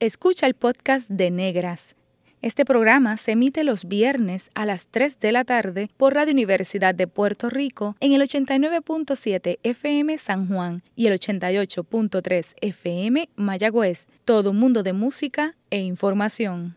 Escucha 0.00 0.46
el 0.46 0.54
podcast 0.54 1.10
de 1.10 1.32
Negras. 1.32 1.96
Este 2.40 2.64
programa 2.64 3.16
se 3.16 3.32
emite 3.32 3.64
los 3.64 3.86
viernes 3.86 4.48
a 4.54 4.64
las 4.64 4.86
3 4.86 5.18
de 5.18 5.32
la 5.32 5.42
tarde 5.42 5.90
por 5.96 6.14
Radio 6.14 6.32
Universidad 6.32 6.94
de 6.94 7.08
Puerto 7.08 7.50
Rico 7.50 7.96
en 7.98 8.12
el 8.12 8.22
89.7 8.22 9.58
FM 9.64 10.16
San 10.18 10.46
Juan 10.46 10.84
y 10.94 11.08
el 11.08 11.18
88.3 11.18 12.54
FM 12.60 13.28
Mayagüez. 13.34 14.06
Todo 14.24 14.52
un 14.52 14.60
mundo 14.60 14.84
de 14.84 14.92
música 14.92 15.56
e 15.70 15.80
información. 15.80 16.76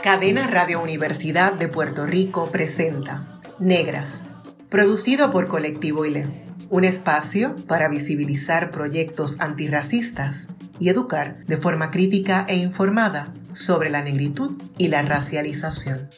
Cadena 0.00 0.46
Radio 0.46 0.80
Universidad 0.80 1.54
de 1.54 1.66
Puerto 1.66 2.06
Rico 2.06 2.50
presenta 2.52 3.40
Negras, 3.58 4.26
producido 4.74 5.30
por 5.30 5.46
Colectivo 5.46 6.04
ILE, 6.04 6.26
un 6.68 6.82
espacio 6.82 7.54
para 7.68 7.88
visibilizar 7.88 8.72
proyectos 8.72 9.40
antirracistas 9.40 10.48
y 10.80 10.88
educar 10.88 11.46
de 11.46 11.58
forma 11.58 11.92
crítica 11.92 12.44
e 12.48 12.56
informada 12.56 13.32
sobre 13.52 13.88
la 13.88 14.02
negritud 14.02 14.60
y 14.76 14.88
la 14.88 15.02
racialización. 15.02 16.08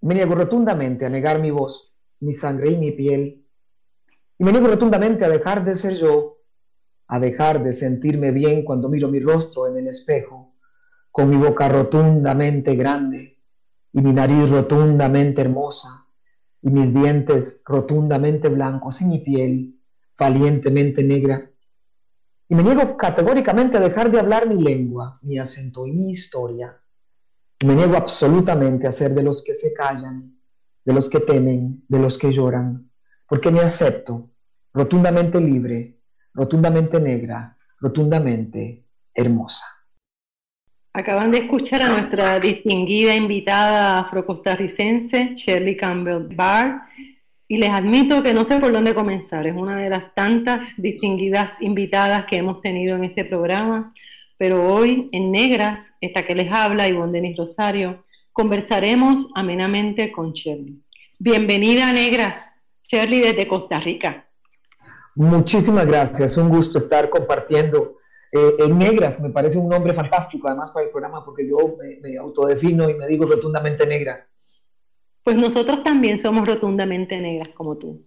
Me 0.00 0.14
niego 0.14 0.36
rotundamente 0.36 1.06
a 1.06 1.08
negar 1.08 1.40
mi 1.40 1.50
voz, 1.50 1.96
mi 2.20 2.32
sangre 2.32 2.70
y 2.70 2.78
mi 2.78 2.92
piel 2.92 3.44
y 4.38 4.44
me 4.44 4.52
niego 4.52 4.68
rotundamente 4.68 5.24
a 5.24 5.28
dejar 5.28 5.64
de 5.64 5.74
ser 5.74 5.94
yo, 5.96 6.38
a 7.08 7.18
dejar 7.18 7.64
de 7.64 7.72
sentirme 7.72 8.30
bien 8.30 8.64
cuando 8.64 8.88
miro 8.88 9.08
mi 9.08 9.18
rostro 9.18 9.66
en 9.66 9.78
el 9.78 9.88
espejo, 9.88 10.43
con 11.14 11.30
mi 11.30 11.36
boca 11.36 11.68
rotundamente 11.68 12.74
grande 12.74 13.38
y 13.92 14.00
mi 14.02 14.12
nariz 14.12 14.50
rotundamente 14.50 15.42
hermosa 15.42 16.08
y 16.60 16.70
mis 16.70 16.92
dientes 16.92 17.62
rotundamente 17.64 18.48
blancos 18.48 19.00
y 19.00 19.04
mi 19.04 19.18
piel 19.20 19.80
valientemente 20.18 21.04
negra. 21.04 21.48
Y 22.48 22.56
me 22.56 22.64
niego 22.64 22.96
categóricamente 22.96 23.76
a 23.76 23.80
dejar 23.80 24.10
de 24.10 24.18
hablar 24.18 24.48
mi 24.48 24.60
lengua, 24.60 25.20
mi 25.22 25.38
acento 25.38 25.86
y 25.86 25.92
mi 25.92 26.10
historia. 26.10 26.76
Y 27.60 27.66
me 27.66 27.76
niego 27.76 27.96
absolutamente 27.96 28.88
a 28.88 28.92
ser 28.92 29.14
de 29.14 29.22
los 29.22 29.44
que 29.44 29.54
se 29.54 29.72
callan, 29.72 30.36
de 30.84 30.92
los 30.92 31.08
que 31.08 31.20
temen, 31.20 31.84
de 31.86 32.00
los 32.00 32.18
que 32.18 32.32
lloran 32.32 32.90
porque 33.28 33.50
me 33.50 33.60
acepto 33.60 34.30
rotundamente 34.72 35.40
libre, 35.40 36.00
rotundamente 36.32 37.00
negra, 37.00 37.56
rotundamente 37.80 38.86
hermosa. 39.14 39.64
Acaban 40.96 41.32
de 41.32 41.38
escuchar 41.38 41.82
a 41.82 41.88
nuestra 41.88 42.38
distinguida 42.38 43.16
invitada 43.16 43.98
afrocostarricense, 43.98 45.32
Shirley 45.34 45.76
Campbell 45.76 46.28
Barr, 46.36 46.82
y 47.48 47.56
les 47.56 47.70
admito 47.70 48.22
que 48.22 48.32
no 48.32 48.44
sé 48.44 48.60
por 48.60 48.70
dónde 48.70 48.94
comenzar. 48.94 49.44
Es 49.44 49.56
una 49.56 49.76
de 49.76 49.90
las 49.90 50.14
tantas 50.14 50.68
distinguidas 50.76 51.60
invitadas 51.60 52.26
que 52.26 52.36
hemos 52.36 52.60
tenido 52.60 52.94
en 52.94 53.02
este 53.02 53.24
programa, 53.24 53.92
pero 54.38 54.72
hoy 54.72 55.08
en 55.10 55.32
Negras, 55.32 55.96
esta 56.00 56.22
que 56.22 56.36
les 56.36 56.52
habla, 56.52 56.88
Ivonne 56.88 57.10
Denis 57.10 57.38
Rosario, 57.38 58.04
conversaremos 58.32 59.32
amenamente 59.34 60.12
con 60.12 60.32
Shirley. 60.32 60.80
Bienvenida 61.18 61.88
a 61.88 61.92
Negras. 61.92 62.52
Shirley 62.84 63.18
desde 63.18 63.48
Costa 63.48 63.80
Rica. 63.80 64.28
Muchísimas 65.16 65.86
gracias, 65.88 66.36
un 66.36 66.48
gusto 66.48 66.78
estar 66.78 67.10
compartiendo 67.10 67.96
eh, 68.34 68.56
en 68.58 68.76
Negras, 68.76 69.20
me 69.20 69.30
parece 69.30 69.58
un 69.58 69.68
nombre 69.68 69.94
fantástico 69.94 70.48
además 70.48 70.72
para 70.72 70.86
el 70.86 70.90
programa 70.90 71.24
porque 71.24 71.48
yo 71.48 71.76
me, 72.02 72.16
autodefino 72.16 72.90
y 72.90 72.94
me 72.94 73.06
digo 73.06 73.26
rotundamente 73.26 73.86
negra. 73.86 74.26
Pues 75.22 75.36
nosotros 75.36 75.84
también 75.84 76.18
somos 76.18 76.44
rotundamente 76.46 77.20
negras 77.20 77.50
como 77.54 77.78
tú. 77.78 78.04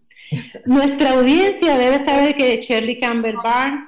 Nuestra 0.66 1.14
audiencia 1.14 1.78
debe 1.78 2.00
saber 2.00 2.36
que 2.36 2.58
Shirley 2.58 3.00
Campbell 3.00 3.38
Barn, 3.42 3.88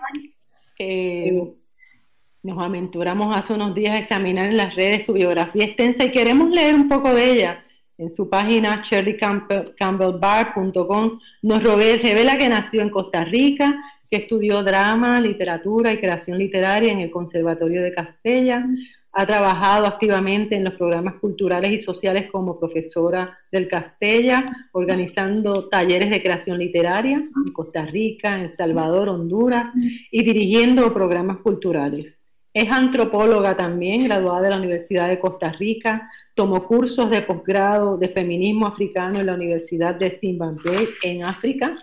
nos 2.41 2.57
aventuramos 2.57 3.37
hace 3.37 3.51
unos 3.53 3.75
días 3.75 3.95
a 3.95 3.99
examinar 3.99 4.45
en 4.45 4.55
las 4.55 4.73
redes 4.75 5.05
su 5.05 5.11
biografía 5.11 5.65
extensa 5.65 6.05
y 6.05 6.11
queremos 6.11 6.51
leer 6.51 6.73
un 6.73 6.87
poco 6.87 7.13
de 7.13 7.31
ella 7.31 7.65
en 7.97 8.09
su 8.09 8.29
página 8.29 8.81
shirleycampbellbar.com, 8.81 11.19
nos 11.41 11.63
revela 11.63 12.37
que 12.37 12.47
nació 12.47 12.81
en 12.81 12.91
Costa 12.91 13.25
Rica, 13.25 13.75
que 14.09 14.17
estudió 14.17 14.63
drama, 14.63 15.19
literatura 15.19 15.91
y 15.91 15.99
creación 15.99 16.37
literaria 16.37 16.91
en 16.91 16.99
el 16.99 17.11
Conservatorio 17.11 17.83
de 17.83 17.93
Castella, 17.93 18.65
ha 19.11 19.25
trabajado 19.25 19.87
activamente 19.87 20.55
en 20.55 20.63
los 20.63 20.75
programas 20.75 21.15
culturales 21.15 21.71
y 21.71 21.79
sociales 21.79 22.29
como 22.31 22.59
profesora 22.59 23.37
del 23.51 23.67
Castella, 23.67 24.69
organizando 24.71 25.67
talleres 25.67 26.09
de 26.11 26.21
creación 26.21 26.59
literaria 26.59 27.17
en 27.17 27.53
Costa 27.53 27.85
Rica, 27.85 28.35
en 28.35 28.45
El 28.45 28.51
Salvador, 28.51 29.09
Honduras 29.09 29.71
y 30.11 30.23
dirigiendo 30.23 30.93
programas 30.93 31.37
culturales. 31.37 32.21
Es 32.53 32.71
antropóloga 32.71 33.55
también, 33.55 34.05
graduada 34.05 34.41
de 34.41 34.49
la 34.49 34.57
Universidad 34.57 35.07
de 35.07 35.19
Costa 35.19 35.51
Rica, 35.51 36.09
tomó 36.33 36.65
cursos 36.65 37.09
de 37.09 37.21
posgrado 37.21 37.97
de 37.97 38.09
feminismo 38.09 38.67
africano 38.67 39.19
en 39.19 39.27
la 39.27 39.33
Universidad 39.33 39.95
de 39.95 40.11
Zimbabue 40.11 40.87
en 41.03 41.23
África 41.23 41.75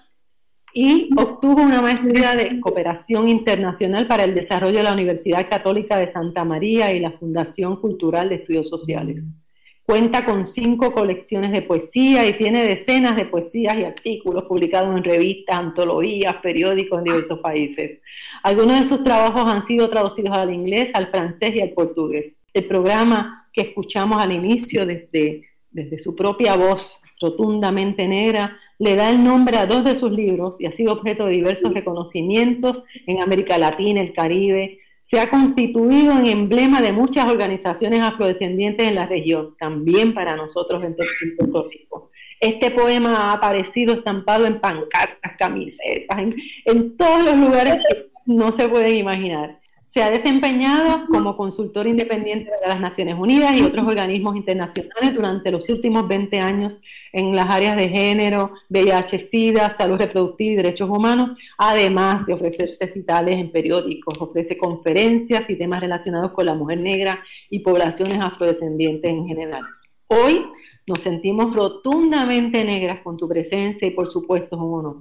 y 0.78 1.08
obtuvo 1.16 1.62
una 1.62 1.80
maestría 1.80 2.36
de 2.36 2.60
cooperación 2.60 3.30
internacional 3.30 4.06
para 4.06 4.24
el 4.24 4.34
desarrollo 4.34 4.76
de 4.76 4.82
la 4.82 4.92
Universidad 4.92 5.48
Católica 5.48 5.96
de 5.96 6.06
Santa 6.06 6.44
María 6.44 6.92
y 6.92 7.00
la 7.00 7.12
Fundación 7.12 7.76
Cultural 7.76 8.28
de 8.28 8.34
Estudios 8.34 8.68
Sociales. 8.68 9.38
Cuenta 9.86 10.26
con 10.26 10.44
cinco 10.44 10.92
colecciones 10.92 11.52
de 11.52 11.62
poesía 11.62 12.26
y 12.26 12.34
tiene 12.34 12.62
decenas 12.62 13.16
de 13.16 13.24
poesías 13.24 13.78
y 13.78 13.84
artículos 13.84 14.44
publicados 14.44 14.94
en 14.94 15.02
revistas, 15.02 15.56
antologías, 15.56 16.36
periódicos 16.42 16.98
en 16.98 17.04
diversos 17.04 17.38
países. 17.38 17.98
Algunos 18.42 18.78
de 18.78 18.84
sus 18.84 19.02
trabajos 19.02 19.46
han 19.46 19.62
sido 19.62 19.88
traducidos 19.88 20.36
al 20.36 20.52
inglés, 20.52 20.90
al 20.92 21.06
francés 21.06 21.54
y 21.54 21.62
al 21.62 21.70
portugués. 21.70 22.42
El 22.52 22.66
programa 22.66 23.48
que 23.50 23.62
escuchamos 23.62 24.22
al 24.22 24.30
inicio 24.30 24.84
desde, 24.84 25.42
desde 25.70 25.98
su 25.98 26.14
propia 26.14 26.54
voz 26.54 27.00
rotundamente 27.18 28.06
negra 28.06 28.58
le 28.78 28.94
da 28.94 29.10
el 29.10 29.22
nombre 29.22 29.56
a 29.56 29.66
dos 29.66 29.84
de 29.84 29.96
sus 29.96 30.12
libros 30.12 30.60
y 30.60 30.66
ha 30.66 30.72
sido 30.72 30.92
objeto 30.92 31.26
de 31.26 31.32
diversos 31.32 31.72
reconocimientos 31.72 32.84
en 33.06 33.22
América 33.22 33.58
Latina, 33.58 34.00
el 34.00 34.12
Caribe, 34.12 34.78
se 35.02 35.20
ha 35.20 35.30
constituido 35.30 36.12
en 36.18 36.26
emblema 36.26 36.82
de 36.82 36.92
muchas 36.92 37.28
organizaciones 37.28 38.00
afrodescendientes 38.00 38.86
en 38.88 38.96
la 38.96 39.06
región, 39.06 39.54
también 39.56 40.12
para 40.12 40.34
nosotros 40.34 40.82
en 40.82 40.96
Puerto 40.96 41.68
Rico. 41.70 42.10
Este 42.40 42.70
poema 42.72 43.30
ha 43.30 43.32
aparecido 43.34 43.94
estampado 43.94 44.46
en 44.46 44.60
pancartas, 44.60 45.32
camisetas, 45.38 46.18
en, 46.18 46.34
en 46.64 46.96
todos 46.96 47.24
los 47.24 47.36
lugares 47.36 47.78
que 47.88 48.10
no 48.26 48.50
se 48.50 48.68
pueden 48.68 48.96
imaginar. 48.96 49.60
Se 49.96 50.02
ha 50.02 50.10
desempeñado 50.10 51.06
como 51.08 51.38
consultor 51.38 51.86
independiente 51.86 52.50
de 52.50 52.68
las 52.68 52.78
Naciones 52.78 53.18
Unidas 53.18 53.56
y 53.56 53.62
otros 53.62 53.86
organismos 53.86 54.36
internacionales 54.36 55.14
durante 55.14 55.50
los 55.50 55.70
últimos 55.70 56.06
20 56.06 56.38
años 56.38 56.82
en 57.14 57.34
las 57.34 57.48
áreas 57.48 57.78
de 57.78 57.88
género, 57.88 58.52
VIH, 58.68 59.18
SIDA, 59.18 59.70
salud 59.70 59.96
reproductiva 59.96 60.52
y 60.52 60.56
derechos 60.56 60.90
humanos, 60.90 61.38
además 61.56 62.26
de 62.26 62.34
ofrecer 62.34 62.68
recitales 62.78 63.38
en 63.38 63.50
periódicos, 63.50 64.20
ofrece 64.20 64.58
conferencias 64.58 65.48
y 65.48 65.56
temas 65.56 65.80
relacionados 65.80 66.32
con 66.32 66.44
la 66.44 66.52
mujer 66.52 66.78
negra 66.78 67.24
y 67.48 67.60
poblaciones 67.60 68.20
afrodescendientes 68.20 69.10
en 69.10 69.26
general. 69.26 69.62
Hoy 70.08 70.44
nos 70.86 71.00
sentimos 71.00 71.56
rotundamente 71.56 72.62
negras 72.66 73.00
con 73.00 73.16
tu 73.16 73.26
presencia 73.26 73.88
y 73.88 73.92
por 73.92 74.08
supuesto 74.08 74.56
es 74.56 74.62
un 74.62 74.74
honor 74.74 74.96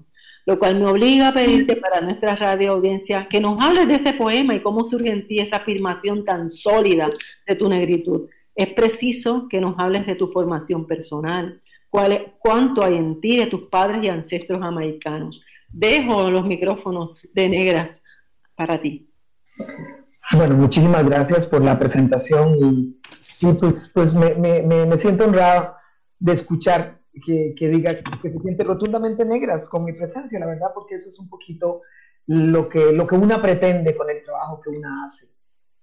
lo 0.46 0.60
cual 0.60 0.80
me 0.80 0.86
obliga 0.86 1.30
a 1.30 1.34
pedirte 1.34 1.76
para 1.76 2.02
nuestra 2.02 2.36
radio 2.36 2.74
audiencia 2.74 3.28
que 3.30 3.40
nos 3.40 3.60
hables 3.60 3.88
de 3.88 3.96
ese 3.96 4.14
poema 4.14 4.54
y 4.54 4.62
cómo 4.62 4.84
surge 4.84 5.10
en 5.10 5.28
ti 5.28 5.40
esa 5.40 5.58
afirmación 5.58 6.24
tan 6.24 6.50
sólida 6.50 7.10
de 7.48 7.56
tu 7.56 7.68
negritud. 7.68 8.30
Es 8.56 8.68
preciso 8.74 9.48
que 9.50 9.60
nos 9.60 9.76
hables 9.80 10.06
de 10.06 10.16
tu 10.16 10.28
formación 10.28 10.86
personal, 10.86 11.62
cuál, 11.90 12.36
cuánto 12.40 12.84
hay 12.84 12.96
en 12.96 13.20
ti 13.20 13.38
de 13.38 13.48
tus 13.48 13.64
padres 13.64 14.04
y 14.04 14.10
ancestros 14.10 14.62
jamaicanos. 14.62 15.46
Dejo 15.68 16.30
los 16.30 16.46
micrófonos 16.46 17.20
de 17.34 17.50
negras 17.50 18.02
para 18.56 18.80
ti. 18.80 19.10
Bueno, 20.32 20.56
muchísimas 20.56 21.04
gracias 21.06 21.46
por 21.46 21.64
la 21.64 21.78
presentación 21.78 22.96
y, 23.42 23.54
pues, 23.54 23.92
pues 23.94 24.14
me, 24.14 24.36
me, 24.36 24.86
me 24.86 24.98
siento 24.98 25.26
honrado 25.26 25.76
de 26.20 26.34
escuchar 26.34 27.00
que, 27.22 27.70
diga 27.70 27.96
que 27.96 28.30
se 28.30 28.40
siente 28.40 28.64
rotundamente 28.64 29.26
negras 29.26 29.70
con 29.70 29.84
mi 29.84 29.94
presencia, 29.94 30.40
la 30.40 30.48
verdad, 30.48 30.70
porque 30.74 30.96
eso 30.96 31.10
es 31.10 31.20
un 31.20 31.30
poquito 31.30 31.82
lo 32.28 32.68
que, 32.68 32.92
lo 32.92 33.06
que 33.06 33.16
una 33.16 33.42
pretende 33.42 33.96
con 33.96 34.10
el 34.10 34.24
trabajo 34.24 34.60
que 34.60 34.70
una 34.70 35.04
hace. 35.04 35.28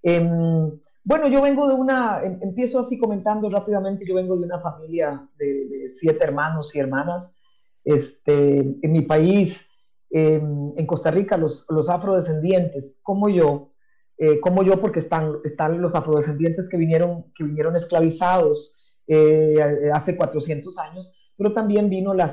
Em, 0.03 0.81
bueno, 1.05 1.29
yo 1.29 1.41
vengo 1.43 1.69
de 1.69 1.75
una, 1.75 2.23
em, 2.25 2.39
empiezo 2.43 2.81
así 2.81 2.99
comentando 2.99 3.49
rápidamente, 3.49 4.05
yo 4.07 4.15
vengo 4.15 4.37
de 4.37 4.45
una 4.45 4.61
familia 4.61 5.29
de, 5.39 5.89
siete 5.89 6.25
hermanos 6.25 6.75
y 6.75 6.81
hermanas. 6.81 7.41
Este, 7.85 8.59
en 8.59 8.93
mi 8.93 9.03
país, 9.03 9.69
em, 10.11 10.73
en 10.77 10.87
Costa 10.87 11.11
Rica, 11.11 11.37
los, 11.37 11.67
los 11.71 11.89
afrodescendientes, 11.89 13.01
como 13.03 13.29
yo, 13.29 13.73
eh, 14.19 14.39
como 14.41 14.63
yo, 14.63 14.79
porque 14.79 15.01
están, 15.01 15.39
están 15.45 15.81
los 15.81 15.95
afrodescendientes 15.95 16.69
que 16.69 16.77
vinieron, 16.77 17.33
que 17.35 17.45
vinieron 17.45 17.75
esclavizados 17.77 18.79
eh, 19.09 19.57
hace 19.93 20.17
400 20.17 20.79
años, 20.79 21.13
pero 21.37 21.53
también 21.53 21.89
vino 21.89 22.15
la, 22.15 22.31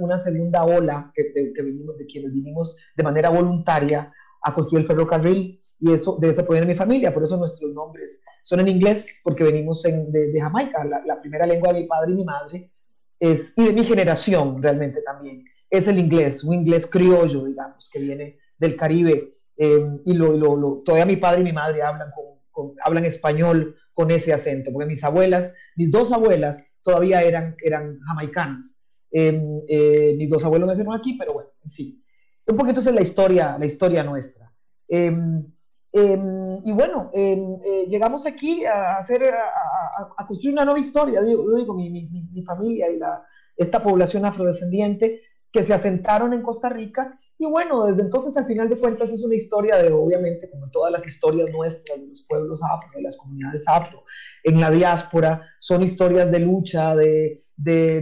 una, 0.00 0.18
segunda 0.18 0.64
ola 0.64 1.12
que, 1.14 1.32
de, 1.34 1.52
que 1.52 1.62
vinimos, 1.62 1.98
de 1.98 2.06
quienes 2.06 2.32
vinimos 2.32 2.76
de 2.96 3.02
manera 3.02 3.30
voluntaria 3.30 4.12
a 4.42 4.54
construir 4.54 4.82
el 4.82 4.86
ferrocarril 4.86 5.60
y 5.80 5.92
eso, 5.92 6.16
de 6.20 6.30
eso 6.30 6.44
proviene 6.44 6.66
mi 6.66 6.74
familia, 6.74 7.14
por 7.14 7.22
eso 7.22 7.36
nuestros 7.36 7.72
nombres 7.72 8.24
son 8.42 8.60
en 8.60 8.68
inglés, 8.68 9.20
porque 9.22 9.44
venimos 9.44 9.82
de, 9.82 10.32
Jamaica, 10.40 10.84
la, 10.84 11.20
primera 11.20 11.46
lengua 11.46 11.72
de 11.72 11.80
mi 11.80 11.86
padre 11.86 12.12
y 12.12 12.14
mi 12.14 12.24
madre, 12.24 12.72
es, 13.20 13.56
y 13.56 13.64
de 13.64 13.72
mi 13.72 13.84
generación 13.84 14.60
realmente 14.62 15.02
también, 15.02 15.44
es 15.70 15.86
el 15.86 15.98
inglés, 15.98 16.42
un 16.42 16.54
inglés 16.54 16.86
criollo, 16.86 17.44
digamos, 17.44 17.88
que 17.92 18.00
viene 18.00 18.38
del 18.58 18.76
Caribe, 18.76 19.38
em, 19.56 20.00
y 20.04 20.14
lo, 20.14 20.32
lo, 20.32 20.82
todavía 20.84 21.06
mi 21.06 21.16
padre 21.16 21.42
y 21.42 21.44
mi 21.44 21.52
madre 21.52 21.82
hablan, 21.82 22.10
con, 22.10 22.37
hablan 22.84 23.04
español 23.04 23.74
con 23.92 24.10
ese 24.10 24.32
acento, 24.32 24.70
porque 24.72 24.88
mis 24.88 25.02
abuelas, 25.04 25.56
mis 25.76 25.90
dos 25.90 26.12
abuelas 26.12 26.66
todavía 26.82 27.22
eran, 27.22 27.56
eran 27.62 27.98
jamaicanas. 28.06 28.82
Em, 29.10 29.62
eh, 29.68 30.14
mis 30.16 30.30
dos 30.30 30.44
abuelos 30.44 30.68
nacieron 30.68 30.94
aquí, 30.94 31.14
pero 31.18 31.32
bueno, 31.34 31.50
en 31.64 31.70
fin. 31.70 32.04
Un 32.46 32.56
poquito 32.56 32.80
es 32.80 32.86
la 32.86 33.02
historia, 33.02 33.56
la 33.58 33.66
historia 33.66 34.04
nuestra. 34.04 34.52
Em, 34.86 35.44
y 35.92 36.72
bueno, 36.72 37.10
eh, 37.14 37.86
llegamos 37.88 38.26
aquí 38.26 38.64
a, 38.64 38.98
hacer, 38.98 39.22
a, 39.24 40.26
construir 40.26 40.54
una 40.54 40.64
nueva 40.64 40.78
historia, 40.78 41.22
digo, 41.22 41.56
digo 41.56 41.74
mi, 41.74 41.90
mi, 41.90 42.06
mi, 42.06 42.42
familia 42.44 42.90
y 42.90 42.98
la, 42.98 43.24
esta 43.56 43.82
población 43.82 44.24
afrodescendiente 44.24 45.22
que 45.52 45.62
se 45.62 45.74
asentaron 45.74 46.32
en 46.32 46.42
Costa 46.42 46.68
Rica. 46.68 47.18
Y 47.38 47.46
bueno, 47.46 47.86
desde 47.86 48.02
entonces, 48.02 48.36
al 48.36 48.46
final 48.46 48.68
de 48.68 48.78
cuentas, 48.78 49.10
es 49.10 49.24
una 49.24 49.36
historia 49.36 49.76
de, 49.76 49.92
obviamente, 49.92 50.50
como 50.50 50.68
todas 50.70 50.90
las 50.90 51.06
historias 51.06 51.50
nuestras 51.50 52.00
de 52.00 52.06
los 52.06 52.26
pueblos 52.28 52.60
afro, 52.62 52.90
de 52.94 53.02
las 53.02 53.16
comunidades 53.16 53.68
afro 53.68 54.02
en 54.42 54.60
la 54.60 54.70
diáspora, 54.70 55.48
son 55.60 55.82
historias 55.82 56.30
de 56.32 56.40
lucha, 56.40 56.96
de, 56.96 57.44
de, 57.56 58.00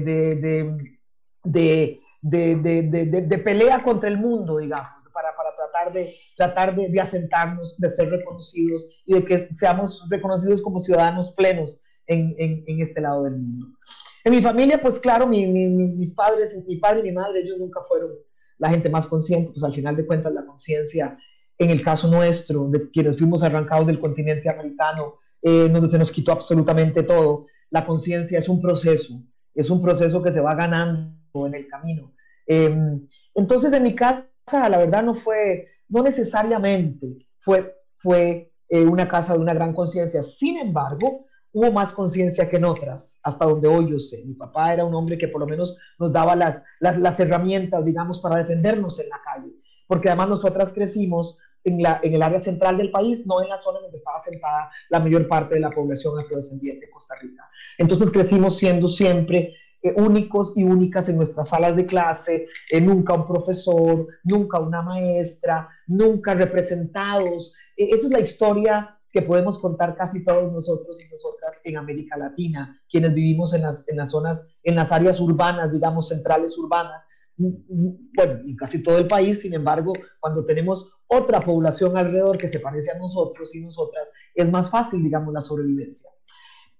de, 2.22 2.22
de, 2.22 3.38
pelea 3.38 3.82
contra 3.82 4.08
el 4.08 4.18
mundo, 4.18 4.56
digamos 4.56 4.96
de 5.92 6.14
tratar 6.36 6.74
de, 6.74 7.00
asentarnos, 7.00 7.78
de 7.78 7.90
ser 7.90 8.10
reconocidos 8.10 8.90
y 9.04 9.14
de 9.14 9.24
que 9.24 9.48
seamos 9.54 10.06
reconocidos 10.10 10.62
como 10.62 10.78
ciudadanos 10.78 11.34
plenos 11.36 11.84
en, 12.06 12.34
en, 12.38 12.80
este 12.80 13.00
lado 13.00 13.24
del 13.24 13.36
mundo. 13.36 13.66
En 14.24 14.32
mi 14.32 14.42
familia, 14.42 14.80
pues 14.80 14.98
claro, 14.98 15.26
mis 15.26 16.14
padres, 16.14 16.56
mi 16.66 16.76
padre 16.76 17.00
y 17.00 17.02
mi 17.04 17.12
madre, 17.12 17.40
ellos 17.40 17.58
nunca 17.58 17.80
fueron 17.82 18.10
la 18.58 18.70
gente 18.70 18.88
más 18.88 19.06
consciente, 19.06 19.52
pues 19.52 19.64
al 19.64 19.74
final 19.74 19.96
de 19.96 20.06
cuentas 20.06 20.32
la 20.32 20.44
conciencia, 20.44 21.18
en 21.58 21.70
el 21.70 21.82
caso 21.82 22.08
nuestro, 22.08 22.68
de 22.68 22.90
quienes 22.90 23.18
fuimos 23.18 23.42
arrancados 23.42 23.86
del 23.86 24.00
continente 24.00 24.48
africano, 24.48 25.16
eh, 25.42 25.68
donde 25.70 25.88
se 25.88 25.98
nos 25.98 26.10
quitó 26.10 26.32
absolutamente 26.32 27.02
todo, 27.02 27.46
la 27.70 27.84
conciencia 27.84 28.38
es 28.38 28.48
un 28.48 28.60
proceso, 28.60 29.22
es 29.54 29.70
un 29.70 29.82
proceso 29.82 30.22
que 30.22 30.32
se 30.32 30.40
va 30.40 30.54
ganando 30.54 31.46
en 31.46 31.54
el 31.54 31.68
camino. 31.68 32.14
Em, 32.46 33.06
entonces, 33.34 33.72
en 33.72 33.82
mi 33.82 33.94
casa, 33.94 34.68
la 34.68 34.78
verdad, 34.78 35.02
no 35.02 35.14
fue, 35.14 35.68
no 35.88 36.02
necesariamente 36.02 37.26
fue, 37.38 37.74
fue 37.96 38.52
eh, 38.68 38.84
una 38.84 39.08
casa 39.08 39.34
de 39.34 39.40
una 39.40 39.54
gran 39.54 39.72
conciencia. 39.72 40.22
Sin 40.22 40.58
embargo, 40.58 41.26
hubo 41.56 41.72
más 41.72 41.90
conciencia 41.90 42.50
que 42.50 42.56
en 42.56 42.66
otras, 42.66 43.18
hasta 43.22 43.46
donde 43.46 43.66
hoy 43.66 43.90
yo 43.90 43.98
sé. 43.98 44.22
Mi 44.26 44.34
papá 44.34 44.74
era 44.74 44.84
un 44.84 44.94
hombre 44.94 45.16
que 45.16 45.28
por 45.28 45.40
lo 45.40 45.46
menos 45.46 45.78
nos 45.98 46.12
daba 46.12 46.36
las, 46.36 46.62
las, 46.80 46.98
las 46.98 47.18
herramientas, 47.18 47.82
digamos, 47.82 48.20
para 48.20 48.36
defendernos 48.36 49.00
en 49.00 49.08
la 49.08 49.22
calle, 49.24 49.54
porque 49.86 50.10
además 50.10 50.28
nosotras 50.28 50.70
crecimos 50.70 51.38
en, 51.64 51.82
la, 51.82 51.98
en, 52.02 52.12
el 52.12 52.20
área 52.20 52.40
central 52.40 52.76
del 52.76 52.90
país, 52.90 53.26
no 53.26 53.42
en 53.42 53.48
la 53.48 53.56
zona 53.56 53.80
donde 53.80 53.96
estaba 53.96 54.18
sentada 54.18 54.70
la 54.90 55.00
mayor 55.00 55.26
parte 55.28 55.54
de 55.54 55.62
la 55.62 55.70
población 55.70 56.18
afrodescendiente 56.18 56.84
de 56.84 56.92
Costa 56.92 57.14
Rica. 57.22 57.48
Entonces 57.78 58.10
crecimos 58.10 58.58
siendo 58.58 58.86
siempre 58.86 59.54
eh, 59.80 59.94
únicos 59.96 60.58
y 60.58 60.64
únicas 60.64 61.08
en 61.08 61.16
nuestras 61.16 61.48
salas 61.48 61.74
de 61.74 61.86
clase, 61.86 62.48
eh, 62.70 62.82
nunca 62.82 63.14
un 63.14 63.24
profesor, 63.24 64.06
nunca 64.24 64.58
una 64.58 64.82
maestra, 64.82 65.70
nunca 65.86 66.34
representados. 66.34 67.54
Eh, 67.74 67.88
esa 67.92 68.08
es 68.08 68.12
la 68.12 68.20
historia 68.20 68.95
que 69.16 69.22
podemos 69.22 69.58
contar 69.58 69.96
casi 69.96 70.22
todos 70.22 70.52
nosotros 70.52 71.00
y 71.00 71.08
nosotras 71.08 71.58
en 71.64 71.78
América 71.78 72.18
Latina, 72.18 72.78
quienes 72.86 73.14
vivimos 73.14 73.54
en 73.54 73.62
las, 73.62 73.88
en 73.88 73.96
las 73.96 74.10
zonas, 74.10 74.54
en 74.62 74.74
las 74.74 74.92
áreas 74.92 75.18
urbanas, 75.20 75.72
digamos, 75.72 76.08
centrales 76.08 76.58
urbanas, 76.58 77.08
mm, 77.38 77.46
mm, 77.46 78.10
bueno, 78.14 78.32
en 78.46 78.56
casi 78.56 78.82
todo 78.82 78.98
el 78.98 79.08
país, 79.08 79.40
sin 79.40 79.54
embargo, 79.54 79.94
cuando 80.20 80.44
tenemos 80.44 80.98
otra 81.06 81.40
población 81.40 81.96
alrededor 81.96 82.36
que 82.36 82.46
se 82.46 82.60
parece 82.60 82.90
a 82.90 82.98
nosotros 82.98 83.54
y 83.54 83.62
nosotras, 83.62 84.06
es 84.34 84.50
más 84.50 84.68
fácil, 84.68 85.02
digamos, 85.02 85.32
la 85.32 85.40
sobrevivencia. 85.40 86.10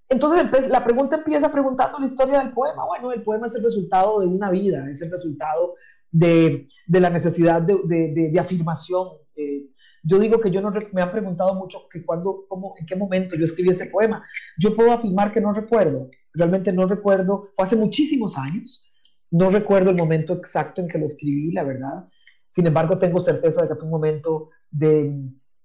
Entonces 0.07 0.69
la 0.69 0.85
pregunta 0.85 1.17
empieza 1.17 1.51
preguntando 1.51 1.99
la 1.99 2.05
historia 2.05 2.41
del 2.41 2.51
poema. 2.51 2.85
Bueno, 2.85 3.13
el 3.13 3.23
poema 3.23 3.47
es 3.47 3.55
el 3.55 3.63
resultado 3.63 4.21
de 4.21 4.27
una 4.27 4.51
vida, 4.51 4.87
es 4.91 5.01
el 5.01 5.11
resultado 5.11 5.75
de, 6.11 6.69
de 6.87 7.01
la 7.01 7.09
necesidad 7.09 7.63
de, 7.63 7.81
de, 7.85 8.31
de 8.31 8.39
afirmación. 8.39 9.09
Eh, 9.37 9.71
yo 10.07 10.19
digo 10.19 10.41
que 10.41 10.51
yo 10.51 10.61
no 10.61 10.73
me 10.93 11.03
han 11.03 11.11
preguntado 11.11 11.55
mucho 11.55 11.89
que 11.91 12.05
cuándo, 12.05 12.45
cómo, 12.49 12.75
en 12.79 12.87
qué 12.87 12.95
momento 12.95 13.35
yo 13.37 13.45
escribí 13.45 13.71
ese 13.71 13.87
poema. 13.87 14.25
Yo 14.59 14.75
puedo 14.75 14.93
afirmar 14.93 15.33
que 15.33 15.41
no 15.41 15.53
recuerdo, 15.53 16.11
realmente 16.35 16.73
no 16.73 16.87
recuerdo, 16.87 17.51
fue 17.57 17.65
hace 17.65 17.77
muchísimos 17.77 18.39
años, 18.39 18.89
no 19.31 19.51
recuerdo 19.51 19.91
el 19.91 19.97
momento 19.97 20.35
exacto 20.35 20.81
en 20.81 20.89
que 20.89 20.99
lo 20.99 21.05
escribí, 21.05 21.51
la 21.53 21.65
verdad. 21.65 22.09
Sin 22.49 22.67
embargo, 22.67 22.99
tengo 22.99 23.19
certeza 23.19 23.63
de 23.63 23.69
que 23.69 23.75
fue 23.75 23.85
un 23.85 23.91
momento 23.91 24.51
de, 24.71 25.07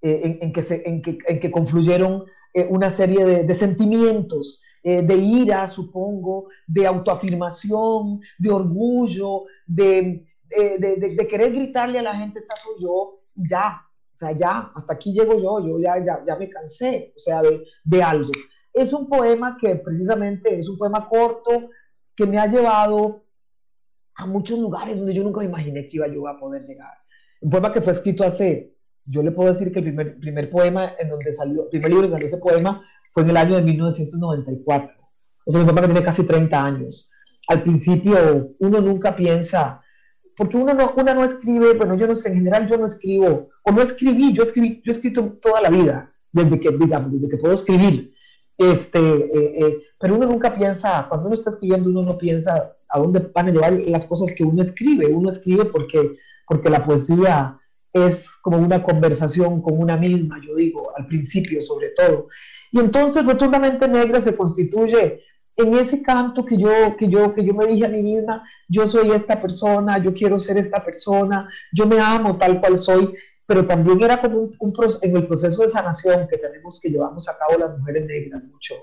eh, 0.02 0.22
en, 0.24 0.40
en, 0.42 0.52
que 0.52 0.62
se, 0.64 0.88
en, 0.90 1.02
que, 1.02 1.20
en 1.28 1.40
que 1.40 1.52
confluyeron 1.52 2.26
eh, 2.54 2.68
una 2.70 2.90
serie 2.90 3.44
de, 3.44 3.54
sentimientos, 3.54 4.62
eh, 4.84 5.04
de 5.04 5.16
ira, 5.16 5.68
supongo, 5.68 6.48
de 6.66 6.88
autoafirmación, 6.88 8.20
de 8.40 8.50
orgullo, 8.50 9.44
de, 9.68 10.26
de, 10.50 11.28
querer 11.30 11.54
gritarle 11.54 12.00
a 12.00 12.02
la 12.02 12.16
gente, 12.16 12.40
esta 12.40 12.56
soy 12.56 12.82
yo, 12.82 13.22
ya, 13.36 13.86
o 14.12 14.16
sea, 14.16 14.32
ya, 14.34 14.72
hasta 14.76 14.94
aquí 14.94 15.14
llego 15.14 15.40
yo, 15.40 15.66
yo 15.66 15.80
ya, 15.80 16.04
ya, 16.04 16.24
ya 16.24 16.36
me 16.36 16.50
cansé, 16.50 17.14
o 17.16 17.20
sea, 17.20 17.42
de, 17.42 18.04
algo. 18.04 18.32
Es 18.74 18.94
un 18.94 19.08
poema 19.08 19.58
que 19.60 19.76
precisamente 19.78 20.60
es 20.60 20.68
un 20.70 20.78
poema 20.78 21.08
corto 21.08 21.70
que 22.16 22.26
me 22.26 22.38
ha 22.38 22.48
llevado 22.48 23.24
a 24.16 24.26
muchos 24.26 24.60
lugares 24.60 24.98
donde 24.98 25.14
yo 25.14 25.24
nunca 25.24 25.40
me 25.40 25.46
imaginé 25.46 25.86
que 25.86 25.98
iba 25.98 26.08
yo 26.08 26.28
a 26.28 26.38
poder 26.40 26.64
llegar. 26.64 26.94
Un 27.42 27.50
poema 27.50 27.72
que 27.72 27.82
fue 27.82 27.94
escrito 27.94 28.24
hace 28.24 28.76
yo 29.08 29.24
le 29.24 29.32
puedo 29.32 29.52
decir 29.52 29.72
que 29.72 29.80
el 29.80 29.86
primer, 29.86 30.20
primer 30.20 30.50
poema 30.50 30.94
en 31.00 31.10
donde 31.10 31.32
salió, 31.32 31.68
primer 31.70 31.90
libro 31.90 32.10
salió 32.10 32.26
ese 32.26 32.38
poema 32.38 32.86
fue 33.12 33.24
en 33.24 33.30
el 33.30 33.38
año 33.38 33.56
de 33.56 33.62
1994. 33.64 34.96
O 35.46 35.52
sea, 35.52 35.62
un 35.62 35.66
poema 35.66 35.82
que 35.82 35.88
tiene 35.88 36.04
casi 36.04 36.26
30 36.26 36.64
años. 36.64 37.12
Al 37.48 37.64
principio 37.64 38.54
uno 38.60 38.80
nunca 38.80 39.16
piensa, 39.16 39.82
porque 40.42 40.58
uno 40.58 40.74
no, 40.74 40.92
una 40.98 41.14
no 41.14 41.24
escribe, 41.24 41.76
bueno, 41.76 41.94
yo 41.94 42.08
no 42.08 42.16
sé, 42.16 42.30
en 42.30 42.38
general 42.38 42.68
yo 42.68 42.76
no 42.76 42.86
escribo, 42.86 43.50
o 43.62 43.72
no 43.72 43.80
escribí, 43.80 44.34
yo, 44.34 44.42
escribí, 44.42 44.82
yo 44.84 44.92
he 44.92 44.96
escrito 44.96 45.38
toda 45.40 45.62
la 45.62 45.70
vida, 45.70 46.12
desde 46.32 46.60
que, 46.60 46.72
digamos, 46.72 47.14
desde 47.14 47.30
que 47.30 47.38
puedo 47.38 47.54
escribir. 47.54 48.12
Este, 48.58 49.00
eh, 49.00 49.54
eh, 49.60 49.84
pero 50.00 50.16
uno 50.16 50.26
nunca 50.26 50.52
piensa, 50.52 51.06
cuando 51.08 51.28
uno 51.28 51.36
está 51.36 51.52
escribiendo, 51.52 51.92
uno 51.92 52.02
no 52.02 52.18
piensa 52.18 52.76
a 52.90 52.98
dónde 52.98 53.20
van 53.32 53.50
a 53.50 53.52
llevar 53.52 53.74
las 53.86 54.08
cosas 54.08 54.34
que 54.36 54.44
uno 54.44 54.64
escribe. 54.64 55.06
Uno 55.06 55.30
escribe 55.30 55.66
porque, 55.66 56.16
porque 56.48 56.72
la 56.72 56.84
poesía 56.84 57.60
es 57.94 58.36
como 58.42 58.58
una 58.58 58.82
conversación 58.82 59.62
con 59.62 59.80
una 59.80 59.96
misma, 59.96 60.42
yo 60.44 60.56
digo, 60.56 60.92
al 60.98 61.06
principio 61.06 61.62
sobre 61.62 61.90
todo. 61.90 62.30
Y 62.72 62.80
entonces 62.80 63.28
Rotundamente 63.28 63.88
Negra 63.88 64.20
se 64.20 64.36
constituye 64.36 65.22
en 65.56 65.74
ese 65.76 66.02
canto 66.02 66.46
que 66.46 66.58
yo, 66.58 66.96
que, 66.98 67.08
yo, 67.08 67.34
que 67.34 67.44
yo 67.44 67.54
me 67.54 67.68
dije 67.68 67.86
a 67.86 67.90
mí 67.90 68.02
misma, 68.02 68.44
yo 68.68 68.88
soy 68.88 69.12
esta 69.12 69.42
persona, 69.42 69.98
yo 69.98 70.14
quiero 70.14 70.40
ser 70.40 70.58
esta 70.58 70.84
persona, 70.84 71.50
yo 71.72 71.86
me 71.86 72.00
amo 72.00 72.38
tal 72.38 72.60
cual 72.60 72.78
soy, 72.78 73.14
pero 73.46 73.66
también 73.66 74.02
era 74.02 74.22
como 74.22 74.50
un, 74.60 74.74
en 75.02 75.16
el 75.18 75.28
proceso 75.28 75.64
de 75.64 75.70
sanación 75.70 76.28
que 76.28 76.38
tenemos, 76.38 76.80
que 76.80 76.90
llevamos 76.90 77.28
a 77.28 77.38
cabo 77.38 77.60
las 77.60 77.78
mujeres 77.78 78.06
negras 78.06 78.44
mucho. 78.44 78.76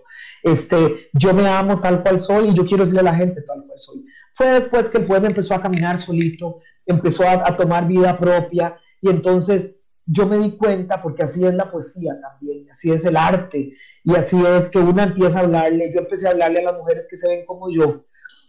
Este, 0.43 1.09
yo 1.13 1.33
me 1.33 1.49
amo 1.49 1.81
tal 1.81 2.03
cual 2.03 2.21
soy 2.21 2.49
y 2.49 2.55
yo 2.55 2.67
quiero 2.67 2.83
decirle 2.83 3.01
a 3.01 3.05
la 3.05 3.15
gente 3.15 3.43
tal 3.43 3.65
cual 3.65 3.79
soy. 3.79 4.05
Fue 4.35 4.47
después 4.53 4.91
que 4.91 4.99
el 4.99 5.07
pueblo 5.07 5.29
empezó 5.29 5.55
a 5.55 5.61
caminar 5.61 5.99
solito, 5.99 6.61
empezó 6.85 7.25
a 7.27 7.57
tomar 7.57 7.89
vida 7.89 8.17
propia, 8.19 8.77
y 9.01 9.11
entonces 9.11 9.78
yo 10.11 10.27
me 10.27 10.39
di 10.39 10.57
cuenta, 10.57 11.03
porque 11.03 11.23
así 11.23 11.45
es 11.45 11.55
la 11.55 11.71
poesía 11.71 12.19
también, 12.21 12.67
así 12.71 12.91
es 12.91 13.05
el 13.05 13.17
arte, 13.17 13.75
y 14.03 14.15
así 14.15 14.43
es 14.43 14.71
que 14.71 14.79
uno 14.79 15.03
empieza 15.03 15.41
a 15.41 15.43
hablarle, 15.43 15.93
yo 15.93 16.01
empecé 16.01 16.27
a 16.27 16.31
hablarle 16.31 16.61
a 16.61 16.73
las 16.73 16.79
mujeres 16.79 17.07
que 17.09 17.17
se 17.17 17.29
ven 17.29 17.45
como 17.45 17.71
yo, 17.71 18.07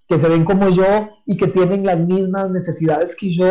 que 0.08 0.18
se 0.18 0.30
ven 0.30 0.46
como 0.46 0.70
yo 0.70 1.10
y 1.26 1.36
que 1.36 1.48
tienen 1.48 1.86
las 1.86 2.00
mismas 2.00 2.50
necesidades 2.50 3.14
que 3.14 3.34
yo, 3.34 3.50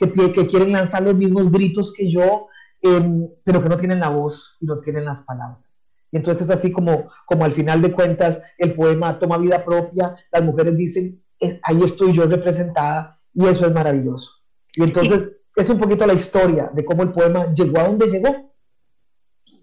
que, 0.00 0.32
que 0.32 0.46
quieren 0.48 0.72
lanzar 0.72 1.02
los 1.02 1.14
mismos 1.14 1.50
gritos 1.50 1.92
que 1.92 2.10
yo, 2.10 2.48
em, 2.82 3.28
pero 3.44 3.62
que 3.62 3.68
no 3.68 3.76
tienen 3.76 4.00
la 4.00 4.08
voz 4.08 4.56
y 4.60 4.66
no 4.66 4.80
tienen 4.80 5.04
las 5.04 5.22
palabras. 5.22 5.92
Y 6.10 6.16
entonces 6.16 6.42
es 6.42 6.50
así 6.50 6.72
como, 6.72 7.08
como 7.24 7.44
al 7.44 7.52
final 7.52 7.80
de 7.82 7.92
cuentas 7.92 8.42
el 8.58 8.74
poema 8.74 9.18
toma 9.18 9.38
vida 9.38 9.64
propia, 9.64 10.16
las 10.32 10.42
mujeres 10.42 10.76
dicen, 10.76 11.22
eh, 11.38 11.60
ahí 11.62 11.82
estoy 11.84 12.12
yo 12.12 12.26
representada, 12.26 13.20
y 13.32 13.46
eso 13.46 13.64
es 13.66 13.72
maravilloso. 13.72 14.42
Y 14.74 14.82
entonces 14.82 15.40
es 15.56 15.70
un 15.70 15.78
poquito 15.78 16.06
la 16.06 16.14
historia 16.14 16.70
de 16.72 16.84
cómo 16.84 17.02
el 17.02 17.12
poema 17.12 17.52
llegó 17.54 17.78
a 17.78 17.84
donde 17.84 18.08
llegó. 18.08 18.54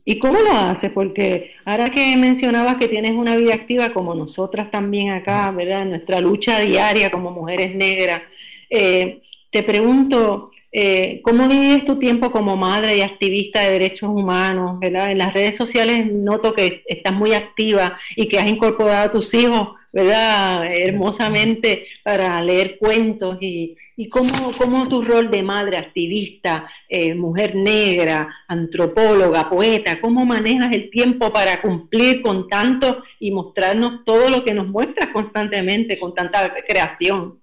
¿Y 0.04 0.18
cómo 0.18 0.40
lo 0.40 0.52
haces? 0.52 0.92
Porque 0.92 1.52
ahora 1.66 1.92
que 1.92 2.16
mencionabas 2.18 2.78
que 2.78 2.88
tienes 2.88 3.12
una 3.12 3.36
vida 3.36 3.54
activa 3.54 3.94
como 3.94 4.16
nosotras 4.16 4.72
también 4.72 5.10
acá, 5.10 5.52
¿verdad? 5.52 5.86
Nuestra 5.86 6.20
lucha 6.20 6.60
diaria 6.60 7.12
como 7.12 7.32
mujeres 7.32 7.76
negras, 7.76 8.24
eh, 8.70 9.22
te 9.52 9.64
pregunto, 9.64 10.52
eh, 10.72 11.20
¿cómo 11.24 11.48
divides 11.48 11.86
tu 11.86 12.00
tiempo 12.00 12.32
como 12.32 12.56
madre 12.56 12.98
y 12.98 13.02
activista 13.02 13.62
de 13.62 13.72
derechos 13.72 14.10
humanos? 14.10 14.80
¿verdad? 14.80 15.12
En 15.12 15.18
las 15.18 15.34
redes 15.34 15.56
sociales 15.58 16.12
noto 16.12 16.54
que 16.54 16.84
estás 16.88 17.14
muy 17.14 17.34
activa 17.34 17.98
y 18.16 18.28
que 18.28 18.40
has 18.40 18.50
incorporado 18.50 19.06
a 19.06 19.12
tus 19.12 19.34
hijos 19.34 19.70
¿verdad? 19.92 20.66
hermosamente 20.74 21.88
para 22.04 22.42
leer 22.42 22.78
cuentos 22.78 23.38
y, 23.42 23.76
y 23.98 24.10
cómo, 24.10 24.52
cómo, 24.58 24.88
tu 24.88 25.04
rol 25.04 25.30
de 25.30 25.44
madre, 25.44 25.78
activista, 25.78 26.70
eh, 26.88 27.14
mujer 27.14 27.56
negra, 27.56 28.34
antropóloga, 28.48 29.50
poeta, 29.50 30.00
cómo 30.00 30.26
manejas 30.26 30.74
el 30.74 30.90
tiempo 30.90 31.32
para 31.32 31.62
cumplir 31.62 32.22
con 32.22 32.48
tanto 32.48 33.04
y 33.20 33.32
mostrarnos 33.32 34.04
todo 34.06 34.30
lo 34.30 34.44
que 34.44 34.54
nos 34.54 34.68
muestras 34.68 35.10
constantemente 35.12 36.00
con 36.00 36.14
tanta 36.14 36.54
creación. 36.68 37.40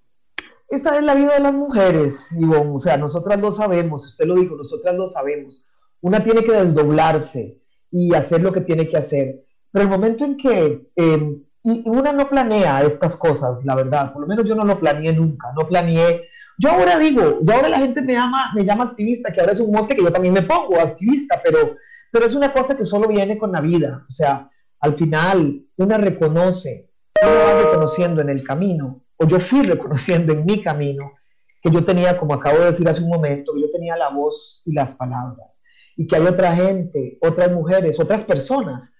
Esa 0.68 0.98
es 0.98 1.04
la 1.04 1.14
vida 1.14 1.34
de 1.34 1.40
las 1.40 1.54
mujeres, 1.54 2.36
Ivonne, 2.38 2.72
o 2.74 2.78
sea, 2.78 2.96
nosotras 2.96 3.40
lo 3.40 3.50
sabemos, 3.50 4.04
usted 4.04 4.26
lo 4.26 4.34
dijo, 4.34 4.54
nosotras 4.54 4.94
lo 4.96 5.06
sabemos. 5.06 5.66
Una 6.00 6.22
tiene 6.22 6.44
que 6.44 6.52
desdoblarse 6.52 7.56
y 7.90 8.14
hacer 8.14 8.42
lo 8.42 8.52
que 8.52 8.60
tiene 8.60 8.88
que 8.88 8.98
hacer. 8.98 9.44
Pero 9.72 9.84
el 9.84 9.90
momento 9.90 10.24
en 10.24 10.36
que 10.36 10.86
em, 10.94 11.42
y 11.68 11.88
una 11.88 12.12
no 12.12 12.28
planea 12.30 12.82
estas 12.82 13.14
cosas, 13.14 13.64
la 13.66 13.74
verdad. 13.74 14.12
Por 14.12 14.22
lo 14.22 14.28
menos 14.28 14.48
yo 14.48 14.54
no 14.54 14.64
lo 14.64 14.80
planeé 14.80 15.12
nunca. 15.12 15.52
No 15.54 15.68
planeé. 15.68 16.24
Yo 16.56 16.70
ahora 16.70 16.98
digo, 16.98 17.40
yo 17.42 17.54
ahora 17.54 17.68
la 17.68 17.78
gente 17.78 18.00
me 18.00 18.14
llama, 18.14 18.52
me 18.54 18.64
llama 18.64 18.84
activista, 18.84 19.30
que 19.30 19.40
ahora 19.40 19.52
es 19.52 19.60
un 19.60 19.72
mote 19.72 19.94
que 19.94 20.02
yo 20.02 20.10
también 20.10 20.34
me 20.34 20.42
pongo 20.42 20.80
activista, 20.80 21.40
pero, 21.44 21.76
pero 22.10 22.24
es 22.24 22.34
una 22.34 22.52
cosa 22.52 22.76
que 22.76 22.84
solo 22.84 23.06
viene 23.06 23.36
con 23.36 23.52
la 23.52 23.60
vida. 23.60 24.04
O 24.08 24.10
sea, 24.10 24.50
al 24.80 24.96
final 24.96 25.62
una 25.76 25.98
reconoce, 25.98 26.90
uno 27.22 27.32
va 27.32 27.62
reconociendo 27.62 28.22
en 28.22 28.30
el 28.30 28.42
camino, 28.42 29.04
o 29.16 29.26
yo 29.26 29.38
fui 29.38 29.62
reconociendo 29.62 30.32
en 30.32 30.46
mi 30.46 30.62
camino, 30.62 31.12
que 31.60 31.70
yo 31.70 31.84
tenía, 31.84 32.16
como 32.16 32.34
acabo 32.34 32.60
de 32.60 32.66
decir 32.66 32.88
hace 32.88 33.02
un 33.02 33.10
momento, 33.10 33.52
que 33.52 33.60
yo 33.60 33.70
tenía 33.70 33.96
la 33.96 34.08
voz 34.08 34.62
y 34.64 34.72
las 34.72 34.94
palabras, 34.94 35.62
y 35.96 36.06
que 36.06 36.16
hay 36.16 36.26
otra 36.26 36.56
gente, 36.56 37.18
otras 37.20 37.52
mujeres, 37.52 38.00
otras 38.00 38.24
personas 38.24 38.94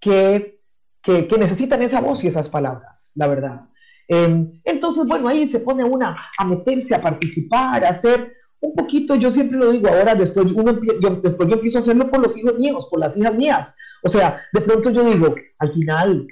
que 0.00 0.57
que, 1.28 1.38
necesitan 1.38 1.82
esa 1.82 2.00
voz 2.00 2.22
y 2.22 2.26
esas 2.26 2.50
palabras, 2.50 3.12
la 3.14 3.28
verdad. 3.28 3.60
Em, 4.06 4.60
entonces, 4.64 5.06
bueno, 5.06 5.28
ahí 5.28 5.46
se 5.46 5.60
pone 5.60 5.84
una 5.84 6.16
a 6.36 6.44
meterse, 6.44 6.94
a 6.94 7.00
participar, 7.00 7.84
a 7.84 7.90
hacer 7.90 8.34
un 8.60 8.72
poquito, 8.72 9.14
yo 9.14 9.30
siempre 9.30 9.58
lo 9.58 9.70
digo, 9.70 9.88
ahora 9.88 10.14
después, 10.14 10.50
uno, 10.52 10.78
yo, 11.00 11.10
después 11.22 11.48
yo 11.48 11.54
empiezo 11.54 11.78
a 11.78 11.80
hacerlo 11.80 12.10
por 12.10 12.20
los 12.20 12.36
hijos 12.36 12.58
míos, 12.58 12.88
por 12.90 13.00
las 13.00 13.16
hijas 13.16 13.34
mías. 13.34 13.76
O 14.02 14.08
sea, 14.08 14.42
de 14.52 14.60
pronto 14.60 14.90
yo 14.90 15.04
digo, 15.04 15.34
al 15.58 15.72
final, 15.72 16.26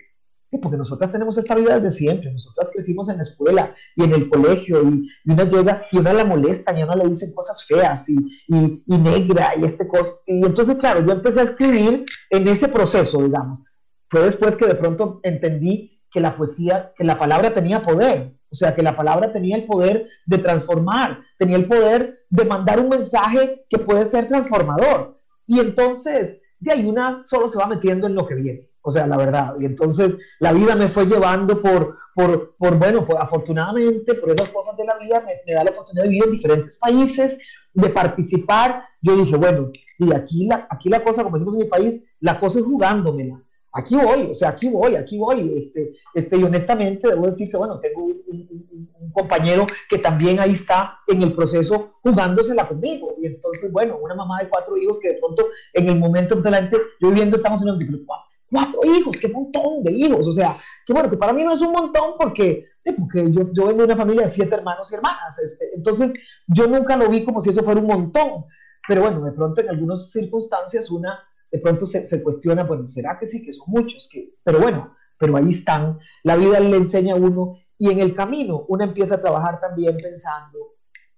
porque 0.61 0.77
nosotras 0.77 1.13
tenemos 1.13 1.39
esta 1.39 1.55
vida 1.55 1.79
desde 1.79 1.97
siempre, 1.97 2.33
nosotras 2.33 2.71
crecimos 2.73 3.09
en 3.09 3.17
la 3.17 3.23
escuela 3.23 3.75
y 3.95 4.05
en 4.05 4.15
el 4.15 4.29
colegio 4.29 4.83
y, 4.83 5.09
una 5.31 5.45
llega 5.45 5.85
y 5.93 5.99
una 5.99 6.13
la 6.13 6.25
molesta 6.25 6.79
y 6.79 6.83
una 6.83 6.97
le 6.97 7.09
dicen 7.09 7.33
cosas 7.35 7.65
feas 7.65 8.09
y, 8.09 8.17
y, 8.49 8.85
y 8.87 8.99
negra 8.99 9.51
y 9.59 9.65
este 9.65 9.87
cosa. 9.87 10.11
Y 10.27 10.45
entonces, 10.45 10.77
claro, 10.79 11.05
yo 11.05 11.13
empecé 11.13 11.41
a 11.41 11.45
escribir 11.45 12.05
en 12.31 12.49
ese 12.49 12.69
proceso, 12.69 13.23
digamos. 13.23 13.63
Fue 14.09 14.23
después 14.23 14.57
que 14.57 14.67
de 14.67 14.75
pronto 14.75 15.21
entendí 15.23 16.01
que 16.11 16.21
la 16.21 16.35
poesía, 16.35 16.93
que 16.97 17.05
la 17.05 17.19
palabra 17.19 17.53
tenía 17.53 17.83
poder, 17.83 18.37
o 18.51 18.55
sea, 18.55 18.75
que 18.75 18.83
la 18.83 18.97
palabra 18.97 19.33
tenía 19.33 19.57
el 19.57 19.65
poder 19.65 20.09
de 20.25 20.39
transformar, 20.39 21.21
tenía 21.37 21.57
el 21.57 21.67
poder 21.67 22.25
de 22.31 22.45
mandar 22.45 22.81
un 22.81 22.89
mensaje 22.89 23.67
que 23.69 23.79
puede 23.79 24.07
ser 24.07 24.29
transformador. 24.29 25.21
Y 25.47 25.61
entonces, 25.61 26.43
de 26.59 26.73
ahí 26.73 26.87
una 26.87 27.21
solo 27.23 27.49
se 27.49 27.59
va 27.59 27.67
metiendo 27.67 28.07
en 28.07 28.15
lo 28.15 28.27
que 28.27 28.35
viene, 28.35 28.71
o 28.81 28.91
sea, 28.91 29.07
la 29.07 29.17
verdad. 29.17 29.55
Y 29.61 29.67
entonces 29.67 30.19
la 30.39 30.53
vida 30.53 30.75
me 30.77 30.89
fue 30.89 31.07
llevando 31.07 31.61
por, 31.61 31.99
por, 32.15 32.57
por 32.57 32.79
bueno, 32.79 33.05
por, 33.05 33.21
afortunadamente, 33.21 34.15
por 34.15 34.31
esas 34.31 34.49
cosas 34.49 34.77
de 34.77 34.85
la 34.85 34.97
vida, 34.97 35.21
me, 35.21 35.35
me 35.47 35.53
da 35.53 35.65
la 35.65 35.73
oportunidad 35.73 36.05
de 36.05 36.11
vivir 36.11 36.25
en 36.25 36.33
diferentes 36.33 36.79
países, 36.79 37.41
de 37.75 37.89
participar. 37.89 38.85
Yo 39.03 39.17
dije, 39.17 39.37
bueno, 39.37 39.71
y 39.99 40.15
aquí 40.15 40.47
la, 40.47 40.67
aquí 40.71 40.89
la 40.89 41.03
cosa, 41.03 41.25
como 41.25 41.37
decimos 41.37 41.57
en 41.57 41.63
mi 41.63 41.69
país, 41.69 42.07
la 42.21 42.39
cosa 42.39 42.61
es 42.61 42.65
jugándomela 42.65 43.43
aquí 43.77 43.97
voy, 43.97 44.31
o 44.31 44.35
sea, 44.35 44.51
aquí 44.51 44.71
voy, 44.71 44.97
aquí 44.97 45.19
voy. 45.19 45.55
Este, 45.57 45.93
este, 46.15 46.37
y 46.37 46.43
honestamente 46.43 47.09
debo 47.09 47.27
decir 47.27 47.51
que, 47.51 47.57
bueno, 47.57 47.79
tengo 47.79 48.05
un, 48.05 48.67
compañero 49.13 49.67
que 49.89 49.97
también 49.97 50.39
ahí 50.41 50.53
está 50.53 50.99
en 51.07 51.23
el 51.23 51.33
proceso 51.35 51.99
jugándosela 52.03 52.69
conmigo. 52.69 53.15
Y 53.19 53.27
entonces, 53.27 53.73
bueno, 53.73 53.99
una 54.03 54.15
mamá 54.15 54.41
de 54.41 54.49
cuatro 54.49 54.77
hijos 54.77 55.01
que 55.01 55.09
de 55.09 55.15
pronto 55.15 55.47
en 55.73 55.89
el 55.89 55.99
momento 55.99 56.35
delante, 56.37 56.77
yo 57.01 57.09
viviendo, 57.09 57.37
estamos 57.37 57.63
en 57.63 57.71
un 57.71 58.07
cuatro 58.51 58.81
hijos, 58.85 59.17
qué 59.19 59.29
montón 59.29 59.83
de 59.83 59.93
hijos. 59.93 60.29
O 60.29 60.33
sea, 60.33 60.57
que 60.85 60.93
bueno, 60.93 61.09
que 61.09 61.17
para 61.17 61.33
mí 61.33 61.43
no 61.45 61.53
es 61.53 61.63
un 61.63 61.73
montón 61.73 62.13
porque, 62.19 62.67
eh, 62.85 62.93
porque 62.99 63.33
yo, 63.33 63.51
yo 63.53 63.67
vengo 63.67 63.79
de 63.79 63.85
una 63.85 63.97
familia 63.97 64.23
de 64.23 64.29
siete 64.29 64.55
hermanos 64.55 64.93
y 64.93 64.97
hermanas. 64.97 65.39
Este, 65.39 65.75
entonces, 65.75 66.13
yo 66.47 66.67
nunca 66.67 66.97
lo 66.97 67.09
vi 67.09 67.25
como 67.25 67.41
si 67.41 67.51
eso 67.51 67.63
fuera 67.63 67.81
un 67.81 67.87
montón. 67.87 68.45
Pero 68.87 69.01
bueno, 69.01 69.25
de 69.25 69.33
pronto 69.33 69.63
en 69.63 69.71
algunas 69.71 70.11
circunstancias 70.11 70.91
una 70.91 71.19
de 71.51 71.59
pronto 71.59 71.87
se, 71.87 72.23
cuestiona, 72.23 72.65
bueno, 72.65 72.89
¿será 72.89 73.19
que 73.19 73.27
sí, 73.27 73.45
que 73.45 73.53
son 73.53 73.67
muchos? 73.69 74.09
Que, 74.11 74.35
pero 74.43 74.61
bueno, 74.61 74.95
pero 75.19 75.37
ahí 75.37 75.51
están, 75.51 75.99
la 76.23 76.37
vida 76.37 76.61
le 76.61 76.77
enseña 76.77 77.15
a 77.15 77.17
uno 77.17 77.59
y 77.79 77.91
en 77.91 78.01
el 78.01 78.15
camino 78.15 78.65
uno 78.69 78.85
empieza 78.85 79.17
a 79.17 79.21
trabajar 79.21 79.61
también 79.61 79.97
pensando 79.97 80.59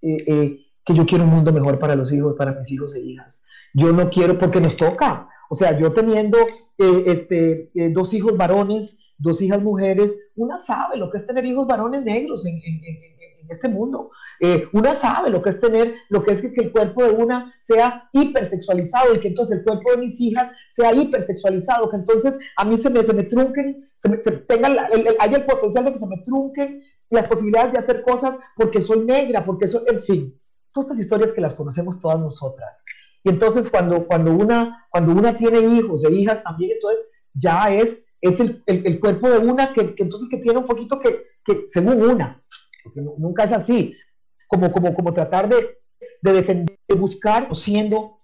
eh, 0.03 0.25
eh, 0.27 0.67
que 0.85 0.95
yo 0.95 1.07
quiero 1.07 1.25
un 1.25 1.31
mundo 1.31 1.53
mejor 1.53 1.79
para 1.79 1.95
los 1.95 2.13
hijos, 2.13 2.35
para 2.37 2.53
mis 2.53 2.71
hijos 2.71 2.95
e 2.95 3.01
hijas. 3.01 3.47
Yo 3.75 3.93
no 3.93 4.09
quiero 4.11 4.39
porque 4.39 4.61
nos 4.61 4.77
toca. 4.77 5.29
O 5.51 5.55
sea, 5.55 5.77
yo 5.79 5.93
teniendo 5.93 6.39
eh, 6.79 7.05
este, 7.07 7.71
dos 7.93 8.15
hijos 8.15 8.37
varones, 8.37 8.99
dos 9.19 9.43
hijas 9.43 9.63
mujeres, 9.63 10.17
una 10.37 10.59
sabe 10.59 10.97
lo 10.97 11.11
que 11.11 11.19
es 11.19 11.27
tener 11.27 11.45
hijos 11.45 11.67
varones 11.67 12.05
negros 12.05 12.47
en, 12.47 12.61
este 13.49 13.69
mundo. 13.69 14.11
Eh, 14.41 14.69
una 14.73 14.95
sabe 14.95 15.31
lo 15.31 15.43
que 15.43 15.51
es 15.51 15.61
tener, 15.61 15.95
lo 16.09 16.23
que 16.23 16.33
es 16.33 16.43
que, 16.43 16.61
el 16.61 16.73
cuerpo 16.73 17.05
de 17.05 17.11
una 17.11 17.55
sea 17.59 18.09
hipersexualizado 18.13 19.15
y 19.15 19.21
que 19.21 19.29
entonces 19.29 19.59
el 19.59 19.65
cuerpo 19.65 19.91
de 19.93 19.99
mis 19.99 20.21
hijas 20.21 20.51
sea 20.69 20.93
hipersexualizado, 20.93 21.89
que 21.89 21.97
entonces 21.97 22.37
a 22.57 22.65
mí 22.65 22.79
se 22.79 22.91
me, 22.91 23.03
se 23.03 23.13
me 23.13 23.25
trunquen, 23.25 23.91
se, 23.95 24.09
me, 24.09 24.23
se 24.23 24.33
tenga 24.33 24.69
el, 24.69 25.17
hay 25.19 25.35
el 25.35 25.45
potencial 25.45 25.85
de 25.85 25.93
que 25.93 25.99
se 25.99 26.07
me 26.07 26.23
trunquen 26.25 26.83
las 27.11 27.27
posibilidades 27.27 27.73
de 27.73 27.79
hacer 27.79 28.03
cosas 28.03 28.39
porque 28.57 28.81
soy 28.81 29.01
negra, 29.01 29.45
porque 29.45 29.67
soy, 29.67 29.83
en 29.87 30.01
fin, 30.01 30.41
todas 30.73 30.91
estas 30.91 31.05
historias 31.05 31.33
que 31.33 31.41
las 31.41 31.55
conocemos 31.55 32.01
todas 32.01 32.19
nosotras. 32.19 32.85
Y 33.25 33.31
entonces 33.31 33.69
cuando, 33.69 34.07
cuando, 34.07 34.33
una, 34.33 34.87
cuando 34.91 35.13
una 35.13 35.37
tiene 35.37 35.61
hijos 35.61 36.05
e 36.05 36.13
hijas 36.13 36.43
también, 36.43 36.73
entonces 36.73 37.07
ya 37.35 37.73
es, 37.73 38.07
es 38.21 38.41
el, 38.41 38.63
el, 38.67 39.01
cuerpo 39.01 39.29
de 39.29 39.39
una 39.39 39.73
que, 39.73 39.95
que, 39.95 40.03
entonces 40.03 40.29
que 40.29 40.39
tiene 40.39 40.59
un 40.59 40.67
poquito 40.67 41.01
que, 41.01 41.27
que 41.45 41.67
según 41.67 42.03
una, 42.03 42.43
nunca 42.97 43.45
es 43.45 43.53
así, 43.53 43.95
como, 44.47 44.71
como, 44.73 44.95
como 44.95 45.13
tratar 45.15 45.49
de, 45.49 45.79
de 46.23 46.33
defender, 46.33 46.79
de 46.87 46.95
buscar, 46.95 47.55
siendo 47.55 48.19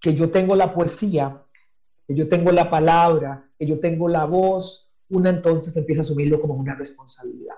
que 0.00 0.14
yo 0.14 0.30
tengo 0.30 0.56
la 0.56 0.72
poesía, 0.72 1.42
que 2.06 2.14
yo 2.14 2.28
tengo 2.28 2.52
la 2.52 2.70
palabra, 2.70 3.50
que 3.58 3.66
yo 3.66 3.78
tengo 3.78 4.08
la 4.08 4.24
voz, 4.24 4.92
una 5.08 5.30
entonces 5.30 5.76
empieza 5.76 6.00
a 6.00 6.04
asumirlo 6.04 6.40
como 6.40 6.54
una 6.54 6.74
responsabilidad. 6.74 7.56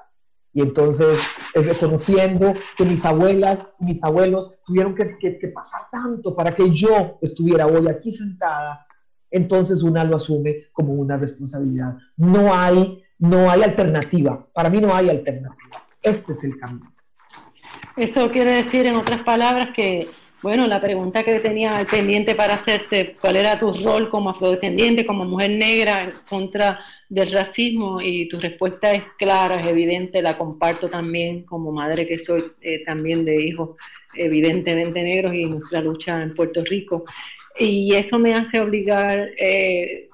Y 0.55 0.61
entonces, 0.61 1.19
reconociendo 1.55 2.53
que 2.77 2.85
mis 2.85 3.05
abuelas, 3.07 3.75
mis 3.79 4.05
abuelos 4.05 4.61
tuvieron 4.65 4.95
que, 4.95 5.17
que, 5.19 5.49
pasar 5.49 5.83
tanto 5.91 6.37
para 6.37 6.55
que 6.55 6.71
yo 6.71 7.19
estuviera 7.23 7.67
hoy 7.67 7.89
aquí 7.89 8.13
sentada, 8.13 8.87
entonces 9.31 9.83
una 9.83 10.05
lo 10.05 10.17
asume 10.17 10.67
como 10.73 10.93
una 10.93 11.17
responsabilidad. 11.17 11.97
No 12.17 12.55
hay, 12.55 13.03
no 13.19 13.51
hay 13.51 13.63
alternativa. 13.63 14.47
Para 14.53 14.69
mí 14.69 14.81
no 14.81 14.95
hay 14.95 15.09
alternativa. 15.09 15.87
Este 16.03 16.33
es 16.33 16.45
el 16.45 16.59
camino. 16.59 16.93
Eso 17.97 18.31
quiere 18.31 18.53
decir, 18.53 18.87
en 18.87 18.95
otras 18.95 19.23
palabras, 19.23 19.71
que, 19.75 20.09
bueno, 20.43 20.67
la 20.67 20.81
pregunta 20.81 21.23
que 21.23 21.39
tenía 21.41 21.87
pendiente 21.91 22.35
para 22.35 22.55
hacerte, 22.55 23.17
¿cuál 23.21 23.37
era 23.37 23.59
tu 23.59 23.73
rol 23.75 24.11
como 24.11 24.31
afrodescendiente, 24.31 25.07
como 25.07 25.25
mujer 25.25 25.51
negra 25.51 26.05
en 26.05 26.13
contra 26.29 26.81
del 27.09 27.31
racismo? 27.31 28.01
Y 28.01 28.29
tu 28.29 28.41
respuesta 28.41 28.93
es 28.93 29.05
clara, 29.19 29.61
es 29.61 29.67
evidente, 29.67 30.23
la 30.23 30.39
comparto 30.39 30.89
también 30.89 31.45
como 31.45 31.71
madre 31.71 32.07
que 32.07 32.19
soy 32.19 32.45
eh, 32.61 32.83
también 32.85 33.25
de 33.25 33.45
hijos 33.45 33.71
evidentemente 34.15 35.03
negros 35.03 35.35
y 35.35 35.45
nuestra 35.47 35.81
lucha 35.81 36.23
en 36.23 36.35
Puerto 36.35 36.65
Rico. 36.65 37.05
Y 37.59 37.95
eso 37.95 38.19
me 38.19 38.35
hace 38.35 38.61
obligar... 38.61 39.31
Eh, 39.39 40.09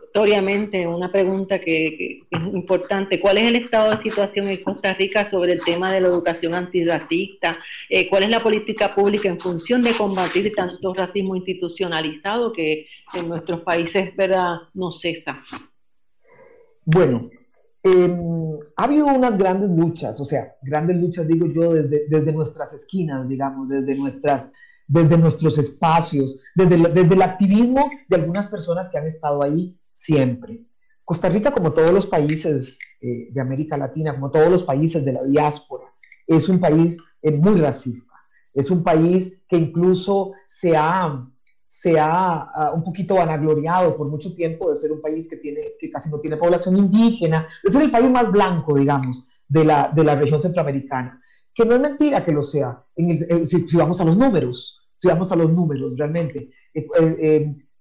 una 0.86 1.10
pregunta 1.12 1.60
que, 1.60 2.20
es 2.30 2.42
importante. 2.52 3.20
¿Cuál 3.20 3.38
es 3.38 3.48
el 3.48 3.56
estado 3.56 3.90
de 3.90 3.96
situación 3.96 4.48
en 4.48 4.62
Costa 4.62 4.94
Rica 4.94 5.24
sobre 5.24 5.52
el 5.52 5.64
tema 5.64 5.92
de 5.92 6.00
la 6.00 6.08
educación 6.08 6.54
antirracista? 6.54 7.58
Eh, 7.88 8.08
¿Cuál 8.08 8.24
es 8.24 8.30
la 8.30 8.40
política 8.40 8.94
pública 8.94 9.28
en 9.28 9.38
función 9.38 9.82
de 9.82 9.92
combatir 9.92 10.52
tanto 10.54 10.94
racismo 10.94 11.36
institucionalizado 11.36 12.52
que 12.52 12.86
en 13.14 13.28
nuestros 13.28 13.60
países 13.62 14.14
¿verdad? 14.16 14.56
no 14.74 14.90
cesa? 14.90 15.42
Bueno, 16.84 17.30
em, 17.82 18.58
ha 18.76 18.84
habido 18.84 19.06
unas 19.06 19.36
grandes 19.36 19.70
luchas, 19.70 20.20
o 20.20 20.24
sea, 20.24 20.54
grandes 20.62 20.96
luchas 20.96 21.28
digo 21.28 21.46
yo 21.46 21.74
desde, 21.74 22.08
desde 22.08 22.32
nuestras 22.32 22.72
esquinas, 22.72 23.28
digamos, 23.28 23.68
desde 23.68 23.94
nuestras 23.94 24.52
desde 24.90 25.18
nuestros 25.18 25.58
espacios, 25.58 26.42
desde, 26.54 26.78
desde 26.78 27.14
el 27.14 27.20
activismo 27.20 27.90
de 28.08 28.16
algunas 28.16 28.46
personas 28.46 28.88
que 28.88 28.96
han 28.96 29.06
estado 29.06 29.42
ahí 29.42 29.78
siempre. 29.98 30.64
Costa 31.04 31.28
Rica, 31.28 31.50
como 31.50 31.72
todos 31.72 31.92
los 31.92 32.06
países 32.06 32.78
eh, 33.00 33.28
de 33.30 33.40
América 33.40 33.76
Latina, 33.76 34.14
como 34.14 34.30
todos 34.30 34.50
los 34.50 34.62
países 34.62 35.04
de 35.04 35.12
la 35.12 35.24
diáspora, 35.24 35.86
es 36.26 36.48
un 36.48 36.60
país 36.60 36.98
eh, 37.20 37.32
muy 37.32 37.60
racista. 37.60 38.14
Es 38.54 38.70
un 38.70 38.84
país 38.84 39.42
que 39.48 39.56
incluso 39.56 40.32
se 40.46 40.76
ha, 40.76 41.26
se 41.66 41.98
ha 41.98 42.36
ah, 42.36 42.72
un 42.74 42.84
poquito 42.84 43.16
vanagloriado 43.16 43.96
por 43.96 44.08
mucho 44.08 44.34
tiempo 44.34 44.68
de 44.68 44.76
ser 44.76 44.92
un 44.92 45.00
país 45.00 45.28
que, 45.28 45.38
tiene, 45.38 45.72
que 45.80 45.90
casi 45.90 46.10
no 46.10 46.20
tiene 46.20 46.36
población 46.36 46.76
indígena, 46.76 47.48
de 47.64 47.72
ser 47.72 47.82
el 47.82 47.90
país 47.90 48.10
más 48.10 48.30
blanco, 48.30 48.76
digamos, 48.76 49.28
de 49.48 49.64
la, 49.64 49.90
de 49.94 50.04
la 50.04 50.14
región 50.14 50.40
centroamericana. 50.40 51.20
Que 51.52 51.64
no 51.64 51.74
es 51.74 51.80
mentira 51.80 52.22
que 52.22 52.32
lo 52.32 52.42
sea, 52.42 52.84
eh, 52.94 53.46
si, 53.46 53.76
vamos 53.76 54.00
a 54.00 54.04
los 54.04 54.16
números, 54.16 54.80
si 54.94 55.08
vamos 55.08 55.32
a 55.32 55.36
los 55.36 55.50
números 55.50 55.96
realmente. 55.98 56.50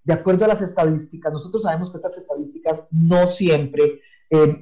De 0.07 0.13
acuerdo 0.13 0.45
a 0.45 0.47
las 0.47 0.61
estadísticas, 0.61 1.33
nosotros 1.33 1.63
sabemos 1.63 1.91
que 1.91 1.97
estas 1.97 2.17
estadísticas 2.17 2.87
no 2.91 3.27
siempre, 3.27 3.99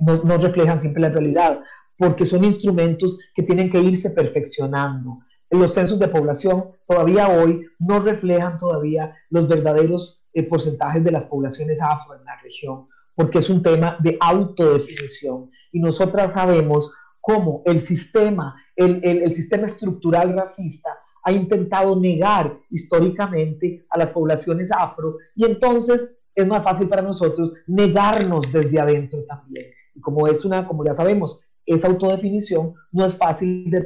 no, 0.01 0.23
no 0.23 0.37
reflejan 0.39 0.79
siempre 0.79 1.03
la 1.03 1.09
realidad 1.09 1.61
porque 1.95 2.25
son 2.25 2.43
instrumentos 2.43 3.19
que 3.31 3.43
tienen 3.43 3.69
que 3.69 3.79
irse 3.79 4.09
perfeccionando. 4.09 5.19
Los 5.51 5.75
censos 5.75 5.99
de 5.99 6.07
población 6.07 6.71
todavía 6.87 7.27
hoy 7.27 7.67
no 7.77 7.99
reflejan 7.99 8.57
todavía 8.57 9.15
los 9.29 9.47
verdaderos 9.47 10.25
eh, 10.33 10.41
porcentajes 10.41 11.03
de 11.03 11.11
las 11.11 11.25
poblaciones 11.25 11.79
afro 11.79 12.15
en 12.15 12.25
la 12.25 12.41
región, 12.41 12.87
porque 13.13 13.37
es 13.37 13.47
un 13.47 13.61
tema 13.61 13.97
de 14.01 14.17
autodefinición. 14.19 15.51
Y 15.71 15.79
nosotras 15.79 16.33
sabemos 16.33 16.91
cómo 17.21 17.61
el 17.65 17.77
sistema, 17.77 18.55
el, 18.75 18.99
el 19.03 19.31
sistema 19.31 19.67
estructural 19.67 20.33
racista 20.33 20.97
ha 21.25 21.31
intentado 21.31 21.99
negar 21.99 22.57
históricamente 22.69 23.85
a 23.89 23.97
las 23.97 24.11
poblaciones 24.11 24.71
afro 24.71 25.17
y 25.35 25.43
entonces 25.43 26.17
es 26.35 26.47
más 26.47 26.63
fácil 26.63 26.87
para 26.87 27.01
nosotros 27.01 27.53
negarnos 27.65 28.51
desde 28.51 28.79
adentro 28.79 29.23
también. 29.23 29.65
Y 29.95 30.01
como 30.01 30.27
es 30.27 30.45
una, 30.45 30.67
como 30.67 30.85
ya 30.85 30.93
sabemos, 30.93 31.43
esa 31.65 31.87
autodefinición 31.87 32.75
no 32.91 33.05
es 33.05 33.17
fácil 33.17 33.69
de 33.71 33.81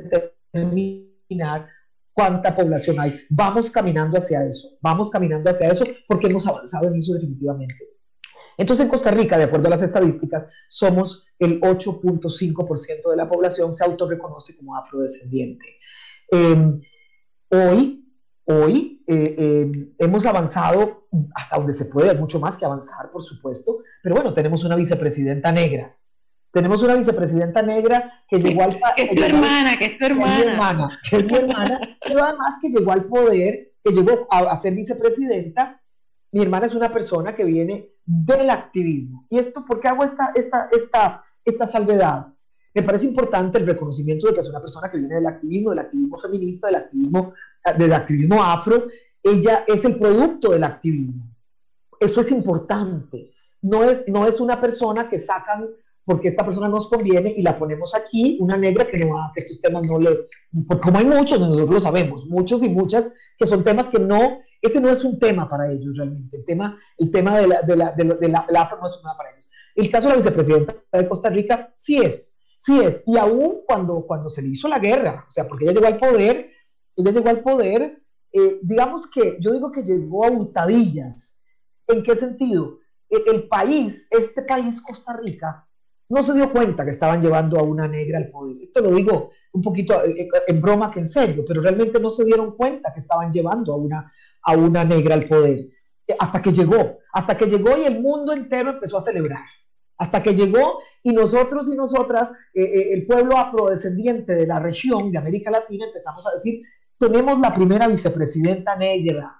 determinar 0.53 1.67
cuánta 2.11 2.53
población 2.53 2.99
hay. 2.99 3.21
Vamos 3.29 3.71
caminando 3.71 4.17
hacia 4.17 4.45
eso, 4.45 4.77
vamos 4.81 5.09
caminando 5.09 5.49
hacia 5.49 5.69
eso 5.69 5.85
porque 6.07 6.27
hemos 6.27 6.45
avanzado 6.45 6.87
en 6.87 6.95
eso 6.95 7.13
definitivamente. 7.13 7.87
Entonces 8.57 8.83
en 8.83 8.89
Costa 8.89 9.11
Rica, 9.11 9.37
de 9.37 9.45
acuerdo 9.45 9.67
a 9.67 9.69
las 9.69 9.83
estadísticas, 9.83 10.49
somos 10.67 11.25
el 11.37 11.61
8.5% 11.61 13.09
de 13.09 13.15
la 13.15 13.29
población 13.29 13.71
se 13.71 13.85
autorreconoce 13.85 14.57
como 14.57 14.75
afrodescendiente. 14.75 15.65
Em, 16.29 16.81
hoy, 17.49 18.05
hoy 18.45 19.03
eh, 19.07 19.35
em, 19.37 19.93
hemos 19.97 20.25
avanzado 20.25 21.07
hasta 21.35 21.57
donde 21.57 21.73
se 21.73 21.85
puede, 21.85 22.11
hay 22.11 22.17
mucho 22.17 22.39
más 22.39 22.57
que 22.57 22.65
avanzar, 22.65 23.11
por 23.11 23.23
supuesto, 23.23 23.79
pero 24.01 24.15
bueno, 24.15 24.33
tenemos 24.33 24.63
una 24.63 24.75
vicepresidenta 24.75 25.51
negra, 25.51 25.97
tenemos 26.51 26.81
una 26.81 26.95
vicepresidenta 26.95 27.61
negra 27.61 28.23
que 28.27 28.39
llegó 28.39 28.63
al 28.63 28.79
que 28.95 29.03
es 29.03 29.15
tu 29.15 29.23
hermana, 29.23 29.77
que 29.77 29.85
es 29.85 29.97
tu 29.97 30.05
hermana. 30.05 30.35
Que 30.37 30.39
es 30.39 30.45
mi 30.45 30.51
hermana, 30.51 30.97
que 31.09 31.15
es 31.17 31.25
mi 31.25 31.37
hermana, 31.37 31.79
pero 32.03 32.23
además 32.23 32.55
que 32.61 32.69
llegó 32.69 32.91
al 32.91 33.05
poder, 33.05 33.73
que 33.83 33.91
llegó 33.91 34.27
a, 34.31 34.55
ser 34.55 34.73
vicepresidenta. 34.73 35.81
Mi 36.31 36.41
hermana 36.41 36.65
es 36.65 36.73
una 36.73 36.91
persona 36.91 37.35
que 37.35 37.43
viene 37.43 37.89
del 38.05 38.49
activismo. 38.49 39.25
¿Y 39.29 39.37
esto 39.37 39.63
por 39.65 39.79
qué 39.79 39.89
hago 39.89 40.03
esta, 40.03 40.31
esta, 40.35 40.69
esta, 40.71 41.23
esta 41.45 41.67
salvedad? 41.67 42.27
Me 42.73 42.83
parece 42.83 43.07
importante 43.07 43.57
el 43.57 43.65
reconocimiento 43.65 44.27
de 44.27 44.33
que 44.33 44.39
es 44.39 44.49
una 44.49 44.61
persona 44.61 44.89
que 44.89 44.97
viene 44.97 45.15
del 45.15 45.27
activismo, 45.27 45.71
del 45.71 45.79
activismo 45.79 46.17
feminista, 46.17 46.67
del 46.67 46.75
activismo, 46.75 47.33
del 47.77 47.93
activismo 47.93 48.43
afro. 48.43 48.87
Ella 49.23 49.65
es 49.67 49.83
el 49.85 49.97
producto 49.97 50.51
del 50.51 50.63
activismo. 50.63 51.23
Eso 51.99 52.21
es 52.21 52.31
importante. 52.31 53.33
No 53.61 53.83
es, 53.83 54.07
no 54.07 54.27
es 54.27 54.39
una 54.39 54.61
persona 54.61 55.09
que 55.09 55.19
sacan 55.19 55.67
porque 56.09 56.29
esta 56.29 56.43
persona 56.43 56.67
nos 56.67 56.87
conviene 56.87 57.31
y 57.37 57.43
la 57.43 57.55
ponemos 57.55 57.93
aquí, 57.93 58.39
una 58.39 58.57
negra 58.57 58.87
que 58.87 58.97
no 58.97 59.15
que 59.31 59.41
estos 59.41 59.61
temas 59.61 59.83
no 59.83 59.99
le, 59.99 60.25
porque 60.67 60.81
como 60.81 60.97
hay 60.97 61.05
muchos, 61.05 61.39
nosotros 61.39 61.69
lo 61.69 61.79
sabemos, 61.79 62.25
muchos 62.25 62.63
y 62.63 62.69
muchas, 62.69 63.11
que 63.37 63.45
son 63.45 63.63
temas 63.63 63.89
que 63.89 63.99
no, 63.99 64.39
ese 64.59 64.81
no 64.81 64.89
es 64.89 65.03
un 65.03 65.19
tema 65.19 65.47
para 65.47 65.71
ellos 65.71 65.95
realmente, 65.97 66.37
el 66.37 66.45
tema, 66.45 66.79
el 66.97 67.11
tema 67.11 67.37
de 67.37 67.47
la, 67.47 67.61
de 67.61 67.75
la, 68.27 68.45
afro 68.59 68.79
no 68.79 68.87
es 68.87 68.95
un 68.95 69.01
tema 69.03 69.15
para 69.15 69.29
ellos. 69.29 69.51
El 69.75 69.91
caso 69.91 70.07
de 70.07 70.13
la 70.13 70.17
vicepresidenta 70.17 70.75
de 70.91 71.07
Costa 71.07 71.29
Rica 71.29 71.71
sí 71.75 71.99
es, 71.99 72.38
sí 72.59 72.79
es, 72.81 73.03
y 73.07 73.17
aún 73.17 73.61
cuando, 73.65 74.05
cuando 74.05 74.29
se 74.29 74.41
le 74.41 74.49
hizo 74.49 74.67
la 74.67 74.79
guerra, 74.79 75.25
o 75.27 75.31
sea, 75.31 75.47
porque 75.47 75.63
ella 75.63 75.73
llegó 75.73 75.87
al 75.87 75.97
poder, 75.97 76.51
ella 76.95 77.11
llegó 77.11 77.29
al 77.29 77.41
poder, 77.41 78.03
eh, 78.33 78.59
digamos 78.61 79.09
que, 79.09 79.37
yo 79.39 79.53
digo 79.53 79.71
que 79.71 79.83
llegó 79.83 80.25
a 80.25 80.29
hurtadillas, 80.29 81.41
¿en 81.87 82.03
qué 82.03 82.15
sentido? 82.15 82.79
el 83.09 83.47
país, 83.47 84.07
este 84.11 84.43
país, 84.43 84.79
Costa 84.81 85.13
Rica, 85.13 85.67
no 86.09 86.21
se 86.21 86.33
dio 86.33 86.51
cuenta 86.51 86.83
que 86.83 86.91
estaban 86.91 87.21
llevando 87.21 87.59
a 87.59 87.63
una 87.63 87.87
negra 87.87 88.19
al 88.19 88.29
poder. 88.29 88.57
Esto 88.61 88.81
lo 88.81 88.93
digo 88.93 89.31
un 89.53 89.61
poquito 89.61 90.03
eh, 90.03 90.21
eh, 90.21 90.29
en 90.47 90.61
broma 90.61 90.91
que 90.91 90.99
en 90.99 91.07
serio, 91.07 91.43
pero 91.47 91.61
realmente 91.61 91.99
no 91.99 92.11
se 92.11 92.25
dieron 92.25 92.55
cuenta 92.55 92.93
que 92.93 92.99
estaban 92.99 93.31
llevando 93.31 93.73
a 93.73 93.77
una, 93.77 94.13
a 94.43 94.55
una 94.55 94.83
negra 94.83 95.15
al 95.15 95.25
poder. 95.25 95.69
Hasta 96.19 96.41
que 96.41 96.51
llegó, 96.51 96.99
hasta 97.13 97.35
que 97.37 97.45
llegó 97.45 97.77
y 97.77 97.85
el 97.85 97.99
mundo 97.99 98.31
entero 98.33 98.71
empezó 98.71 98.97
a 98.97 99.01
celebrar. 99.01 99.45
Hasta 99.99 100.23
que 100.23 100.33
llegó 100.33 100.79
y 101.03 101.11
nosotros 101.11 101.69
y 101.71 101.75
nosotras, 101.75 102.31
el 102.53 103.05
pueblo 103.05 103.37
afrodescendiente 103.37 104.33
de 104.33 104.47
la 104.47 104.59
región 104.59 105.11
de 105.11 105.17
América 105.19 105.51
Latina, 105.51 105.85
empezamos 105.85 106.25
a 106.25 106.31
decir, 106.31 106.63
tenemos 106.97 107.39
la 107.39 107.53
primera 107.53 107.87
vicepresidenta 107.87 108.75
negra 108.75 109.39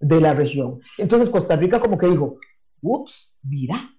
de 0.00 0.20
la 0.20 0.32
región. 0.32 0.80
Entonces 0.96 1.28
Costa 1.28 1.56
Rica 1.56 1.80
como 1.80 1.98
que 1.98 2.06
dijo, 2.06 2.38
ups, 2.80 3.38
mira, 3.42 3.90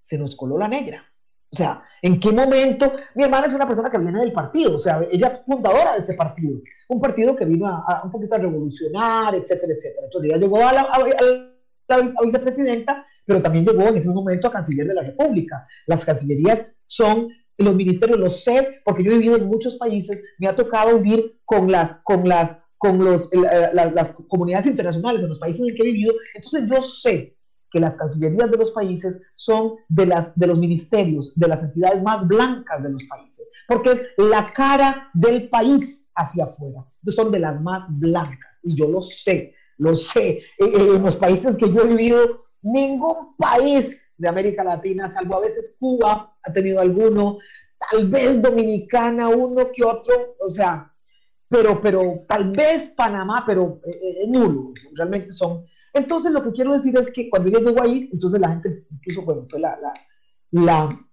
se 0.00 0.18
nos 0.18 0.34
coló 0.34 0.58
la 0.58 0.68
negra 0.68 1.06
o 1.52 1.56
sea, 1.56 1.82
¿en 2.00 2.18
qué 2.18 2.32
momento? 2.32 2.94
Mi 3.14 3.24
hermana 3.24 3.46
es 3.46 3.52
una 3.52 3.66
persona 3.66 3.90
que 3.90 3.98
viene 3.98 4.20
del 4.20 4.32
partido, 4.32 4.76
o 4.76 4.78
sea, 4.78 5.02
ella 5.10 5.28
es 5.28 5.42
fundadora 5.44 5.92
de 5.92 5.98
ese 5.98 6.14
partido, 6.14 6.58
un 6.88 6.98
partido 6.98 7.36
que 7.36 7.44
vino 7.44 7.68
a, 7.68 8.00
un 8.04 8.10
poquito 8.10 8.36
a 8.36 8.38
revolucionar, 8.38 9.34
etcétera, 9.34 9.74
etcétera. 9.74 10.06
Entonces 10.06 10.30
ella 10.30 10.40
llegó 10.40 10.66
a 10.66 10.72
la, 10.72 12.08
vicepresidenta, 12.24 13.04
pero 13.24 13.42
también 13.42 13.64
llegó 13.64 13.82
en 13.82 13.96
ese 13.96 14.10
momento 14.10 14.48
a 14.48 14.52
canciller 14.52 14.86
de 14.86 14.94
la 14.94 15.02
República. 15.02 15.66
Las 15.86 16.04
cancillerías 16.04 16.72
son 16.86 17.28
los 17.58 17.74
ministerios, 17.74 18.18
lo 18.18 18.30
sé, 18.30 18.80
porque 18.84 19.04
yo 19.04 19.12
he 19.12 19.18
vivido 19.18 19.36
en 19.36 19.46
muchos 19.46 19.76
países, 19.76 20.22
me 20.38 20.48
ha 20.48 20.56
tocado 20.56 20.98
vivir 20.98 21.40
con 21.44 21.70
las, 21.70 22.02
con 22.02 22.28
las, 22.28 22.64
con 22.78 22.98
los, 23.04 23.30
las 23.32 24.16
comunidades 24.28 24.66
internacionales 24.66 25.22
en 25.22 25.28
los 25.28 25.38
países 25.38 25.60
en 25.60 25.68
los 25.68 25.76
que 25.76 25.82
he 25.82 25.92
vivido, 25.92 26.14
entonces 26.34 26.68
yo 26.68 26.80
sé 26.82 27.36
que 27.72 27.80
las 27.80 27.96
cancillerías 27.96 28.50
de 28.50 28.58
los 28.58 28.70
países 28.70 29.22
son 29.34 29.76
de, 29.88 30.06
las, 30.06 30.38
de 30.38 30.46
los 30.46 30.58
ministerios, 30.58 31.32
de 31.34 31.48
las 31.48 31.62
entidades 31.62 32.02
más 32.02 32.28
blancas 32.28 32.82
de 32.82 32.90
los 32.90 33.04
países, 33.04 33.50
porque 33.66 33.92
es 33.92 34.02
la 34.18 34.52
cara 34.52 35.08
del 35.14 35.48
país 35.48 36.12
hacia 36.14 36.44
afuera. 36.44 36.84
Entonces 37.00 37.14
son 37.16 37.32
de 37.32 37.38
las 37.38 37.60
más 37.62 37.84
blancas, 37.98 38.60
y 38.62 38.76
yo 38.76 38.88
lo 38.88 39.00
sé, 39.00 39.54
lo 39.78 39.94
sé. 39.94 40.28
Eh, 40.28 40.44
eh, 40.58 40.88
en 40.96 41.02
los 41.02 41.16
países 41.16 41.56
que 41.56 41.72
yo 41.72 41.82
he 41.82 41.88
vivido, 41.88 42.44
ningún 42.62 43.36
país 43.36 44.14
de 44.18 44.28
América 44.28 44.64
Latina, 44.64 45.08
salvo 45.08 45.36
a 45.36 45.40
veces 45.40 45.76
Cuba, 45.78 46.36
ha 46.42 46.52
tenido 46.52 46.80
alguno, 46.80 47.38
tal 47.90 48.08
vez 48.08 48.40
Dominicana, 48.40 49.28
uno 49.28 49.70
que 49.72 49.84
otro, 49.84 50.36
o 50.38 50.48
sea, 50.48 50.92
pero, 51.48 51.80
pero 51.80 52.24
tal 52.26 52.50
vez 52.50 52.94
Panamá, 52.96 53.42
pero 53.46 53.80
eh, 53.84 54.26
nulo, 54.28 54.72
realmente 54.94 55.30
son 55.32 55.64
entonces, 55.92 56.32
lo 56.32 56.42
que 56.42 56.52
quiero 56.52 56.72
decir 56.72 56.96
es 56.96 57.10
que 57.12 57.28
cuando 57.28 57.48
ella 57.48 57.60
llegó 57.60 57.82
ahí, 57.82 58.08
entonces 58.12 58.40
la 58.40 58.48
gente, 58.48 58.86
incluso, 58.90 59.22
bueno, 59.22 59.46
pues 59.48 59.60
la, 59.60 59.78
la, 59.80 59.92
la 60.50 61.08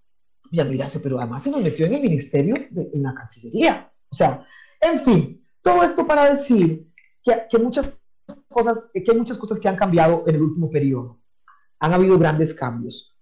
ya 0.50 0.64
mirase, 0.64 1.00
pero 1.00 1.18
además 1.18 1.42
se 1.42 1.50
nos 1.50 1.60
metió 1.60 1.86
en 1.86 1.94
el 1.94 2.00
ministerio, 2.00 2.54
de, 2.70 2.90
en 2.92 3.02
la 3.02 3.14
Cancillería. 3.14 3.92
O 4.10 4.14
sea, 4.14 4.46
en 4.80 4.98
fin, 4.98 5.42
todo 5.62 5.82
esto 5.82 6.06
para 6.06 6.30
decir 6.30 6.90
que, 7.22 7.42
que, 7.48 7.58
muchas 7.58 8.00
cosas, 8.48 8.90
que 8.92 9.04
hay 9.10 9.18
muchas 9.18 9.36
cosas 9.36 9.60
que 9.60 9.68
han 9.68 9.76
cambiado 9.76 10.24
en 10.26 10.34
el 10.36 10.42
último 10.42 10.70
periodo. 10.70 11.19
Han 11.80 11.92
habido 11.92 12.18
grandes 12.18 12.54
cambios. 12.54 13.16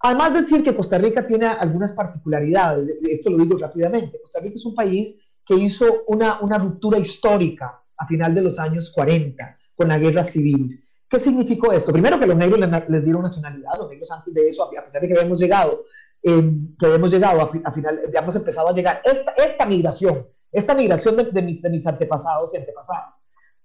Además 0.00 0.34
decir 0.34 0.62
que 0.62 0.74
Costa 0.74 0.98
Rica 0.98 1.24
tiene 1.24 1.46
algunas 1.46 1.92
particularidades, 1.92 2.98
esto 3.08 3.30
lo 3.30 3.38
digo 3.38 3.56
rápidamente, 3.56 4.20
Costa 4.20 4.40
Rica 4.40 4.54
es 4.56 4.66
un 4.66 4.74
país 4.74 5.20
que 5.44 5.54
hizo 5.54 6.04
una, 6.08 6.40
una 6.40 6.58
ruptura 6.58 6.98
histórica 6.98 7.82
a 7.96 8.06
final 8.06 8.34
de 8.34 8.42
los 8.42 8.58
años 8.58 8.90
40 8.90 9.58
con 9.74 9.88
la 9.88 9.98
guerra 9.98 10.24
civil. 10.24 10.84
¿Qué 11.08 11.20
significó 11.20 11.72
esto? 11.72 11.92
Primero 11.92 12.18
que 12.18 12.26
los 12.26 12.36
negros 12.36 12.58
les, 12.88 13.04
dieron 13.04 13.22
nacionalidad, 13.22 13.72
los 13.78 13.88
negros 13.88 14.10
antes 14.10 14.32
de 14.34 14.48
eso, 14.48 14.64
a 14.64 14.82
pesar 14.82 15.00
de 15.00 15.08
que 15.08 15.14
habíamos 15.14 15.38
llegado, 15.38 15.84
em, 16.22 16.74
que 16.76 16.86
habíamos 16.86 17.10
llegado 17.10 17.40
a, 17.64 17.72
final, 17.72 18.02
habíamos 18.06 18.34
empezado 18.36 18.68
a 18.68 18.72
llegar, 18.72 19.00
esta, 19.04 19.32
esta 19.32 19.66
migración, 19.66 20.26
esta 20.50 20.74
migración 20.74 21.16
de, 21.16 21.42
mis, 21.42 21.62
de 21.62 21.70
mis 21.70 21.86
antepasados 21.86 22.52
y 22.54 22.56
antepasadas, 22.56 23.20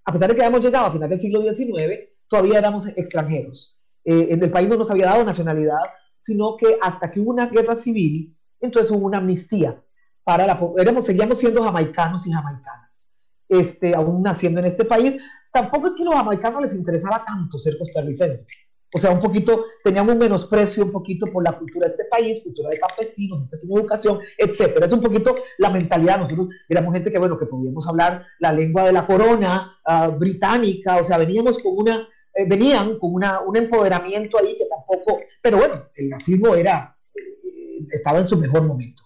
a 0.05 0.12
pesar 0.12 0.29
de 0.29 0.35
que 0.35 0.41
habíamos 0.41 0.63
llegado 0.63 0.85
a 0.85 0.91
final 0.91 1.09
del 1.09 1.19
siglo 1.19 1.41
XIX, 1.41 2.09
todavía 2.27 2.59
éramos 2.59 2.88
extranjeros. 2.88 3.78
Eh, 4.03 4.27
en 4.31 4.43
el 4.43 4.51
país 4.51 4.69
no 4.69 4.77
nos 4.77 4.91
había 4.91 5.07
dado 5.07 5.23
nacionalidad, 5.23 5.79
sino 6.17 6.55
que 6.57 6.77
hasta 6.81 7.09
que 7.09 7.19
hubo 7.19 7.31
una 7.31 7.47
guerra 7.47 7.75
civil, 7.75 8.35
entonces 8.59 8.91
hubo 8.91 9.05
una 9.05 9.19
amnistía 9.19 9.81
para 10.23 10.45
la 10.45 10.59
éramos, 10.77 11.05
seguíamos 11.05 11.39
siendo 11.39 11.63
jamaicanos 11.63 12.27
y 12.27 12.31
jamaicanas, 12.31 13.17
este, 13.47 13.95
aún 13.95 14.21
naciendo 14.21 14.59
en 14.59 14.67
este 14.67 14.85
país, 14.85 15.17
tampoco 15.51 15.88
es 15.88 15.95
que 15.95 16.03
a 16.03 16.05
los 16.05 16.15
jamaicanos 16.15 16.62
les 16.62 16.75
interesaba 16.75 17.23
tanto 17.25 17.57
ser 17.57 17.77
costarricenses. 17.77 18.69
O 18.93 18.97
sea, 18.97 19.12
un 19.12 19.19
poquito, 19.19 19.65
tenían 19.83 20.09
un 20.09 20.17
menosprecio 20.17 20.83
un 20.83 20.91
poquito 20.91 21.27
por 21.27 21.43
la 21.43 21.57
cultura 21.57 21.85
de 21.85 21.91
este 21.91 22.05
país, 22.05 22.41
cultura 22.43 22.69
de 22.69 22.79
campesinos, 22.79 23.39
gente 23.41 23.57
sin 23.57 23.77
educación, 23.77 24.19
etcétera. 24.35 24.88
Es 24.88 24.93
un 24.93 25.01
poquito 25.01 25.35
la 25.59 25.69
mentalidad. 25.69 26.17
Nosotros 26.17 26.49
éramos 26.67 26.93
gente 26.93 27.12
que, 27.12 27.19
bueno, 27.19 27.38
que 27.38 27.45
podíamos 27.45 27.88
hablar 27.88 28.25
la 28.39 28.51
lengua 28.51 28.85
de 28.85 28.93
la 28.93 29.05
corona 29.05 29.79
ah, 29.85 30.07
británica, 30.07 30.97
o 30.97 31.03
sea, 31.03 31.19
veníamos 31.19 31.59
con 31.59 31.73
una, 31.75 32.07
eh, 32.39 32.45
venían 32.47 32.97
con 32.97 33.13
una, 33.13 33.41
un 33.41 33.56
empoderamiento 33.58 34.38
ahí 34.38 34.56
que 34.58 34.65
tampoco, 34.65 35.19
pero 35.41 35.58
bueno, 35.58 35.86
el 35.95 36.12
racismo 36.12 36.56
era, 36.56 36.97
eh, 37.15 37.86
estaba 37.91 38.19
en 38.19 38.28
su 38.28 38.38
mejor 38.38 38.63
momento. 38.63 39.04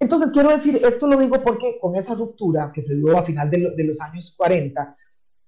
Entonces, 0.00 0.30
quiero 0.32 0.50
decir, 0.50 0.80
esto 0.84 1.06
lo 1.06 1.18
digo 1.18 1.42
porque 1.42 1.78
con 1.80 1.94
esa 1.96 2.14
ruptura 2.14 2.72
que 2.74 2.82
se 2.82 2.96
dio 2.96 3.16
a 3.16 3.24
final 3.24 3.50
de, 3.50 3.72
de 3.76 3.84
los 3.84 4.00
años 4.00 4.34
40, 4.36 4.96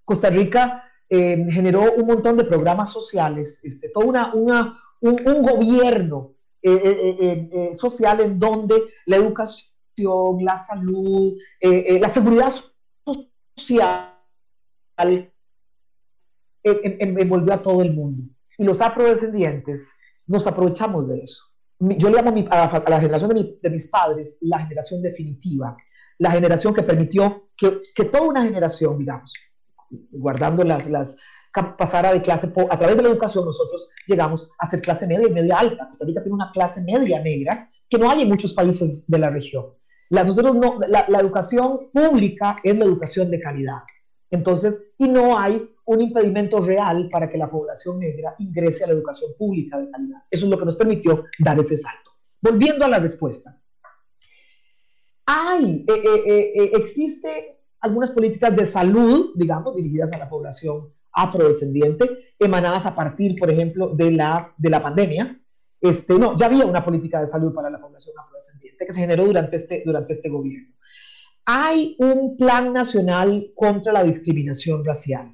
Costa 0.04 0.30
Rica 0.30 0.84
eh, 1.08 1.46
generó 1.50 1.92
un 1.92 2.06
montón 2.06 2.36
de 2.36 2.44
programas 2.44 2.90
sociales, 2.90 3.64
este, 3.64 3.88
todo 3.88 4.06
una, 4.06 4.34
una 4.34 4.80
un, 5.00 5.20
un, 5.26 5.42
gobierno 5.42 6.34
eh, 6.62 7.48
eh, 7.52 7.74
social 7.74 8.20
en 8.20 8.38
donde 8.38 8.74
la 9.06 9.16
educación, 9.16 9.74
la 10.40 10.56
salud, 10.56 11.34
la 11.60 12.08
seguridad 12.08 12.52
social 13.56 14.14
envolvió 16.64 17.54
a 17.54 17.62
todo 17.62 17.82
el 17.82 17.92
mundo. 17.92 18.22
Y 18.58 18.64
los 18.64 18.80
afrodescendientes 18.80 19.98
nos 20.26 20.46
aprovechamos 20.46 21.08
de 21.08 21.20
eso. 21.20 21.44
Yo 21.78 22.08
le 22.08 22.16
llamo 22.16 22.32
a, 22.50 22.84
la 22.88 23.00
generación 23.00 23.28
de, 23.28 23.34
mi, 23.34 23.58
de, 23.62 23.70
mis 23.70 23.88
padres 23.88 24.38
la 24.40 24.60
generación 24.60 25.02
definitiva, 25.02 25.76
la 26.18 26.30
generación 26.30 26.72
que 26.72 26.82
permitió 26.82 27.50
que, 27.56 27.82
que 27.94 28.04
toda 28.04 28.28
una 28.28 28.42
generación, 28.44 28.98
digamos, 28.98 29.34
guardando 30.10 30.64
las, 30.64 30.88
las 30.88 31.16
pasara 31.76 32.12
de 32.12 32.22
clase, 32.22 32.52
a 32.70 32.78
través 32.78 32.96
de 32.96 33.02
la 33.02 33.08
educación 33.08 33.44
nosotros 33.44 33.88
llegamos 34.06 34.50
a 34.58 34.68
ser 34.68 34.80
clase 34.80 35.06
media 35.06 35.28
y 35.28 35.32
media 35.32 35.58
alta. 35.58 35.88
Costa 35.88 36.04
Rica 36.04 36.22
tiene 36.22 36.34
una 36.34 36.50
clase 36.52 36.82
media 36.82 37.20
negra 37.20 37.70
que 37.88 37.98
no 37.98 38.10
hay 38.10 38.22
en 38.22 38.28
muchos 38.28 38.52
países 38.54 39.06
de 39.06 39.18
la 39.18 39.30
región. 39.30 39.66
La, 40.10 40.24
nosotros 40.24 40.56
no, 40.56 40.78
la, 40.86 41.06
la, 41.08 41.18
educación 41.18 41.90
pública 41.92 42.58
es 42.62 42.76
la 42.76 42.84
educación 42.84 43.30
de 43.30 43.40
calidad. 43.40 43.82
Entonces, 44.30 44.82
y 44.98 45.08
no 45.08 45.38
hay 45.38 45.68
un 45.86 46.00
impedimento 46.00 46.60
real 46.60 47.08
para 47.10 47.28
que 47.28 47.38
la 47.38 47.48
población 47.48 47.98
negra 47.98 48.34
ingrese 48.38 48.84
a 48.84 48.86
la 48.86 48.94
educación 48.94 49.32
pública 49.38 49.78
de 49.78 49.90
calidad. 49.90 50.22
Eso 50.30 50.46
es 50.46 50.50
lo 50.50 50.58
que 50.58 50.64
nos 50.64 50.76
permitió 50.76 51.24
dar 51.38 51.58
ese 51.58 51.76
salto. 51.76 52.12
Volviendo 52.40 52.84
a 52.84 52.88
la 52.88 52.98
respuesta. 52.98 53.60
Hay, 55.26 55.84
eh, 55.88 56.02
eh, 56.04 56.52
eh, 56.54 56.70
existe 56.74 57.60
algunas 57.80 58.10
políticas 58.10 58.54
de 58.54 58.66
salud, 58.66 59.32
digamos, 59.34 59.76
dirigidas 59.76 60.12
a 60.12 60.18
la 60.18 60.28
población 60.28 60.92
afrodescendiente, 61.12 62.34
emanadas 62.38 62.86
a 62.86 62.94
partir, 62.94 63.38
por 63.38 63.50
ejemplo, 63.50 63.88
de 63.94 64.12
la, 64.12 64.52
de 64.56 64.70
la 64.70 64.82
pandemia. 64.82 65.40
Este, 65.80 66.18
no, 66.18 66.36
ya 66.36 66.46
había 66.46 66.64
una 66.64 66.84
política 66.84 67.20
de 67.20 67.26
salud 67.26 67.54
para 67.54 67.70
la 67.70 67.80
población 67.80 68.14
afrodescendiente 68.18 68.86
que 68.86 68.92
se 68.92 69.00
generó 69.00 69.26
durante 69.26 69.56
este, 69.56 69.82
durante 69.84 70.14
este 70.14 70.28
gobierno. 70.28 70.74
Hay 71.46 71.94
un 71.98 72.36
plan 72.36 72.72
nacional 72.72 73.52
contra 73.54 73.92
la 73.92 74.02
discriminación 74.02 74.82
racial. 74.82 75.33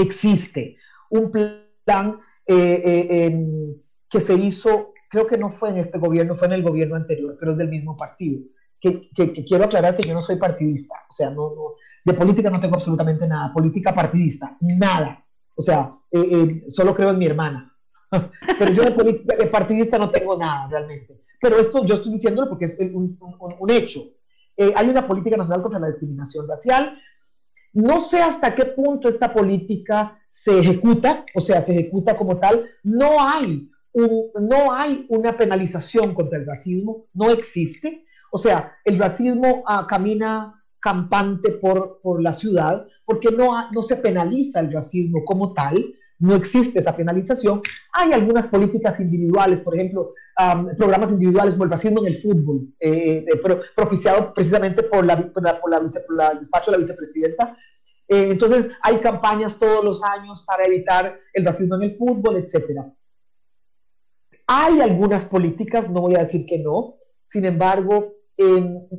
Existe 0.00 0.76
un 1.10 1.30
plan 1.30 2.18
eh, 2.46 2.82
eh, 2.84 3.26
em, 3.26 3.74
que 4.08 4.20
se 4.20 4.34
hizo, 4.34 4.92
creo 5.08 5.26
que 5.26 5.38
no 5.38 5.50
fue 5.50 5.70
en 5.70 5.78
este 5.78 5.98
gobierno, 5.98 6.34
fue 6.34 6.48
en 6.48 6.54
el 6.54 6.62
gobierno 6.62 6.96
anterior, 6.96 7.36
pero 7.38 7.52
es 7.52 7.58
del 7.58 7.68
mismo 7.68 7.96
partido 7.96 8.40
que, 8.80 9.44
quiero 9.46 9.64
aclarar 9.64 9.94
que 9.94 10.06
yo 10.06 10.14
no 10.14 10.22
soy 10.22 10.36
partidista, 10.36 10.94
o 11.08 11.12
sea, 11.12 11.30
no, 11.30 11.54
no, 11.54 11.74
de 12.04 12.14
política 12.14 12.50
no 12.50 12.58
tengo 12.58 12.76
absolutamente 12.76 13.26
nada, 13.28 13.52
política 13.52 13.94
partidista, 13.94 14.56
nada, 14.60 15.24
o 15.54 15.60
sea, 15.60 15.94
eh, 16.10 16.20
eh, 16.20 16.64
solo 16.66 16.94
creo 16.94 17.10
en 17.10 17.18
mi 17.18 17.26
hermana, 17.26 17.76
pero 18.58 18.72
yo 18.72 18.82
de 18.82 19.46
partidista 19.46 19.98
no 19.98 20.10
tengo 20.10 20.36
nada 20.36 20.66
realmente. 20.68 21.20
Pero 21.40 21.58
esto 21.58 21.84
yo 21.84 21.94
estoy 21.94 22.12
diciéndolo 22.12 22.48
porque 22.50 22.66
es 22.66 22.78
un, 22.80 23.08
un, 23.20 23.54
un 23.58 23.70
hecho. 23.70 24.00
Eh, 24.56 24.74
hay 24.76 24.88
una 24.90 25.06
política 25.06 25.38
nacional 25.38 25.62
contra 25.62 25.80
la 25.80 25.86
discriminación 25.86 26.46
racial. 26.46 26.98
No 27.72 28.00
sé 28.00 28.20
hasta 28.20 28.54
qué 28.54 28.66
punto 28.66 29.08
esta 29.08 29.32
política 29.32 30.18
se 30.28 30.58
ejecuta, 30.58 31.24
o 31.34 31.40
sea, 31.40 31.60
se 31.60 31.72
ejecuta 31.72 32.16
como 32.16 32.38
tal. 32.38 32.66
No 32.82 33.20
hay, 33.20 33.68
no 33.94 34.72
hay 34.72 35.06
una 35.08 35.36
penalización 35.36 36.14
contra 36.14 36.38
el 36.38 36.46
racismo, 36.46 37.06
no 37.14 37.30
existe. 37.30 38.04
O 38.32 38.38
sea, 38.38 38.72
el 38.84 38.98
racismo 38.98 39.62
ah, 39.66 39.86
camina 39.88 40.56
campante 40.80 41.52
por, 41.52 42.00
por 42.02 42.22
la 42.22 42.32
ciudad 42.32 42.86
porque 43.04 43.30
no, 43.30 43.70
no 43.70 43.82
se 43.82 43.96
penaliza 43.96 44.60
el 44.60 44.72
racismo 44.72 45.24
como 45.24 45.52
tal, 45.52 45.84
no 46.20 46.34
existe 46.34 46.78
esa 46.78 46.94
penalización. 46.94 47.62
Hay 47.92 48.12
algunas 48.12 48.46
políticas 48.46 49.00
individuales, 49.00 49.62
por 49.62 49.74
ejemplo, 49.74 50.14
programas 50.76 51.12
individuales 51.12 51.54
como 51.54 51.64
el 51.64 51.70
racismo 51.70 52.00
en 52.00 52.06
el 52.06 52.14
fútbol, 52.14 52.68
eh, 52.78 53.24
eh, 53.26 53.40
propiciado 53.74 54.32
precisamente 54.32 54.82
por, 54.82 55.04
la, 55.04 55.14
el 55.14 56.38
despacho 56.38 56.70
de 56.70 56.76
la 56.76 56.78
vicepresidenta. 56.78 57.56
Eh, 58.06 58.28
entonces, 58.30 58.70
hay 58.82 58.98
campañas 58.98 59.58
todos 59.58 59.84
los 59.84 60.02
años 60.02 60.44
para 60.46 60.64
evitar 60.64 61.18
el 61.32 61.44
racismo 61.44 61.76
en 61.76 61.82
el 61.82 61.96
fútbol, 61.96 62.36
etc. 62.36 62.80
Hay 64.46 64.80
algunas 64.80 65.24
políticas, 65.24 65.90
no 65.90 66.02
voy 66.02 66.16
a 66.16 66.20
decir 66.20 66.44
que 66.46 66.58
no, 66.58 66.96
sin 67.24 67.44
embargo, 67.44 68.14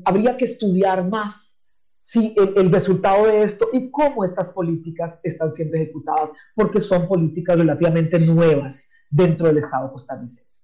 habría 0.05 0.37
que 0.37 0.45
estudiar 0.45 1.07
más 1.07 1.60
si 2.01 2.33
el, 2.35 2.71
resultado 2.71 3.27
de 3.27 3.43
esto 3.43 3.69
y 3.71 3.91
cómo 3.91 4.25
estas 4.25 4.49
políticas 4.49 5.19
están 5.21 5.53
siendo 5.53 5.77
ejecutadas, 5.77 6.31
porque 6.55 6.79
son 6.79 7.05
políticas 7.05 7.55
relativamente 7.55 8.19
nuevas 8.19 8.91
dentro 9.07 9.47
del 9.47 9.59
Estado 9.59 9.91
costarricense. 9.91 10.63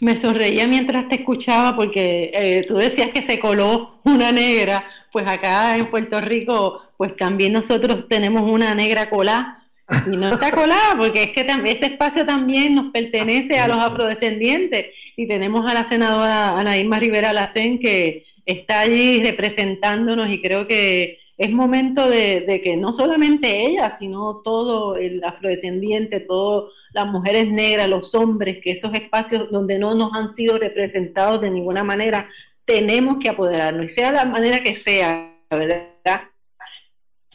Me 0.00 0.18
sonreía 0.18 0.66
mientras 0.66 1.08
te 1.08 1.14
escuchaba 1.14 1.76
porque 1.76 2.32
eh, 2.34 2.64
tú 2.66 2.74
decías 2.74 3.12
que 3.12 3.22
se 3.22 3.38
coló 3.38 4.00
una 4.04 4.32
negra, 4.32 4.84
pues 5.12 5.28
acá 5.28 5.76
en 5.76 5.88
Puerto 5.90 6.20
Rico, 6.20 6.82
pues 6.96 7.14
también 7.14 7.52
nosotros 7.52 8.08
tenemos 8.08 8.42
una 8.42 8.74
negra 8.74 9.08
colada 9.08 9.64
y 10.12 10.16
no 10.16 10.34
está 10.34 10.50
colada, 10.50 10.96
porque 10.98 11.22
es 11.22 11.30
que 11.30 11.46
ese 11.66 11.86
espacio 11.86 12.26
también 12.26 12.74
nos 12.74 12.90
pertenece 12.92 13.60
a 13.60 13.68
los 13.68 13.78
afrodescendientes. 13.78 14.86
Y 15.16 15.28
tenemos 15.28 15.70
a 15.70 15.74
la 15.74 15.84
senadora 15.84 16.58
Ana 16.58 16.76
Irma 16.76 16.98
Rivera 16.98 17.32
Lacén 17.32 17.78
que 17.78 18.24
está 18.48 18.80
allí 18.80 19.22
representándonos 19.22 20.30
y 20.30 20.40
creo 20.40 20.66
que 20.66 21.18
es 21.36 21.52
momento 21.52 22.08
de, 22.08 22.60
que 22.64 22.76
no 22.76 22.92
solamente 22.92 23.66
ella, 23.66 23.94
sino 23.96 24.40
todo 24.42 24.96
el 24.96 25.22
afrodescendiente, 25.22 26.18
todas 26.18 26.72
las 26.92 27.06
mujeres 27.06 27.48
negras, 27.50 27.88
los 27.88 28.14
hombres, 28.14 28.58
que 28.60 28.72
esos 28.72 28.92
espacios 28.94 29.50
donde 29.50 29.78
no 29.78 29.94
nos 29.94 30.12
han 30.14 30.30
sido 30.30 30.58
representados 30.58 31.40
de 31.40 31.50
ninguna 31.50 31.84
manera, 31.84 32.28
tenemos 32.64 33.18
que 33.18 33.28
apoderarnos, 33.28 33.86
y 33.86 33.88
sea 33.90 34.10
la 34.10 34.24
manera 34.24 34.62
que 34.62 34.74
sea, 34.74 35.36
¿verdad? 35.50 35.86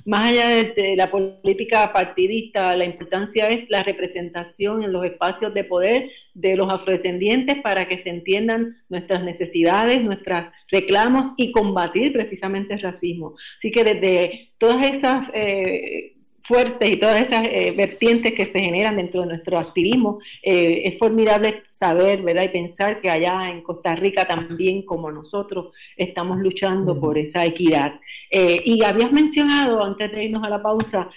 Más 0.05 0.31
allá 0.31 0.49
de, 0.49 0.95
la 0.97 1.09
política 1.09 1.93
partidista, 1.93 2.75
la 2.75 2.85
importancia 2.85 3.47
es 3.49 3.69
la 3.69 3.83
representación 3.83 4.83
en 4.83 4.91
los 4.91 5.05
espacios 5.05 5.53
de 5.53 5.63
poder 5.63 6.09
de 6.33 6.55
los 6.55 6.69
afrodescendientes 6.69 7.61
para 7.61 7.87
que 7.87 7.99
se 7.99 8.09
entiendan 8.09 8.77
nuestras 8.89 9.23
necesidades, 9.23 10.03
nuestros 10.03 10.45
reclamos 10.69 11.31
y 11.37 11.51
combatir 11.51 12.11
precisamente 12.11 12.73
el 12.73 12.81
racismo. 12.81 13.35
Así 13.55 13.71
que 13.71 13.83
desde 13.83 14.51
todas 14.57 14.85
esas 14.87 15.31
eh, 15.33 16.12
fuertes 16.43 16.91
y 16.91 16.97
todas 16.97 17.21
esas 17.21 17.45
eh, 17.45 17.73
vertientes 17.75 18.33
que 18.33 18.45
se 18.45 18.59
generan 18.59 18.97
dentro 18.97 19.21
de 19.21 19.27
nuestro 19.27 19.57
activismo, 19.57 20.19
eh, 20.41 20.81
es 20.85 20.99
formidable 20.99 21.63
saber 21.69 22.21
¿verdad? 22.21 22.43
y 22.43 22.49
pensar 22.49 23.01
que 23.01 23.09
allá 23.09 23.49
en 23.49 23.61
Costa 23.61 23.95
Rica 23.95 24.25
también, 24.25 24.83
como 24.83 25.11
nosotros, 25.11 25.73
estamos 25.95 26.39
luchando 26.39 26.99
por 26.99 27.17
esa 27.17 27.45
equidad. 27.45 27.99
Eh, 28.29 28.61
y 28.65 28.83
habías 28.83 29.11
mencionado, 29.11 29.83
antes 29.83 30.11
de 30.11 30.25
irnos 30.25 30.43
a 30.43 30.49
la 30.49 30.61
pausa, 30.61 31.09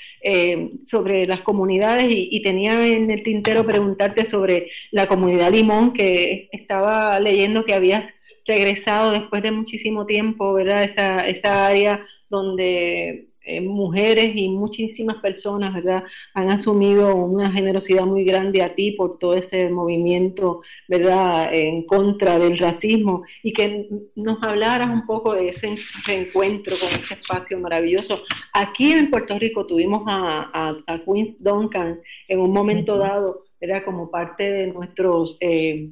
sobre 0.82 1.26
las 1.26 1.40
comunidades 1.40 2.06
y, 2.10 2.28
y, 2.30 2.42
tenía 2.42 2.86
en 2.86 3.10
el 3.10 3.22
tintero 3.22 3.64
preguntarte 3.64 4.24
sobre 4.24 4.70
la 4.90 5.06
comunidad 5.06 5.52
Limón, 5.52 5.92
que 5.92 6.48
estaba 6.52 7.18
leyendo 7.20 7.64
que 7.64 7.74
habías 7.74 8.14
regresado 8.46 9.12
después 9.12 9.42
de 9.42 9.50
muchísimo 9.50 10.06
tiempo, 10.06 10.52
¿verdad? 10.52 10.84
Esa, 10.84 11.26
esa 11.26 11.66
área 11.66 12.04
donde 12.28 13.28
eh, 13.48 13.60
mujeres 13.60 14.32
y 14.34 14.48
muchísimas 14.48 15.18
personas, 15.18 15.72
¿verdad? 15.72 16.02
Han 16.34 16.50
asumido 16.50 17.14
una 17.14 17.52
generosidad 17.52 18.04
muy 18.04 18.24
grande 18.24 18.60
a 18.60 18.74
ti 18.74 18.90
por 18.90 19.18
todo 19.18 19.34
ese 19.34 19.70
movimiento, 19.70 20.62
¿verdad? 20.88 21.54
En 21.54 21.84
contra 21.84 22.40
del 22.40 22.58
racismo 22.58 23.22
y 23.44 23.52
que 23.52 23.88
nos 24.16 24.42
hablaras 24.42 24.88
un 24.88 25.06
poco 25.06 25.32
de 25.34 25.50
ese 25.50 25.76
reencuentro 26.04 26.76
con 26.76 26.88
ese 26.88 27.14
espacio 27.14 27.60
maravilloso. 27.60 28.24
Aquí 28.52 28.90
en 28.90 29.10
Puerto 29.10 29.38
Rico 29.38 29.64
tuvimos 29.64 30.02
a, 30.08 30.82
a, 30.84 31.04
Queens 31.04 31.40
Duncan 31.40 32.00
en 32.26 32.40
un 32.40 32.52
momento 32.52 32.98
dado, 32.98 33.44
era 33.60 33.84
como 33.84 34.10
parte 34.10 34.50
de 34.50 34.66
nuestros... 34.66 35.38
Eh, 35.40 35.88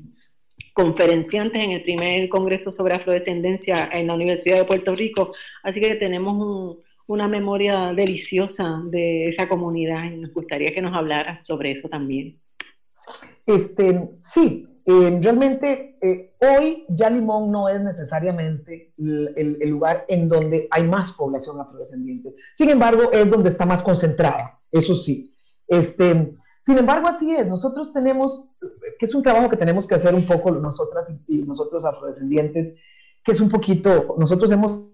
conferenciantes 0.73 1.63
en 1.63 1.71
el 1.71 1.85
primer 1.85 2.29
Congreso 2.29 2.73
sobre 2.73 2.97
Afrodescendencia 2.97 3.89
en 3.93 4.09
la 4.09 4.15
Universidad 4.15 4.57
de 4.57 4.65
Puerto 4.65 4.97
Rico. 4.97 5.33
Así 5.63 5.81
que 5.81 5.95
tenemos 5.95 6.35
un, 6.35 6.84
una 7.07 7.29
memoria 7.29 7.93
deliciosa 7.93 8.83
de 8.87 9.29
esa 9.29 9.49
comunidad 9.49 10.05
y 10.05 10.17
nos 10.17 10.33
gustaría 10.33 10.73
que 10.73 10.83
nos 10.83 10.95
hablara 10.95 11.43
sobre 11.43 11.73
eso 11.73 11.89
también. 11.89 12.41
Este, 13.47 14.11
sí, 14.19 14.67
eh, 14.87 15.19
realmente 15.23 15.97
eh, 16.01 16.35
hoy 16.41 16.85
ya 16.89 17.09
Limón 17.09 17.51
no 17.51 17.69
es 17.69 17.81
necesariamente 17.81 18.93
el, 18.99 19.59
lugar 19.71 20.05
en 20.09 20.29
donde 20.29 20.69
hay 20.71 20.85
más 20.85 21.13
población 21.13 21.61
afrodescendiente. 21.61 22.35
Sin 22.55 22.69
embargo, 22.69 23.11
es 23.13 23.29
donde 23.31 23.49
está 23.49 23.65
más 23.65 23.83
concentrada, 23.83 24.61
eso 24.71 24.95
sí. 24.95 25.35
Este, 25.67 26.35
sin 26.61 26.79
embargo, 26.79 27.09
así 27.09 27.35
es. 27.35 27.47
Nosotros 27.47 27.93
tenemos, 27.93 28.51
que 28.99 29.07
es 29.07 29.15
un 29.15 29.23
trabajo 29.23 29.49
que 29.49 29.57
tenemos 29.57 29.87
que 29.87 29.95
hacer 29.95 30.15
un 30.15 30.27
poco 30.27 30.51
nosotras 30.51 31.21
y 31.27 31.39
nosotros 31.43 31.85
afrodescendientes, 31.85 32.77
que 33.23 33.33
es 33.33 33.41
un 33.41 33.49
poquito, 33.49 34.15
nosotros 34.19 34.53
hemos, 34.53 34.91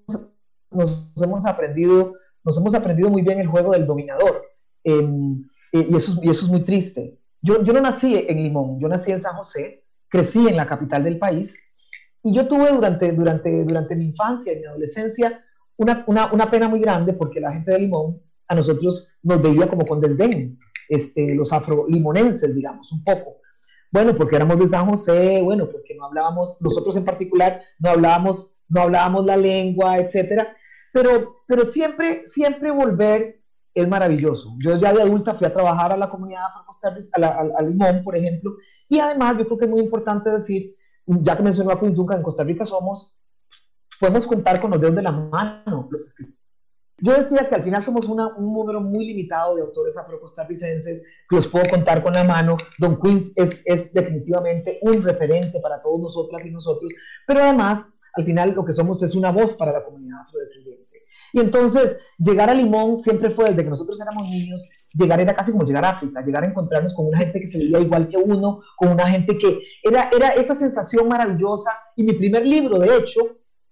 nos 0.71 1.13
hemos 1.23 1.47
aprendido, 1.47 2.15
nos 2.45 2.59
hemos 2.59 2.75
aprendido 2.75 3.11
muy 3.11 3.23
bien 3.23 3.41
el 3.41 3.47
juego 3.47 3.73
del 3.73 3.87
dominador. 3.87 4.43
Em, 4.85 5.45
y, 5.73 5.97
eso, 5.97 6.19
y 6.23 6.31
eso 6.31 6.45
es 6.45 6.51
muy 6.51 6.61
triste. 6.63 7.19
Yo, 7.43 7.63
yo 7.63 7.73
no 7.73 7.81
nací 7.81 8.25
en 8.29 8.43
Limón, 8.43 8.79
yo 8.81 8.89
nací 8.89 9.13
en 9.13 9.19
San 9.19 9.37
José, 9.37 9.85
crecí 10.09 10.47
en 10.49 10.57
la 10.57 10.67
capital 10.67 11.05
del 11.05 11.19
país 11.19 11.57
y 12.23 12.35
yo 12.35 12.47
tuve 12.47 12.71
durante, 12.73 13.13
durante, 13.13 13.65
durante 13.65 13.97
mi 13.97 14.07
infancia 14.07 14.53
y 14.53 14.59
mi 14.59 14.67
adolescencia 14.67 15.43
una, 15.77 16.05
una, 16.07 16.33
una, 16.33 16.51
pena 16.51 16.69
muy 16.69 16.81
grande 16.81 17.15
porque 17.15 17.41
la 17.41 17.53
gente 17.53 17.71
de 17.71 17.79
Limón 17.79 18.21
a 18.49 18.55
nosotros 18.55 19.15
nos 19.23 19.41
veía 19.41 19.67
como 19.67 19.87
con 19.87 20.01
desdén, 20.01 20.59
este, 20.89 21.35
los 21.35 21.53
afrolimonenses, 21.53 22.55
digamos, 22.55 22.93
un 22.93 23.03
poco. 23.03 23.37
Bueno, 23.91 24.15
porque 24.15 24.37
éramos 24.37 24.59
de 24.59 24.67
San 24.67 24.87
José, 24.87 25.41
bueno, 25.41 25.69
porque 25.69 25.95
no 25.95 26.05
hablábamos, 26.05 26.61
nosotros 26.61 26.97
en 26.97 27.05
particular 27.05 27.63
no 27.79 27.91
hablábamos, 27.91 28.61
no 28.69 28.83
hablábamos 28.83 29.25
la 29.25 29.37
lengua, 29.37 29.99
etcétera. 29.99 30.55
Pero, 30.93 31.43
pero 31.47 31.65
siempre, 31.65 32.27
siempre 32.27 32.71
volver 32.71 33.41
es 33.75 33.89
maravilloso. 33.89 34.57
Yo 34.59 34.77
ya 34.77 34.93
de 34.93 35.03
adulta 35.03 35.35
fui 35.35 35.47
a 35.47 35.53
trabajar 35.53 35.93
a 35.93 35.97
la 35.97 36.11
comunidad 36.11 36.45
afrocostarricense, 36.47 37.25
a, 37.25 37.39
a, 37.59 37.63
Limón, 37.63 38.03
por 38.03 38.17
ejemplo, 38.17 38.57
y 38.89 38.99
además 38.99 39.39
yo 39.39 39.47
creo 39.47 39.59
que 39.59 39.65
es 39.67 39.71
muy 39.71 39.81
importante 39.81 40.31
decir, 40.31 40.75
ya 41.07 41.37
que 41.37 41.43
mencionó 41.43 41.71
a 41.71 41.79
Queen 41.79 41.95
Duncan, 41.95 42.19
en 42.19 42.23
Costa 42.23 42.45
Rica 42.45 42.67
somos, 42.67 43.17
podemos 43.99 44.27
contar 44.27 44.61
con 44.61 44.71
los 44.71 44.81
dedos 44.81 44.97
de 44.97 45.03
la 45.03 45.13
mano 45.13 45.89
los 45.91 46.07
escritores. 46.09 46.41
Yo 47.03 47.15
decía 47.15 47.49
que 47.49 47.55
al 47.55 47.63
final 47.63 47.83
somos 47.83 48.05
un 48.07 48.19
número 48.39 48.81
muy 48.81 49.07
limitado 49.07 49.57
de 49.57 49.63
autores 49.63 49.97
afrocostarricenses, 49.97 51.03
que 51.29 51.37
los 51.37 51.49
puedo 51.49 51.65
contar 51.71 52.03
con 52.03 52.13
la 52.13 52.25
mano. 52.25 52.59
Don 52.79 53.01
Queens 53.01 53.33
es, 53.37 53.67
es 53.67 53.95
definitivamente 53.95 54.79
un 54.83 55.03
referente 55.03 55.61
para 55.61 55.81
todos 55.81 55.99
nosotras 55.99 56.45
y 56.45 56.51
nosotros, 56.51 56.93
pero 57.27 57.41
además, 57.41 57.95
al 58.15 58.25
final 58.25 58.53
lo 58.53 58.65
que 58.65 58.73
somos 58.73 59.03
es 59.03 59.15
una 59.15 59.31
voz 59.31 59.55
para 59.55 59.73
la 59.73 59.85
comunidad 59.85 60.21
afrodescendiente. 60.21 60.91
Y 61.33 61.41
entonces, 61.41 61.99
llegar 62.19 62.51
a 62.51 62.55
Limón 62.55 62.99
siempre 62.99 63.31
fue, 63.31 63.51
desde 63.51 63.65
que 63.65 63.71
nosotros 63.71 64.01
éramos 64.01 64.29
niños, 64.29 64.69
llegar 64.93 65.21
era 65.21 65.35
casi 65.35 65.53
como 65.53 65.65
llegar 65.65 65.85
a 65.85 65.91
África, 65.91 66.23
llegar 66.23 66.45
a 66.45 66.49
encontrarnos 66.49 66.95
con 66.95 67.07
una 67.07 67.19
gente 67.19 67.41
que 67.41 67.47
se 67.47 67.59
veía 67.59 67.79
igual 67.81 68.09
que 68.09 68.17
uno, 68.17 68.61
con 68.77 68.89
una 68.89 69.09
gente 69.09 69.39
que 69.39 69.61
era, 69.83 70.11
era 70.15 70.31
esa 70.31 70.55
sensación 70.55 71.09
maravillosa. 71.09 71.71
Y 71.97 72.03
mi 72.03 72.15
primer 72.15 72.47
libro, 72.47 72.79
de 72.79 72.97
hecho, 72.97 73.21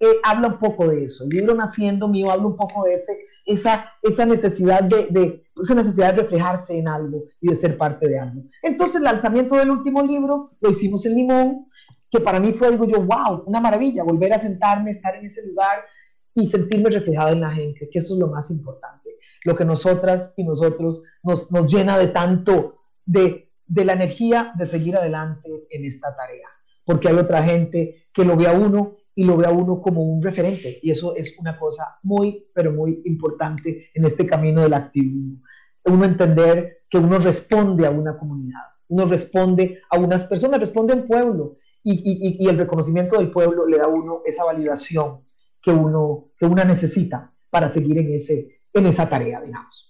eh, 0.01 0.07
habla 0.22 0.48
un 0.48 0.59
poco 0.59 0.87
de 0.87 1.05
eso. 1.05 1.24
El 1.24 1.31
libro 1.31 1.55
Naciendo 1.55 2.07
mío 2.09 2.31
habla 2.31 2.46
un 2.46 2.57
poco 2.57 2.85
de 2.85 2.94
ese, 2.94 3.18
esa, 3.44 3.90
esa, 4.03 4.24
necesidad 4.24 4.83
de, 4.83 5.09
de, 5.11 5.44
esa 5.61 5.74
necesidad 5.74 6.14
de 6.14 6.22
reflejarse 6.22 6.79
en 6.79 6.87
algo 6.87 7.24
y 7.40 7.48
de 7.48 7.57
ser 7.57 7.77
parte 7.77 8.07
de 8.07 8.18
algo. 8.18 8.42
Entonces, 8.62 8.96
el 8.96 9.05
lanzamiento 9.05 9.57
del 9.57 9.70
último 9.70 10.03
libro 10.03 10.53
lo 10.61 10.70
hicimos 10.70 11.05
en 11.07 11.16
Limón, 11.16 11.66
que 12.11 12.21
para 12.21 12.40
mí 12.40 12.53
fue, 12.53 12.71
digo 12.71 12.87
yo, 12.87 13.03
wow, 13.03 13.44
una 13.47 13.61
maravilla, 13.61 14.03
volver 14.03 14.33
a 14.33 14.38
sentarme, 14.38 14.90
estar 14.90 15.14
en 15.16 15.27
ese 15.27 15.47
lugar, 15.47 15.85
y 16.35 16.47
sentirme 16.47 16.90
reflejada 16.90 17.33
en 17.33 17.40
la 17.40 17.51
gente, 17.51 17.88
que 17.90 17.99
eso 17.99 18.14
es 18.14 18.21
lo 18.21 18.29
más 18.29 18.51
importante. 18.51 19.16
Lo 19.44 19.55
que 19.55 19.64
nosotras 19.64 20.35
y 20.37 20.44
nosotros 20.44 21.05
nos, 21.23 21.51
nos 21.51 21.73
llena 21.73 21.99
de 21.99 22.09
tanto, 22.09 22.77
de, 23.05 23.51
de 23.66 23.85
la 23.85 23.94
energía 23.94 24.53
de 24.57 24.66
seguir 24.66 24.97
adelante 24.97 25.66
en 25.71 25.85
esta 25.85 26.14
tarea. 26.14 26.49
Porque 26.85 27.09
hay 27.09 27.16
otra 27.16 27.42
gente 27.42 28.09
que 28.12 28.25
lo 28.25 28.37
ve 28.37 28.47
a 28.47 28.53
uno 28.53 28.97
y 29.14 29.25
lo 29.25 29.37
ve 29.37 29.47
a 29.47 29.51
uno 29.51 29.81
como 29.81 30.03
un 30.03 30.23
referente. 30.23 30.79
Y 30.83 30.90
eso 30.90 31.16
es 31.16 31.37
una 31.38 31.59
cosa 31.59 31.99
muy, 32.03 32.47
pero 32.55 32.73
muy 32.73 33.03
importante 33.05 33.90
en 33.94 34.05
este 34.05 34.27
camino 34.27 34.62
del 34.62 34.75
activismo. 34.75 35.42
Uno 35.85 36.05
entender 36.05 36.83
que 36.88 36.99
uno 36.99 37.18
responde 37.18 37.87
a 37.87 37.90
una 37.90 38.16
comunidad, 38.16 38.62
uno 38.88 39.07
responde 39.07 39.81
a 39.90 39.99
unas 39.99 40.25
personas, 40.25 40.61
responde 40.61 40.92
a 40.92 40.97
un 40.97 41.05
pueblo. 41.05 41.57
Y, 41.82 42.46
el 42.48 42.58
reconocimiento 42.58 43.18
del 43.18 43.30
pueblo 43.30 43.66
le 43.66 43.78
da 43.78 43.84
a 43.84 43.88
uno 43.88 44.22
esa 44.26 44.44
validación 44.44 45.20
que 45.62 45.70
uno 45.70 46.30
que 46.38 46.46
una 46.46 46.64
necesita 46.64 47.32
para 47.50 47.68
seguir 47.68 47.98
en, 47.98 48.12
ese, 48.12 48.60
en 48.72 48.86
esa 48.86 49.08
tarea, 49.08 49.40
digamos. 49.40 49.88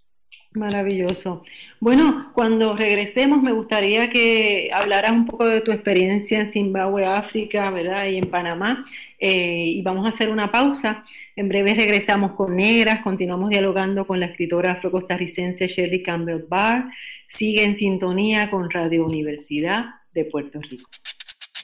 Maravilloso. 0.52 1.42
Bueno, 1.78 2.30
cuando 2.34 2.74
regresemos 2.74 3.42
me 3.42 3.52
gustaría 3.52 4.08
que 4.08 4.70
hablaras 4.72 5.12
un 5.12 5.26
poco 5.26 5.46
de 5.46 5.60
tu 5.60 5.72
experiencia 5.72 6.40
en 6.40 6.50
Zimbabue, 6.50 7.04
África, 7.04 7.70
¿verdad? 7.70 8.06
Y 8.06 8.16
en 8.16 8.30
Panamá. 8.30 8.86
Eh, 9.18 9.64
y 9.66 9.82
vamos 9.82 10.06
a 10.06 10.08
hacer 10.08 10.30
una 10.30 10.50
pausa. 10.50 11.04
En 11.36 11.48
breve 11.48 11.74
regresamos 11.74 12.32
con 12.32 12.56
Negras, 12.56 13.02
continuamos 13.02 13.50
dialogando 13.50 14.06
con 14.06 14.20
la 14.20 14.26
escritora 14.26 14.72
afrocostarricense 14.72 15.68
Shirley 15.68 16.02
Campbell 16.02 16.46
Barr. 16.48 16.90
Sigue 17.28 17.64
en 17.64 17.74
sintonía 17.74 18.50
con 18.50 18.70
Radio 18.70 19.04
Universidad 19.04 19.84
de 20.14 20.24
Puerto 20.24 20.60
Rico. 20.62 20.88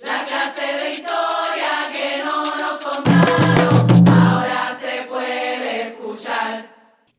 La 0.03 0.25
clase 0.25 0.63
de 0.63 0.91
historia 0.93 1.93
que 1.93 2.25
no 2.25 2.57
nos 2.57 2.85
contaron. 2.85 3.65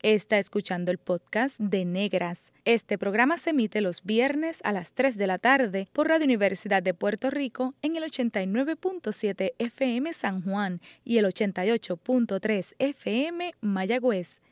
Está 0.02 0.38
escuchando 0.38 0.92
el 0.92 0.98
podcast 0.98 1.58
de 1.58 1.84
Negras. 1.84 2.52
Este 2.64 2.96
programa 2.96 3.38
se 3.38 3.50
emite 3.50 3.80
los 3.80 4.04
viernes 4.04 4.60
a 4.62 4.70
las 4.70 4.92
3 4.92 5.16
de 5.16 5.26
la 5.26 5.38
tarde 5.38 5.88
por 5.92 6.06
Radio 6.06 6.26
Universidad 6.26 6.80
de 6.80 6.94
Puerto 6.94 7.28
Rico 7.28 7.74
en 7.82 7.96
el 7.96 8.04
89.7 8.04 9.54
FM 9.58 10.12
San 10.12 10.42
Juan 10.42 10.80
y 11.02 11.18
el 11.18 11.24
88.3 11.24 12.74
FM 12.78 13.54
Mayagüez. 13.60 14.42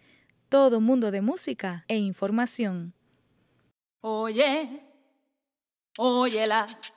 Todo 0.48 0.80
mundo 0.80 1.12
de 1.12 1.20
música 1.20 1.84
e 1.86 1.98
información. 1.98 2.94
Oye, 4.00 4.80
óyelas, 5.98 6.93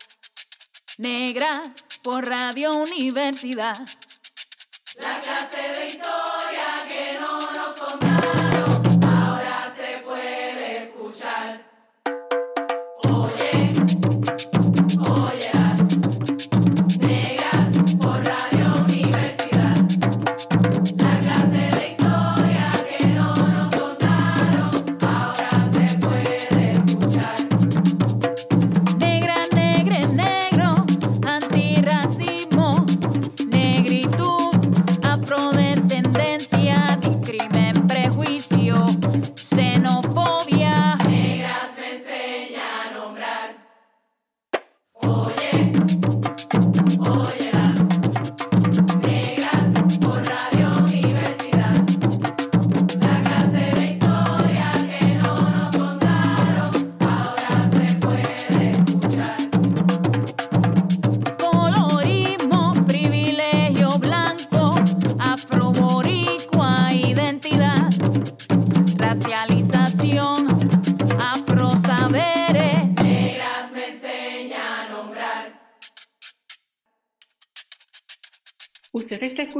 negras 0.97 1.59
por 2.03 2.27
Radio 2.27 2.75
Universidad. 2.75 3.79
La 4.99 5.19
clase 5.21 5.57
de 5.57 5.87
historia 5.87 6.76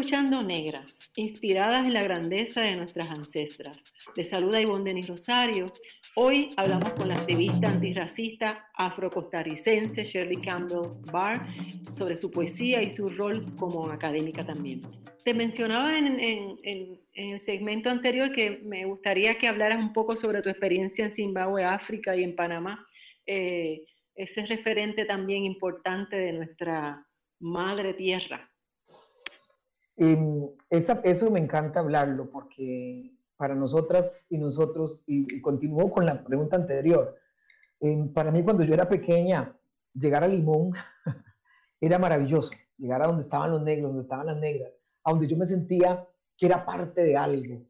escuchando 0.08 0.42
Negras, 0.42 1.12
inspiradas 1.18 1.86
en 1.86 1.92
la 1.92 2.02
grandeza 2.02 2.62
de 2.62 2.78
nuestras 2.78 3.10
ancestras. 3.10 3.78
Les 4.16 4.30
saluda 4.30 4.62
Ivonne 4.62 4.86
Denis 4.86 5.10
Rosario. 5.10 5.66
Hoy 6.16 6.52
hablamos 6.56 6.94
con 6.94 7.10
la 7.10 7.16
activista 7.16 7.68
antirracista 7.68 8.70
afrocostarricense 8.74 10.06
Shirley 10.06 10.38
Campbell 10.38 10.94
Barr 11.12 11.46
sobre 11.92 12.16
su 12.16 12.32
poesía 12.32 12.82
y 12.82 12.90
su 12.90 13.10
rol 13.10 13.54
como 13.58 13.92
académica 13.92 14.46
también. 14.46 14.82
Te 15.26 15.34
mencionaba 15.34 15.98
en, 15.98 16.58
el 16.64 17.42
segmento 17.42 17.90
anterior 17.90 18.32
que 18.32 18.62
me 18.64 18.86
gustaría 18.86 19.38
que 19.38 19.50
hablaras 19.50 19.78
un 19.78 19.92
poco 19.92 20.16
sobre 20.16 20.42
tu 20.42 20.48
experiencia 20.48 21.04
en 21.04 21.12
Zimbabue, 21.12 21.66
África 21.66 22.16
y 22.16 22.24
en 22.24 22.34
Panamá. 22.34 22.88
Eh, 23.26 23.84
ese 24.16 24.46
referente 24.46 25.04
también 25.04 25.44
importante 25.44 26.16
de 26.16 26.32
nuestra 26.32 27.06
madre 27.42 27.94
tierra. 27.94 28.50
Em, 29.98 30.48
eso 30.70 31.32
me 31.32 31.40
encanta 31.40 31.80
hablarlo 31.80 32.30
porque 32.30 33.12
para 33.36 33.56
nosotras 33.56 34.28
y 34.30 34.38
nosotros, 34.38 35.04
y, 35.08 35.42
continúo 35.42 35.90
con 35.90 36.06
la 36.06 36.24
pregunta 36.24 36.56
anterior, 36.56 37.16
para 38.14 38.32
mí 38.32 38.44
cuando 38.44 38.64
yo 38.64 38.74
era 38.74 38.88
pequeña, 38.88 39.56
llegar 39.94 40.24
a 40.24 40.28
Limón 40.28 40.72
era 41.82 41.98
maravilloso, 41.98 42.52
llegar 42.78 43.02
a 43.02 43.08
donde 43.08 43.24
estaban 43.24 43.52
los 43.52 43.64
negros, 43.64 43.90
donde 43.90 44.04
estaban 44.04 44.28
las 44.28 44.38
negras, 44.38 44.78
a 45.04 45.12
donde 45.12 45.28
yo 45.28 45.36
me 45.36 45.46
sentía 45.46 46.08
que 46.38 46.46
era 46.46 46.64
parte 46.64 47.04
de 47.04 47.18
algo. 47.18 47.64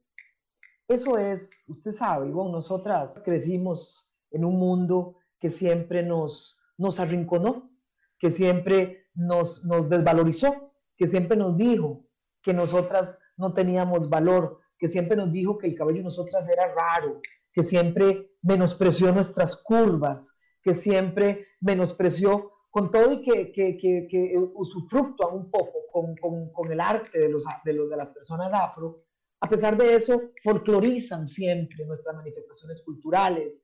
Eso 0.88 1.18
es, 1.18 1.66
usted 1.68 1.92
sabe, 1.92 2.30
bueno, 2.30 2.52
nosotras 2.52 3.22
crecimos 3.24 4.14
en 4.32 4.44
un 4.44 4.60
mundo 4.60 5.16
que 5.40 5.50
siempre 5.50 6.04
nos, 6.04 6.60
arrinconó, 7.00 7.72
que 8.18 8.32
siempre 8.32 9.08
nos 9.14 9.64
desvalorizó, 9.90 10.74
que 10.98 11.08
siempre 11.08 11.38
nos 11.38 11.56
dijo 11.56 12.07
que 12.48 12.54
nosotras 12.54 13.20
no 13.36 13.54
teníamos 13.54 14.08
valor, 14.10 14.62
que 14.80 14.88
siempre 14.88 15.18
nos 15.18 15.34
dijo 15.34 15.58
que 15.58 15.68
el 15.68 15.76
cabello 15.76 15.98
de 15.98 16.06
nosotras 16.06 16.48
era 16.48 16.74
raro, 16.74 17.20
que 17.52 17.62
siempre 17.62 18.38
menospreció 18.42 19.12
nuestras 19.12 19.62
curvas, 19.64 20.40
que 20.64 20.74
siempre 20.74 21.46
menospreció 21.60 22.54
con 22.70 22.90
todo 22.90 23.12
y 23.12 23.22
que, 23.22 23.52
que, 23.52 23.76
que, 23.76 24.08
que 24.10 24.38
un 24.38 25.52
poco 25.52 25.74
con, 25.92 26.16
con, 26.16 26.54
con, 26.54 26.72
el 26.72 26.80
arte 26.80 27.20
de, 27.20 27.28
los, 27.28 27.44
de, 27.66 27.74
los, 27.74 27.90
de 27.90 27.98
las 27.98 28.12
personas 28.12 28.54
afro, 28.54 29.04
a 29.42 29.50
pesar 29.50 29.76
de 29.76 29.96
eso, 29.96 30.32
folclorizan 30.42 31.28
siempre 31.28 31.86
nuestras 31.86 32.16
manifestaciones 32.16 32.82
culturales, 32.82 33.62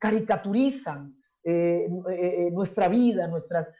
caricaturizan 0.00 1.21
eh, 1.44 1.88
eh, 2.10 2.50
nuestra 2.52 2.88
vida, 2.88 3.26
nuestras, 3.26 3.72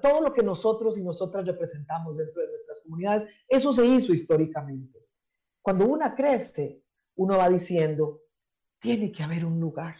todo 0.00 0.22
lo 0.22 0.32
que 0.32 0.42
nosotros 0.42 0.96
y 0.96 1.04
nosotras 1.04 1.44
representamos 1.46 2.16
dentro 2.16 2.40
de 2.40 2.48
nuestras 2.48 2.80
comunidades, 2.80 3.26
eso 3.48 3.72
se 3.72 3.84
hizo 3.84 4.12
históricamente. 4.12 4.98
Cuando 5.60 5.86
una 5.86 6.14
crece, 6.14 6.82
uno 7.16 7.36
va 7.36 7.48
diciendo, 7.48 8.22
tiene 8.80 9.12
que 9.12 9.22
haber 9.22 9.44
un 9.44 9.60
lugar. 9.60 9.96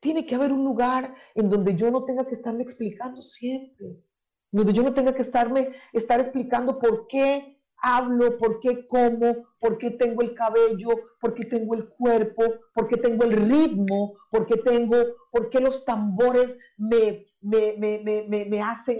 Tiene 0.00 0.24
que 0.24 0.34
haber 0.34 0.52
un 0.52 0.64
lugar 0.64 1.14
en 1.34 1.50
donde 1.50 1.74
yo 1.74 1.90
no 1.90 2.04
tenga 2.04 2.26
que 2.26 2.34
estarme 2.34 2.62
explicando 2.62 3.20
siempre, 3.20 4.02
donde 4.50 4.72
yo 4.72 4.82
no 4.82 4.94
tenga 4.94 5.14
que 5.14 5.22
estarme, 5.22 5.72
estar 5.92 6.20
explicando 6.20 6.78
por 6.78 7.06
qué 7.06 7.59
hablo, 7.82 8.36
por 8.38 8.60
qué 8.60 8.86
como, 8.86 9.54
por 9.58 9.78
qué 9.78 9.90
tengo 9.90 10.22
el 10.22 10.34
cabello, 10.34 10.90
por 11.20 11.34
qué 11.34 11.44
tengo 11.44 11.74
el 11.74 11.88
cuerpo, 11.88 12.42
por 12.74 12.88
qué 12.88 12.96
tengo 12.96 13.24
el 13.24 13.32
ritmo, 13.32 14.18
por 14.30 14.46
qué 14.46 14.56
tengo, 14.56 14.96
por 15.30 15.50
qué 15.50 15.60
los 15.60 15.84
tambores 15.84 16.58
me, 16.76 17.26
me, 17.40 17.76
me, 17.78 18.44
me 18.46 18.62
hacen 18.62 18.98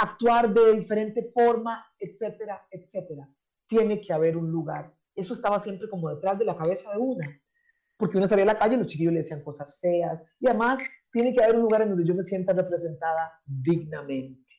actuar 0.00 0.52
de 0.52 0.72
diferente 0.72 1.30
forma, 1.34 1.84
etcétera, 1.98 2.66
etcétera 2.70 3.28
tiene 3.66 4.00
que 4.00 4.12
haber 4.12 4.36
un 4.36 4.50
lugar. 4.50 4.94
Eso 5.14 5.32
estaba 5.32 5.58
siempre 5.58 5.88
como 5.88 6.08
detrás 6.08 6.38
de 6.38 6.44
la 6.44 6.56
cabeza 6.56 6.92
de 6.92 6.98
una, 6.98 7.40
porque 7.96 8.16
uno 8.16 8.26
salía 8.26 8.44
a 8.44 8.48
la 8.48 8.58
calle 8.58 8.74
y 8.74 8.78
los 8.78 8.86
chiquillos 8.86 9.12
le 9.12 9.20
decían 9.20 9.42
cosas 9.42 9.78
feas, 9.80 10.22
y 10.40 10.48
además 10.48 10.80
tiene 11.12 11.32
que 11.32 11.42
haber 11.42 11.56
un 11.56 11.62
lugar 11.62 11.82
en 11.82 11.90
donde 11.90 12.04
yo 12.04 12.14
me 12.14 12.22
sienta 12.22 12.52
representada 12.52 13.32
dignamente, 13.44 14.54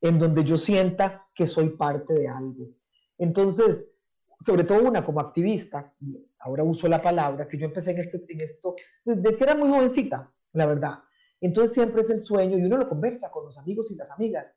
en 0.00 0.18
donde 0.18 0.44
yo 0.44 0.56
sienta 0.56 1.26
que 1.34 1.46
soy 1.46 1.70
parte 1.70 2.12
de 2.14 2.28
algo. 2.28 2.68
Entonces, 3.24 3.96
sobre 4.40 4.64
todo 4.64 4.82
una 4.82 5.04
como 5.04 5.20
activista, 5.20 5.92
ahora 6.38 6.62
uso 6.62 6.88
la 6.88 7.02
palabra, 7.02 7.48
que 7.48 7.58
yo 7.58 7.66
empecé 7.66 7.90
en, 7.92 7.98
este, 7.98 8.24
en 8.28 8.40
esto 8.40 8.76
desde 9.04 9.36
que 9.36 9.44
era 9.44 9.54
muy 9.54 9.68
jovencita, 9.68 10.32
la 10.52 10.66
verdad. 10.66 10.98
Entonces 11.40 11.74
siempre 11.74 12.02
es 12.02 12.10
el 12.10 12.20
sueño 12.20 12.56
y 12.56 12.64
uno 12.64 12.76
lo 12.76 12.88
conversa 12.88 13.30
con 13.30 13.44
los 13.44 13.58
amigos 13.58 13.90
y 13.90 13.96
las 13.96 14.10
amigas 14.10 14.54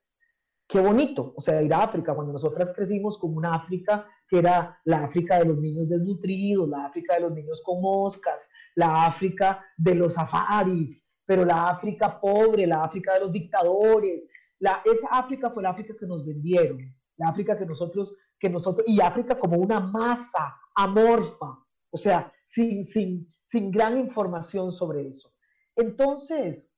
qué 0.68 0.82
bonito, 0.82 1.34
o 1.36 1.42
sea, 1.42 1.62
ir 1.62 1.74
a 1.74 1.84
África, 1.84 2.14
cuando 2.14 2.34
nosotras 2.34 2.72
crecimos 2.76 3.18
como 3.18 3.38
una 3.38 3.56
África 3.56 4.06
que 4.28 4.40
era 4.40 4.78
la 4.84 5.06
África 5.06 5.40
de 5.40 5.46
los 5.46 5.60
niños 5.60 5.88
desnutridos, 5.88 6.68
la 6.68 6.86
África 6.86 7.16
de 7.16 7.22
los 7.22 7.32
niños 7.32 7.62
con 7.64 7.82
moscas, 7.82 8.50
la 8.76 9.06
África 9.06 9.64
de 9.78 9.96
los 9.96 10.16
safaris, 10.16 11.10
pero 11.26 11.46
la 11.46 11.70
África 11.70 12.20
pobre, 12.20 12.68
la 12.68 12.84
África 12.84 13.14
de 13.14 13.22
los 13.22 13.32
dictadores, 13.32 14.28
la, 14.60 14.82
esa 14.84 15.08
África 15.12 15.50
fue 15.52 15.64
la 15.64 15.70
África 15.70 15.96
que 15.98 16.06
nos 16.06 16.26
vendieron, 16.26 16.80
la 17.16 17.30
África 17.30 17.58
que 17.58 17.66
nosotros, 17.66 18.18
que 18.40 18.50
nosotros, 18.50 18.88
y 18.88 19.02
África 19.02 19.38
como 19.38 19.58
una 19.58 19.80
masa 19.80 20.60
amorfa, 20.76 21.58
o 21.90 21.98
sea, 21.98 22.32
sin, 22.44 22.86
sin, 22.86 23.34
sin 23.42 23.72
gran 23.72 23.98
información 23.98 24.72
sobre 24.72 25.08
eso. 25.08 25.34
Entonces, 25.76 26.74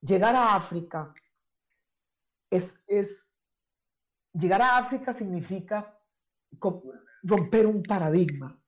llegar 0.00 0.34
a 0.34 0.54
África 0.54 1.14
es, 2.50 2.84
es 2.86 3.34
llegar 4.32 4.62
a 4.62 4.78
África 4.78 5.14
significa 5.14 5.98
romper 7.22 7.66
un 7.66 7.82
paradigma, 7.82 8.60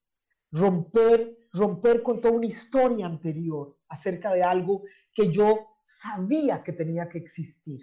romper, 0.51 1.49
romper 1.53 2.03
con 2.03 2.21
toda 2.21 2.35
una 2.35 2.47
historia 2.47 3.07
anterior 3.07 3.79
acerca 3.89 4.33
de 4.33 4.43
algo 4.43 4.83
que 5.13 5.31
yo 5.31 5.79
sabía 5.83 6.63
que 6.63 6.73
tenía 6.73 7.09
que 7.09 7.19
existir, 7.19 7.81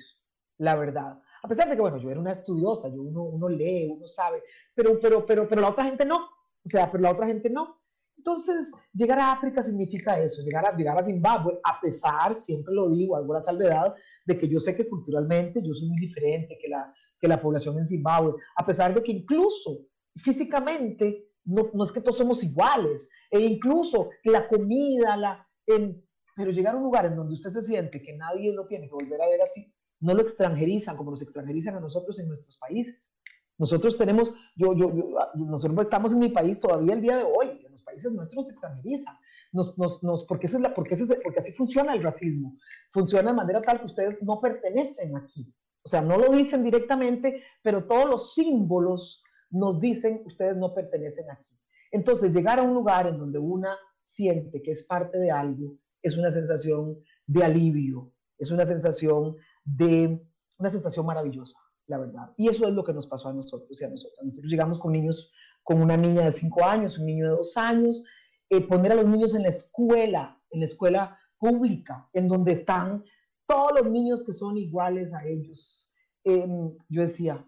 la 0.58 0.76
verdad. 0.76 1.22
A 1.46 1.48
pesar 1.48 1.70
de 1.70 1.76
que, 1.76 1.82
bueno, 1.82 2.00
yo 2.00 2.10
era 2.10 2.20
una 2.20 2.32
estudiosa, 2.32 2.90
yo 2.90 3.04
uno, 3.04 3.22
uno 3.22 3.48
lee, 3.48 3.88
uno 3.88 4.08
sabe, 4.08 4.42
pero, 4.74 5.00
pero, 5.00 5.24
pero, 5.28 5.48
pero 5.48 5.62
la 5.62 5.70
otra 5.70 5.86
gente 5.86 6.04
no. 6.04 6.18
O 6.18 6.68
sea, 6.68 6.92
pero 6.92 7.04
la 7.04 7.12
otra 7.12 7.28
gente 7.28 7.52
no. 7.52 7.84
Entonces, 8.18 8.74
llegar 8.92 9.20
a 9.20 9.34
África 9.34 9.62
significa 9.62 10.20
eso, 10.20 10.42
llegar 10.42 10.66
a, 10.66 10.76
llegar 10.76 10.98
a 10.98 11.06
Zimbabue, 11.06 11.60
a 11.64 11.80
pesar, 11.80 12.34
siempre 12.34 12.74
lo 12.74 12.90
digo, 12.90 13.16
alguna 13.16 13.42
salvedad, 13.42 13.94
de 14.26 14.40
que 14.40 14.48
yo 14.48 14.58
sé 14.58 14.76
que 14.76 14.90
culturalmente 14.90 15.62
yo 15.62 15.72
soy 15.76 15.88
muy 15.88 16.00
diferente 16.00 16.58
que 16.60 16.68
la, 16.68 16.92
que 17.20 17.28
la 17.28 17.40
población 17.40 17.78
en 17.78 17.86
Zimbabue, 17.86 18.34
a 18.56 18.66
pesar 18.66 18.96
de 18.96 19.04
que 19.04 19.12
incluso 19.12 19.86
físicamente 20.16 21.28
no, 21.44 21.70
no 21.76 21.84
es 21.84 21.92
que 21.92 22.02
todos 22.02 22.18
somos 22.18 22.44
iguales, 22.44 23.08
e 23.30 23.40
incluso 23.40 24.10
la 24.24 24.48
comida, 24.48 25.16
la, 25.16 25.48
en, 25.68 26.04
pero 26.36 26.50
llegar 26.50 26.74
a 26.74 26.78
un 26.78 26.86
lugar 26.86 27.06
en 27.06 27.16
donde 27.16 27.36
usted 27.36 27.52
se 27.52 27.62
siente 27.62 28.02
que 28.02 28.18
nadie 28.18 28.52
lo 28.52 28.66
tiene 28.66 28.88
que 28.88 28.96
volver 28.96 29.22
a 29.22 29.28
ver 29.28 29.44
así, 29.44 29.72
no 30.06 30.14
lo 30.14 30.22
extranjerizan 30.22 30.96
como 30.96 31.12
nos 31.12 31.22
extranjerizan 31.22 31.76
a 31.76 31.80
nosotros 31.80 32.20
en 32.20 32.28
nuestros 32.28 32.58
países. 32.58 33.18
Nosotros 33.58 33.98
tenemos, 33.98 34.34
yo, 34.56 34.74
yo, 34.74 34.92
nosotros 35.36 35.80
estamos 35.82 36.14
en 36.14 36.20
mi 36.20 36.30
país 36.30 36.60
todavía 36.60 36.94
el 36.94 37.02
día 37.02 37.18
de 37.18 37.24
hoy, 37.24 37.62
en 37.66 37.72
los 37.72 37.84
países 37.84 38.12
nuestros 38.12 38.48
nos 38.48 38.50
extranjerizan 38.50 39.16
nos, 39.56 39.78
nos, 39.78 40.04
nos, 40.04 40.26
porque, 40.26 40.48
es 40.48 40.60
la, 40.60 40.74
porque, 40.74 40.96
es, 40.96 41.20
porque 41.24 41.40
así 41.40 41.54
funciona 41.54 41.94
el 41.94 42.04
racismo. 42.04 42.58
Funciona 42.92 43.32
de 43.32 43.38
manera 43.38 43.62
tal 43.62 43.80
que 43.80 43.86
ustedes 43.86 44.22
no 44.22 44.40
pertenecen 44.42 45.16
aquí. 45.16 45.52
O 45.84 45.88
sea, 45.88 46.02
no 46.02 46.18
lo 46.18 46.30
dicen 46.30 46.64
directamente, 46.64 47.44
pero 47.62 47.86
todos 47.86 48.06
los 48.10 48.34
símbolos 48.34 49.24
nos 49.50 49.80
dicen 49.80 50.22
ustedes 50.26 50.58
no 50.58 50.74
pertenecen 50.74 51.30
aquí. 51.32 51.58
Entonces, 51.92 52.34
llegar 52.34 52.60
a 52.60 52.64
un 52.64 52.74
lugar 52.74 53.08
en 53.08 53.18
donde 53.18 53.40
una 53.40 53.78
siente 54.02 54.62
que 54.62 54.72
es 54.72 54.84
parte 54.84 55.18
de 55.18 55.32
algo 55.32 55.78
es 56.02 56.18
una 56.18 56.30
sensación 56.32 57.00
de 57.26 57.44
alivio, 57.44 58.12
es 58.38 58.52
una 58.52 58.66
sensación 58.66 59.38
de 59.66 60.26
una 60.58 60.70
sensación 60.70 61.06
maravillosa, 61.06 61.60
la 61.88 61.98
verdad. 61.98 62.32
Y 62.38 62.48
eso 62.48 62.68
es 62.68 62.74
lo 62.74 62.84
que 62.84 62.94
nos 62.94 63.08
pasó 63.08 63.30
a 63.30 63.34
nosotros 63.34 63.82
y 63.82 63.84
a 63.84 63.90
nosotros. 63.90 64.24
Nosotros 64.24 64.52
llegamos 64.52 64.80
con 64.80 64.94
niños, 64.94 65.32
con 65.64 65.82
una 65.82 65.98
niña 65.98 66.26
de 66.26 66.32
5 66.32 66.64
años, 66.64 66.98
un 66.98 67.08
niño 67.08 67.26
de 67.26 67.32
2 67.32 67.58
años, 67.58 68.04
eh, 68.50 68.62
poner 68.62 68.94
a 68.94 68.96
los 68.96 69.08
niños 69.08 69.36
en 69.36 69.44
la 69.44 69.50
escuela, 69.50 70.42
en 70.52 70.60
la 70.62 70.66
escuela 70.66 71.20
pública, 71.38 72.10
en 72.14 72.28
donde 72.28 72.54
están 72.54 73.04
todos 73.46 73.72
los 73.82 73.92
niños 73.92 74.24
que 74.24 74.34
son 74.34 74.58
iguales 74.58 75.14
a 75.14 75.26
ellos. 75.26 75.92
Em, 76.24 76.76
yo 76.90 77.02
decía, 77.02 77.46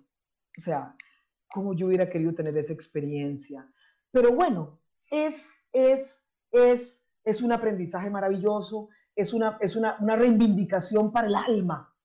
o 0.57 0.61
sea, 0.61 0.95
cómo 1.51 1.73
yo 1.73 1.87
hubiera 1.87 2.09
querido 2.09 2.33
tener 2.33 2.57
esa 2.57 2.73
experiencia. 2.73 3.67
Pero 4.11 4.33
bueno, 4.33 4.79
es, 5.09 5.53
es, 5.71 6.29
es, 6.51 7.07
es 7.23 7.41
un 7.41 7.51
aprendizaje 7.51 8.09
maravilloso, 8.09 8.89
es, 9.15 9.33
una, 9.33 9.57
es 9.61 9.75
una, 9.75 9.97
una 9.99 10.15
reivindicación 10.15 11.11
para 11.11 11.27
el 11.27 11.35
alma, 11.35 11.95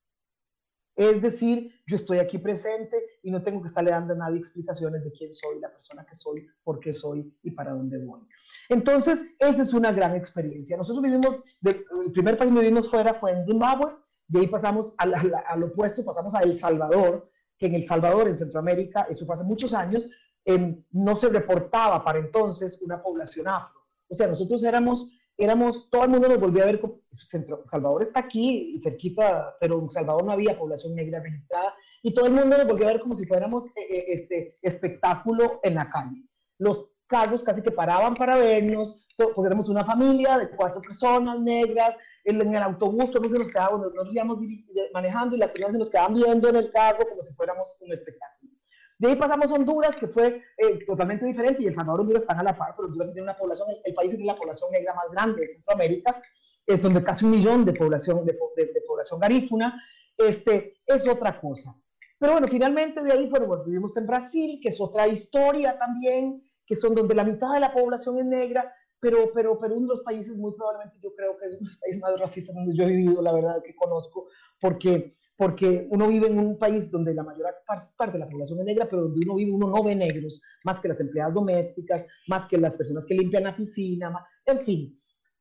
es 0.95 1.21
decir, 1.21 1.73
yo 1.87 1.95
estoy 1.95 2.19
aquí 2.19 2.37
presente 2.37 2.97
y 3.23 3.31
no 3.31 3.41
tengo 3.41 3.61
que 3.61 3.67
estarle 3.67 3.91
dando 3.91 4.13
a 4.13 4.17
nadie 4.17 4.37
explicaciones 4.37 5.03
de 5.03 5.11
quién 5.11 5.33
soy, 5.33 5.59
la 5.59 5.71
persona 5.71 6.05
que 6.05 6.15
soy, 6.15 6.47
por 6.63 6.79
qué 6.79 6.93
soy 6.93 7.35
y 7.43 7.51
para 7.51 7.71
dónde 7.71 7.97
voy. 7.97 8.21
Entonces, 8.69 9.25
esa 9.39 9.61
es 9.61 9.73
una 9.73 9.91
gran 9.91 10.15
experiencia. 10.15 10.77
Nosotros 10.77 11.03
vivimos, 11.03 11.43
el 11.63 12.11
primer 12.11 12.37
país 12.37 12.51
que 12.51 12.59
vivimos 12.59 12.89
fuera 12.89 13.13
fue 13.13 13.31
en 13.31 13.45
Zimbabue, 13.45 13.91
de 14.27 14.39
ahí 14.39 14.47
pasamos 14.47 14.93
al, 14.97 15.13
al, 15.47 15.63
opuesto, 15.63 16.05
pasamos 16.05 16.35
a 16.35 16.39
El 16.39 16.53
Salvador, 16.53 17.29
que 17.57 17.67
en 17.67 17.75
El 17.75 17.83
Salvador, 17.83 18.27
en 18.27 18.35
Centroamérica, 18.35 19.07
eso 19.09 19.25
fue 19.25 19.35
hace 19.35 19.43
muchos 19.43 19.73
años, 19.73 20.09
no 20.91 21.15
se 21.15 21.29
reportaba 21.29 22.03
para 22.03 22.19
entonces 22.19 22.81
una 22.81 23.01
población 23.01 23.47
afro 23.47 23.81
O 24.09 24.13
sea, 24.13 24.27
nosotros 24.27 24.63
éramos, 24.63 25.09
éramos, 25.37 25.89
todo 25.89 26.03
el 26.03 26.09
mundo 26.09 26.29
nos 26.29 26.39
volvía 26.39 26.63
a 26.63 26.67
ver 26.67 26.81
Centro, 27.11 27.63
Salvador 27.67 28.01
está 28.01 28.21
aquí, 28.21 28.75
cerquita, 28.79 29.55
pero 29.59 29.79
en 29.79 29.91
Salvador 29.91 30.23
no 30.23 30.31
había 30.31 30.57
población 30.57 30.95
negra 30.95 31.19
registrada, 31.19 31.73
y 32.01 32.13
todo 32.13 32.25
el 32.25 32.33
mundo 32.33 32.57
nos 32.57 32.67
volvía 32.67 32.89
a 32.89 32.91
ver 32.93 33.01
como 33.01 33.15
si 33.15 33.25
fuéramos 33.25 33.67
eh, 33.67 33.71
eh, 33.89 34.05
este 34.09 34.57
espectáculo 34.61 35.59
en 35.63 35.75
la 35.75 35.89
calle. 35.89 36.23
Los 36.57 36.91
carros 37.07 37.43
casi 37.43 37.61
que 37.61 37.71
paraban 37.71 38.15
para 38.15 38.37
vernos, 38.37 39.05
pues 39.15 39.45
éramos 39.45 39.69
una 39.69 39.85
familia 39.85 40.37
de 40.37 40.49
cuatro 40.49 40.81
personas 40.81 41.39
negras, 41.39 41.95
en 42.25 42.55
el 42.55 42.63
autobús 42.63 43.11
todos 43.11 43.31
se 43.31 43.37
nos 43.37 43.49
quedaban, 43.49 43.81
nosotros 43.81 44.13
íbamos 44.13 44.39
manejando 44.93 45.35
y 45.35 45.39
las 45.39 45.51
personas 45.51 45.73
se 45.73 45.79
nos 45.79 45.89
quedaban 45.89 46.13
viendo 46.13 46.49
en 46.49 46.55
el 46.55 46.69
carro 46.69 47.05
como 47.07 47.21
si 47.21 47.33
fuéramos 47.33 47.77
un 47.81 47.91
espectáculo. 47.91 48.52
De 49.03 49.09
ahí 49.09 49.15
pasamos 49.17 49.51
a 49.51 49.55
Honduras, 49.55 49.97
que 49.97 50.07
fue 50.07 50.41
eh, 50.57 50.85
totalmente 50.85 51.25
diferente, 51.25 51.61
y 51.61 51.65
El 51.65 51.73
Salvador 51.73 51.99
y 51.99 52.03
Honduras 52.03 52.21
están 52.21 52.39
a 52.39 52.43
la 52.43 52.55
par, 52.55 52.73
pero 52.73 52.87
Honduras 52.87 53.11
tiene 53.11 53.23
una 53.23 53.35
población, 53.35 53.67
el, 53.83 53.93
país 53.93 54.11
tiene 54.11 54.23
la 54.23 54.37
población 54.37 54.71
negra 54.71 54.93
más 54.93 55.11
grande 55.11 55.41
de 55.41 55.47
Centroamérica, 55.47 56.21
es 56.65 56.81
donde 56.81 57.03
casi 57.03 57.25
un 57.25 57.31
millón 57.31 57.65
de 57.65 57.73
población, 57.73 58.23
de, 58.23 58.33
población 58.87 59.19
garífuna, 59.19 59.83
este, 60.17 60.77
es 60.87 61.05
otra 61.05 61.37
cosa. 61.37 61.75
Pero 62.17 62.31
bueno, 62.31 62.47
finalmente 62.47 63.03
de 63.03 63.11
ahí, 63.11 63.27
bueno, 63.27 63.61
vivimos 63.65 63.97
en 63.97 64.07
Brasil, 64.07 64.57
que 64.63 64.69
es 64.69 64.79
otra 64.79 65.05
historia 65.05 65.77
también, 65.77 66.41
que 66.65 66.77
son 66.77 66.95
donde 66.95 67.13
la 67.13 67.25
mitad 67.25 67.53
de 67.53 67.59
la 67.59 67.73
población 67.73 68.19
es 68.19 68.25
negra, 68.25 68.73
pero, 69.03 69.33
pero, 69.33 69.59
pero 69.59 69.75
uno 69.75 69.81
de 69.81 69.95
los 69.95 70.01
países 70.01 70.37
muy 70.37 70.53
probablemente 70.53 70.97
yo 71.03 71.13
creo 71.13 71.37
que 71.37 71.47
es 71.47 71.53
uno 71.59 71.59
de 71.59 71.67
los 71.67 71.77
países 71.81 72.01
más 72.01 72.19
racistas 72.19 72.55
donde 72.55 72.73
yo 72.73 72.85
he 72.85 72.87
vivido, 72.87 73.21
la 73.21 73.33
verdad 73.33 73.61
que 73.61 73.75
conozco, 73.75 74.29
porque, 74.61 75.11
porque 75.35 75.87
uno 75.91 76.07
vive 76.07 76.27
en 76.27 76.39
un 76.39 76.57
país 76.57 76.89
donde 76.89 77.13
la 77.13 77.21
mayor 77.23 77.53
parte 77.97 78.13
de 78.13 78.19
la 78.19 78.29
población 78.29 78.59
es 78.59 78.65
negra, 78.65 78.87
pero 78.89 79.03
donde 79.03 79.19
uno 79.25 79.35
vive 79.35 79.51
uno 79.51 79.67
no 79.67 79.83
ve 79.83 79.93
negros, 79.93 80.41
más 80.63 80.79
que 80.79 80.87
las 80.87 81.01
empleadas 81.01 81.33
domésticas, 81.33 82.07
más 82.29 82.47
que 82.47 82.57
las 82.57 82.77
personas 82.77 83.05
que 83.05 83.13
limpian 83.13 83.43
la 83.43 83.57
piscina, 83.57 84.25
en 84.45 84.59
fin, 84.61 84.93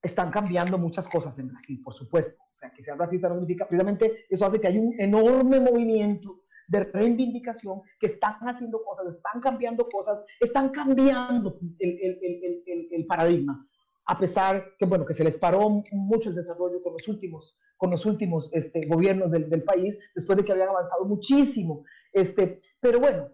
están 0.03 0.33
cambiando 0.33 0.77
muchas 0.77 1.09
cosas 1.09 1.39
en 1.39 1.47
Brasil, 1.47 1.81
por 1.85 1.95
supuesto. 1.95 2.43
O 2.43 2.57
sea, 2.57 2.73
que 2.73 2.83
sea 2.83 2.97
racista 2.97 3.29
no 3.29 3.37
significa, 3.37 3.69
precisamente 3.69 4.25
eso 4.29 4.45
hace 4.45 4.61
que 4.61 4.67
hay 4.67 4.79
un 4.79 4.93
enorme 4.99 5.61
movimiento 5.61 6.42
de 6.69 6.85
reivindicación, 6.85 7.83
que 7.99 8.07
están 8.07 8.37
haciendo 8.43 8.83
cosas, 8.83 9.17
están 9.17 9.41
cambiando 9.41 9.89
cosas, 9.89 10.23
están 10.41 10.71
cambiando 10.71 11.59
el, 11.79 11.91
el, 12.01 12.63
el, 12.67 12.89
el, 12.91 13.07
paradigma, 13.07 13.67
a 14.07 14.19
pesar 14.19 14.77
que, 14.79 14.87
bueno, 14.87 15.07
que 15.07 15.15
se 15.15 15.25
les 15.25 15.37
paró 15.37 15.83
mucho 15.93 16.31
el 16.31 16.35
desarrollo 16.35 16.83
con 16.83 16.93
los 16.95 17.07
últimos, 17.09 17.59
con 17.77 17.91
los 17.91 18.07
últimos 18.07 18.53
este, 18.53 18.87
gobiernos 18.87 19.31
del, 19.31 19.49
del 19.49 19.63
país, 19.63 19.99
después 20.15 20.37
de 20.39 20.45
que 20.45 20.53
habían 20.53 20.69
avanzado 20.69 21.05
muchísimo. 21.05 21.85
Este, 22.13 22.61
pero 22.81 23.01
bueno, 23.01 23.29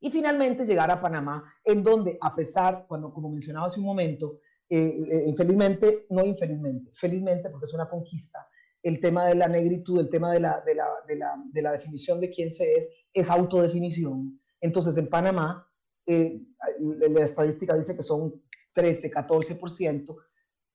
y 0.00 0.10
finalmente 0.10 0.66
llegar 0.66 0.90
a 0.90 1.00
Panamá, 1.00 1.42
en 1.64 1.82
donde, 1.82 2.18
a 2.20 2.34
pesar, 2.34 2.84
cuando, 2.86 3.10
como 3.10 3.30
mencionaba 3.30 3.66
hace 3.66 3.80
un 3.80 3.86
momento, 3.86 4.40
eh, 4.68 4.92
eh, 5.10 5.24
infelizmente, 5.26 6.06
no 6.10 6.24
infelizmente, 6.24 6.90
felizmente, 6.92 7.48
porque 7.48 7.64
es 7.64 7.72
una 7.74 7.88
conquista, 7.88 8.46
el 8.84 9.00
tema 9.00 9.26
de 9.26 9.34
la 9.34 9.48
negritud, 9.48 9.98
el 9.98 10.10
tema 10.10 10.30
de 10.30 10.40
la, 10.40 10.62
de 10.64 10.74
la, 10.74 10.86
de 11.08 11.16
la, 11.16 11.34
de 11.52 11.62
la 11.62 11.72
definición 11.72 12.20
de 12.20 12.30
quién 12.30 12.50
se 12.50 12.74
es, 12.74 12.88
es 13.14 13.30
autodefinición. 13.30 14.38
Entonces, 14.60 14.96
en 14.98 15.08
Panamá, 15.08 15.66
eh, 16.06 16.38
la 16.80 17.24
estadística 17.24 17.74
dice 17.76 17.96
que 17.96 18.02
son 18.02 18.42
13, 18.74 19.10
14%. 19.10 20.16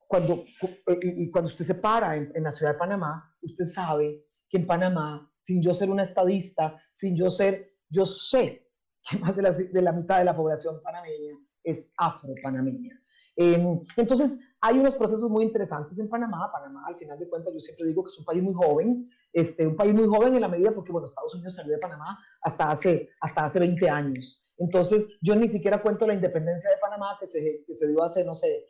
Cuando, 0.08 0.44
eh, 0.86 0.98
y, 1.00 1.30
cuando 1.30 1.48
usted 1.48 1.64
se 1.64 1.76
para 1.76 2.16
en, 2.16 2.42
la 2.42 2.50
ciudad 2.50 2.72
de 2.72 2.78
Panamá, 2.78 3.32
usted 3.42 3.64
sabe 3.66 4.24
que 4.48 4.56
en 4.56 4.66
Panamá, 4.66 5.32
sin 5.38 5.62
yo 5.62 5.72
ser 5.72 5.88
una 5.88 6.02
estadista, 6.02 6.76
sin 6.92 7.16
yo 7.16 7.30
ser, 7.30 7.76
yo 7.88 8.06
sé 8.06 8.66
que 9.08 9.18
más 9.18 9.36
de 9.36 9.42
la, 9.42 9.50
de 9.52 9.82
la 9.82 9.92
mitad 9.92 10.18
de 10.18 10.24
la 10.24 10.36
población 10.36 10.80
panameña 10.82 11.38
es 11.62 11.92
afro-panameña. 11.96 13.00
Eh, 13.36 13.80
entonces, 13.96 14.40
hay 14.62 14.78
unos 14.78 14.94
procesos 14.94 15.30
muy 15.30 15.44
interesantes 15.44 15.98
en 15.98 16.08
Panamá. 16.08 16.50
Panamá, 16.52 16.84
al 16.86 16.96
final 16.96 17.18
de 17.18 17.28
cuentas, 17.28 17.52
yo 17.54 17.60
siempre 17.60 17.86
digo 17.86 18.02
que 18.02 18.08
es 18.08 18.18
un 18.18 18.24
país 18.24 18.42
muy 18.42 18.52
joven, 18.52 19.08
este, 19.32 19.66
un 19.66 19.76
país 19.76 19.94
muy 19.94 20.06
joven 20.06 20.34
en 20.34 20.42
la 20.42 20.48
medida 20.48 20.72
porque, 20.74 20.92
bueno, 20.92 21.06
Estados 21.06 21.34
Unidos 21.34 21.54
salió 21.54 21.72
de 21.72 21.78
Panamá 21.78 22.18
hasta 22.42 22.70
hace, 22.70 23.10
hasta 23.20 23.44
hace 23.44 23.58
20 23.58 23.88
años. 23.88 24.42
Entonces, 24.58 25.08
yo 25.22 25.34
ni 25.36 25.48
siquiera 25.48 25.80
cuento 25.80 26.06
la 26.06 26.14
independencia 26.14 26.68
de 26.70 26.76
Panamá 26.76 27.16
que 27.18 27.26
se, 27.26 27.64
que 27.66 27.72
se 27.72 27.88
dio 27.88 28.02
hace, 28.02 28.24
no 28.24 28.34
sé, 28.34 28.66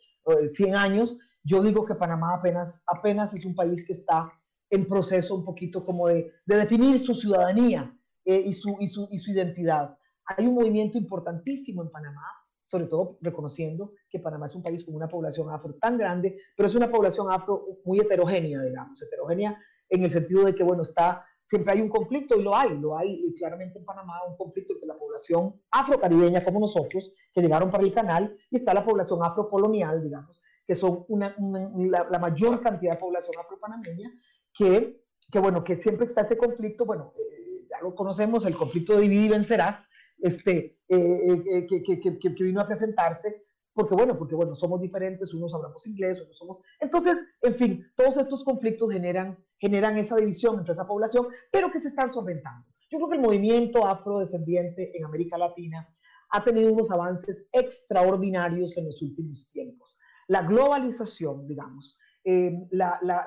100 0.47 0.74
años. 0.76 1.18
Yo 1.43 1.61
digo 1.61 1.84
que 1.84 1.97
Panamá 1.97 2.34
apenas, 2.34 2.84
apenas 2.86 3.34
es 3.34 3.45
un 3.45 3.57
país 3.57 3.84
que 3.84 3.93
está 3.93 4.30
en 4.70 4.86
proceso 4.86 5.34
un 5.34 5.45
poquito 5.45 5.84
como 5.84 6.07
de, 6.07 6.32
de 6.47 6.57
definir 6.57 7.01
su 7.01 7.14
ciudadanía 7.16 7.93
eh, 8.24 8.43
y, 8.47 8.53
su, 8.53 8.76
y, 8.78 8.86
su, 8.86 9.09
y 9.11 9.18
su 9.18 9.32
identidad. 9.32 9.97
Hay 10.26 10.47
un 10.47 10.55
movimiento 10.55 10.97
importantísimo 10.97 11.82
en 11.82 11.91
Panamá 11.91 12.22
sobre 12.70 12.86
todo 12.86 13.18
reconociendo 13.20 13.94
que 14.08 14.20
Panamá 14.20 14.46
es 14.46 14.54
un 14.54 14.62
país 14.62 14.84
con 14.84 14.94
una 14.94 15.08
población 15.08 15.50
afro 15.50 15.74
tan 15.74 15.98
grande, 15.98 16.36
pero 16.56 16.68
es 16.68 16.74
una 16.76 16.88
población 16.88 17.26
afro 17.28 17.66
muy 17.84 17.98
heterogénea, 17.98 18.62
digamos, 18.62 19.02
heterogénea 19.02 19.58
en 19.88 20.04
el 20.04 20.10
sentido 20.10 20.44
de 20.44 20.54
que, 20.54 20.62
bueno, 20.62 20.82
está, 20.82 21.26
siempre 21.42 21.72
hay 21.72 21.80
un 21.80 21.88
conflicto 21.88 22.38
y 22.38 22.44
lo 22.44 22.54
hay, 22.54 22.78
lo 22.78 22.96
hay 22.96 23.34
claramente 23.36 23.80
en 23.80 23.84
Panamá, 23.84 24.20
un 24.24 24.36
conflicto 24.36 24.74
entre 24.74 24.86
la 24.86 24.96
población 24.96 25.60
afrocaribeña 25.72 26.44
como 26.44 26.60
nosotros, 26.60 27.12
que 27.34 27.40
llegaron 27.40 27.72
para 27.72 27.82
el 27.82 27.92
canal, 27.92 28.38
y 28.48 28.58
está 28.58 28.72
la 28.72 28.84
población 28.84 29.18
afrocolonial, 29.24 30.00
digamos, 30.00 30.40
que 30.64 30.76
son 30.76 31.04
una, 31.08 31.34
la, 31.38 32.18
mayor 32.20 32.62
cantidad 32.62 32.92
de 32.92 33.00
población 33.00 33.34
afropanameña, 33.36 34.12
que, 34.54 35.02
que, 35.32 35.38
bueno, 35.40 35.64
que 35.64 35.74
siempre 35.74 36.06
está 36.06 36.20
ese 36.20 36.38
conflicto, 36.38 36.86
bueno, 36.86 37.14
eh, 37.18 37.66
ya 37.68 37.80
lo 37.82 37.96
conocemos, 37.96 38.46
el 38.46 38.56
conflicto 38.56 38.94
de 38.94 39.00
dividir 39.00 39.24
y 39.24 39.30
vencerás, 39.30 39.89
este, 40.22 40.80
eh, 40.88 41.42
eh, 41.52 41.66
que, 41.66 41.82
que, 41.82 42.00
que, 42.00 42.18
que, 42.18 42.44
vino 42.44 42.60
a 42.60 42.66
presentarse, 42.66 43.46
porque 43.72 43.94
bueno, 43.94 44.18
porque 44.18 44.34
bueno, 44.34 44.54
somos 44.54 44.80
diferentes, 44.80 45.32
unos 45.32 45.54
hablamos 45.54 45.86
inglés, 45.86 46.20
otros 46.20 46.36
somos... 46.36 46.60
Entonces, 46.80 47.18
en 47.42 47.54
fin, 47.54 47.86
todos 47.96 48.16
estos 48.16 48.44
conflictos 48.44 48.90
generan, 48.90 49.38
generan 49.58 49.96
esa 49.98 50.16
división 50.16 50.58
entre 50.58 50.72
esa 50.72 50.86
población, 50.86 51.28
pero 51.50 51.70
que 51.70 51.78
se 51.78 51.88
están 51.88 52.10
solventando. 52.10 52.66
Yo 52.90 52.98
creo 52.98 53.08
que 53.08 53.16
el 53.16 53.22
movimiento 53.22 53.86
afrodescendiente 53.86 54.96
en 54.96 55.04
América 55.04 55.38
Latina 55.38 55.88
ha 56.30 56.44
tenido 56.44 56.72
unos 56.72 56.90
avances 56.90 57.48
extraordinarios 57.52 58.76
en 58.76 58.86
los 58.86 59.00
últimos 59.02 59.50
tiempos. 59.52 59.98
La 60.28 60.42
globalización, 60.42 61.46
digamos, 61.46 61.98
eh, 62.24 62.66
la, 62.70 62.98
la, 63.02 63.24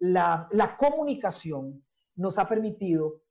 la, 0.00 0.48
la 0.50 0.76
comunicación 0.76 1.84
nos 2.16 2.38
ha 2.38 2.48
permitido 2.48 3.22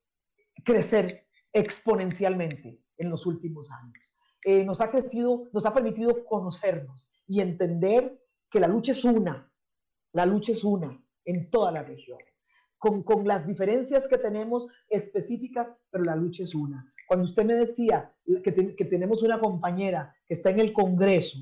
crecer 0.64 1.23
exponencialmente 1.54 2.82
en 2.98 3.08
los 3.08 3.24
últimos 3.24 3.70
años. 3.70 4.14
Eh, 4.44 4.64
nos 4.64 4.82
ha 4.82 4.90
crecido, 4.90 5.48
nos 5.54 5.64
ha 5.64 5.72
permitido 5.72 6.24
conocernos 6.26 7.10
y 7.26 7.40
entender 7.40 8.20
que 8.50 8.60
la 8.60 8.68
lucha 8.68 8.92
es 8.92 9.04
una, 9.04 9.50
la 10.12 10.26
lucha 10.26 10.52
es 10.52 10.62
una 10.62 11.02
en 11.24 11.48
toda 11.50 11.72
la 11.72 11.82
región, 11.82 12.18
con, 12.76 13.02
con 13.02 13.26
las 13.26 13.46
diferencias 13.46 14.06
que 14.06 14.18
tenemos 14.18 14.68
específicas, 14.88 15.72
pero 15.90 16.04
la 16.04 16.14
lucha 16.14 16.42
es 16.42 16.54
una. 16.54 16.92
Cuando 17.08 17.24
usted 17.24 17.44
me 17.44 17.54
decía 17.54 18.14
que, 18.26 18.76
que 18.76 18.84
tenemos 18.84 19.22
una 19.22 19.40
compañera 19.40 20.14
que 20.26 20.34
está 20.34 20.50
en 20.50 20.58
el 20.58 20.72
Congreso, 20.74 21.38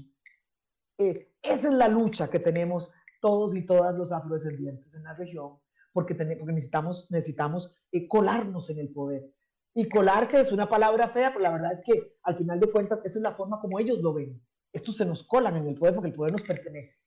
eh, 0.98 1.32
esa 1.42 1.68
es 1.68 1.74
la 1.74 1.88
lucha 1.88 2.30
que 2.30 2.38
tenemos 2.38 2.92
todos 3.20 3.54
y 3.56 3.66
todas 3.66 3.96
los 3.96 4.12
afrodescendientes 4.12 4.94
en 4.94 5.04
la 5.04 5.14
región, 5.14 5.58
porque, 5.92 6.14
porque 6.14 6.52
necesitamos, 6.52 7.10
necesitamos 7.10 7.76
eh, 7.90 8.06
colarnos 8.06 8.70
en 8.70 8.78
el 8.78 8.92
poder, 8.92 9.32
y 9.74 9.88
colarse 9.88 10.40
es 10.40 10.52
una 10.52 10.68
palabra 10.68 11.08
fea, 11.08 11.30
pero 11.30 11.42
la 11.42 11.52
verdad 11.52 11.72
es 11.72 11.82
que 11.84 12.18
al 12.22 12.36
final 12.36 12.60
de 12.60 12.70
cuentas 12.70 13.00
esa 13.04 13.18
es 13.18 13.22
la 13.22 13.34
forma 13.34 13.60
como 13.60 13.78
ellos 13.78 14.00
lo 14.00 14.12
ven. 14.12 14.40
Estos 14.72 14.96
se 14.96 15.06
nos 15.06 15.22
colan 15.22 15.56
en 15.56 15.66
el 15.66 15.74
poder 15.74 15.94
porque 15.94 16.10
el 16.10 16.14
poder 16.14 16.32
nos 16.32 16.42
pertenece. 16.42 16.98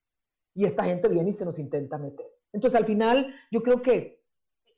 Y 0.53 0.65
esta 0.65 0.83
gente 0.83 1.07
viene 1.07 1.29
y 1.29 1.33
se 1.33 1.45
nos 1.45 1.59
intenta 1.59 1.97
meter. 1.97 2.25
Entonces 2.51 2.79
al 2.79 2.85
final 2.85 3.33
yo 3.51 3.61
creo 3.61 3.81
que 3.81 4.23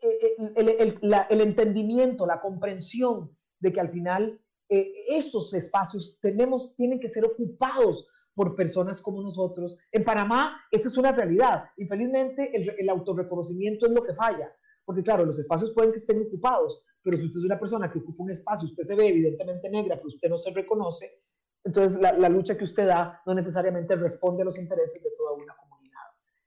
eh, 0.02 0.36
eh, 0.56 1.00
el, 1.30 1.42
entendimiento, 1.42 2.26
la 2.26 2.42
comprensión 2.42 3.38
de 3.60 3.72
que 3.72 3.80
al 3.80 3.90
final 3.90 4.42
eh, 4.70 4.92
esos 5.10 5.54
espacios 5.54 6.20
tenemos, 6.22 6.76
tienen 6.76 7.00
que 7.00 7.10
ser 7.10 7.24
ocupados 7.26 8.08
por 8.34 8.56
personas 8.56 9.02
como 9.02 9.22
nosotros. 9.22 9.78
En 9.92 10.04
Panamá, 10.04 10.62
esa 10.72 10.90
es 10.90 10.98
una 10.98 11.12
realidad. 11.12 11.66
Infelizmente, 11.78 12.56
el, 12.56 12.70
el 12.78 12.90
autorreconocimiento 12.90 13.88
es 13.88 13.94
lo 13.94 14.04
que 14.04 14.14
falla. 14.14 14.52
Porque 14.86 15.04
claro, 15.04 15.26
los 15.26 15.38
espacios 15.38 15.74
pueden 15.74 15.92
que 15.92 15.98
estén 15.98 16.22
ocupados, 16.22 16.82
pero 17.08 17.20
si 17.20 17.24
usted 17.24 17.40
es 17.40 17.46
una 17.46 17.58
persona 17.58 17.90
que 17.90 18.00
ocupa 18.00 18.24
un 18.24 18.32
espacio, 18.32 18.68
usted 18.68 18.84
se 18.84 18.94
ve 18.94 19.08
evidentemente 19.08 19.70
negra, 19.70 19.96
pero 19.96 20.10
usted 20.10 20.30
no 20.30 20.38
se 20.38 20.52
reconoce, 20.52 21.22
entonces 21.64 22.02
la, 22.02 22.12
la 22.12 22.28
lucha 22.28 22.58
que 22.58 22.66
usted 22.66 22.86
da 22.86 23.22
no 23.26 23.34
necesariamente 23.34 23.96
responde 23.96 24.42
a 24.42 24.46
los 24.46 24.60
intereses 24.60 25.02
de 25.02 25.12
toda 25.16 25.32
una 25.32 25.56
comunidad. 25.56 26.02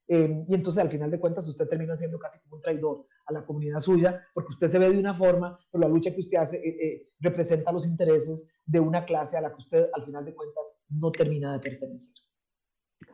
Eh, 0.07 0.45
y 0.47 0.55
entonces 0.55 0.83
al 0.83 0.91
final 0.91 1.11
de 1.11 1.19
cuentas 1.19 1.49
usted 1.49 1.67
termina 1.67 1.95
siendo 1.95 2.19
casi 2.19 2.41
como 2.41 2.57
un 2.57 2.61
traidor 2.61 3.07
a 3.25 3.33
la 3.33 3.47
comunidad 3.47 3.79
suya, 3.79 4.23
porque 4.35 4.51
usted 4.51 4.69
se 4.69 4.79
ve 4.79 4.91
de 4.91 4.99
una 4.99 5.15
forma, 5.15 5.57
pero 5.73 5.81
la 5.81 5.89
lucha 5.89 6.13
que 6.13 6.21
usted 6.21 6.37
hace 6.37 6.59
eh, 6.59 6.77
eh, 6.87 7.09
representa 7.21 7.73
los 7.73 7.87
intereses 7.87 8.47
de 8.67 8.81
una 8.81 9.07
clase 9.07 9.39
a 9.39 9.41
la 9.41 9.49
que 9.49 9.63
usted 9.63 9.89
al 9.95 10.05
final 10.05 10.27
de 10.27 10.35
cuentas 10.35 10.77
no 10.91 11.11
termina 11.11 11.55
de 11.55 11.61
pertenecer. 11.61 12.13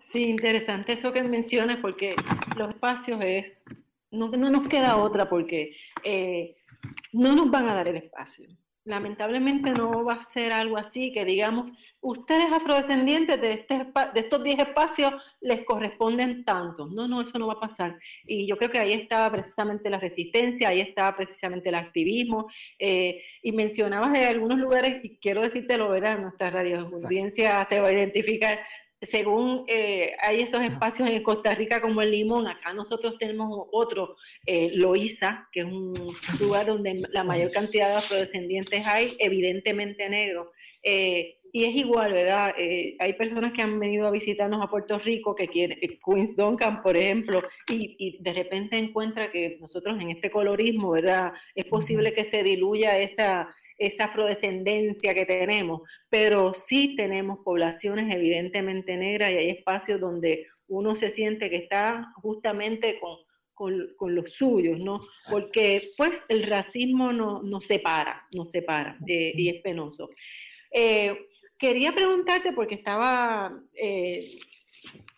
Sí, 0.01 0.25
interesante 0.25 0.95
eso 0.95 1.13
que 1.13 1.23
mencionas, 1.23 1.79
porque 1.81 2.17
los 2.57 2.71
espacios 2.71 3.21
es, 3.23 3.63
no, 4.11 4.31
no 4.31 4.51
nos 4.51 4.67
queda 4.67 4.97
otra, 4.97 5.29
porque 5.29 5.77
no 7.13 7.35
nos 7.35 7.51
van 7.51 7.69
a 7.69 7.75
dar 7.75 7.89
el 7.89 7.97
espacio. 7.97 8.49
lamentablemente 8.85 9.73
no 9.73 10.05
va 10.05 10.15
a 10.15 10.23
ser 10.23 10.53
algo 10.53 10.77
así, 10.77 11.13
que 11.13 11.25
digamos, 11.25 11.73
ustedes 12.01 12.47
afrodescendientes 12.53 13.41
de, 13.41 13.53
este, 13.53 13.75
de 14.15 14.21
estos 14.21 14.45
10 14.45 14.61
espacios 14.61 15.13
les 15.41 15.65
corresponden 15.65 16.45
tantos. 16.45 16.93
No, 16.93 17.09
no, 17.09 17.21
eso 17.21 17.37
no 17.37 17.49
va 17.49 17.55
a 17.55 17.61
pasar. 17.61 17.99
Y 18.25 18.47
yo 18.47 18.57
creo 18.57 18.71
que 18.71 18.79
ahí 18.79 18.93
estaba 18.93 19.29
precisamente 19.33 19.91
la 19.91 19.99
resistencia, 19.99 20.69
ahí 20.69 20.81
estaba 20.81 21.17
precisamente 21.17 21.69
el 21.69 21.75
activismo. 21.75 22.47
Eh, 22.79 23.21
y 23.43 23.51
mencionabas 23.51 24.13
de 24.13 24.25
algunos 24.27 24.59
lugares, 24.59 25.05
y 25.05 25.19
quiero 25.19 25.43
decirte 25.43 25.77
lo 25.77 25.89
verá, 25.89 26.17
nuestra 26.17 26.51
radio 26.51 26.83
audiencia 26.83 27.67
se 27.69 27.81
va 27.81 27.89
a 27.89 27.93
identificar 27.93 28.61
según 29.03 29.65
eh, 29.69 30.13
hay 30.23 30.41
esos 30.41 30.63
espacios 30.63 31.09
en 31.11 31.23
Costa 31.23 31.55
Rica 31.55 31.81
como 31.81 32.01
el 32.03 32.11
Limón, 32.11 32.47
acá 32.47 32.73
nosotros 32.73 33.17
tenemos 33.19 33.67
otro, 33.73 34.17
eh, 34.47 34.71
Loíza, 34.75 35.49
que 35.53 35.61
es 35.61 35.67
un 35.67 35.95
lugar 36.41 36.67
donde 36.67 37.03
la 37.11 37.25
mayor 37.25 37.51
cantidad 37.51 37.89
de 37.89 37.95
afrodescendientes 37.97 38.87
hay, 38.87 39.15
evidentemente 39.19 40.09
negro. 40.09 40.53
Eh, 40.83 41.39
y 41.53 41.65
es 41.65 41.75
igual, 41.75 42.13
¿verdad? 42.13 42.55
Eh, 42.59 42.97
hay 42.99 43.15
personas 43.15 43.53
que 43.55 43.63
han 43.63 43.81
venido 43.81 44.07
a 44.07 44.11
visitarnos 44.11 44.63
a 44.63 44.69
Puerto 44.69 44.99
Rico, 44.99 45.35
que 45.35 45.49
quieren, 45.49 45.79
Queens 46.05 46.37
Duncan, 46.37 46.83
por 46.83 46.97
ejemplo, 46.99 47.43
y, 47.71 47.97
y, 47.99 48.23
de 48.23 48.33
repente 48.35 48.77
encuentra 48.77 49.31
que 49.31 49.57
nosotros 49.59 49.99
en 49.99 50.11
este 50.11 50.31
colorismo, 50.31 50.91
¿verdad? 50.91 51.33
Es 51.55 51.65
posible 51.65 52.13
que 52.13 52.25
se 52.25 52.43
diluya 52.43 52.99
esa, 52.99 53.49
esa 53.79 54.05
afrodescendencia 54.05 55.15
que 55.15 55.27
tenemos, 55.27 55.83
pero 56.09 56.55
sí 56.55 56.97
tenemos 56.97 57.41
poblaciones 57.45 58.15
evidentemente 58.15 58.97
negras 58.97 59.33
y 59.33 59.37
hay 59.37 59.51
espacios 59.51 60.01
donde 60.01 60.47
uno 60.69 60.95
se 60.95 61.11
siente 61.11 61.51
que 61.51 61.57
está 61.57 62.13
justamente 62.17 62.99
con, 62.99 63.19
con, 63.97 64.15
los 64.15 64.33
suyos, 64.33 64.79
¿no? 64.79 65.01
Porque 65.31 65.91
pues 65.97 66.25
el 66.29 66.43
racismo 66.45 67.13
nos 67.13 67.43
no 67.43 67.61
separa, 67.61 68.27
nos 68.35 68.51
separa 68.51 68.99
eh, 69.07 69.33
y 69.35 69.49
es 69.49 69.63
penoso. 69.63 70.11
Eh, 70.71 71.29
quería 71.59 71.93
preguntarte, 71.93 72.53
porque 72.53 72.75
estaba 72.75 73.59
eh, 73.75 74.39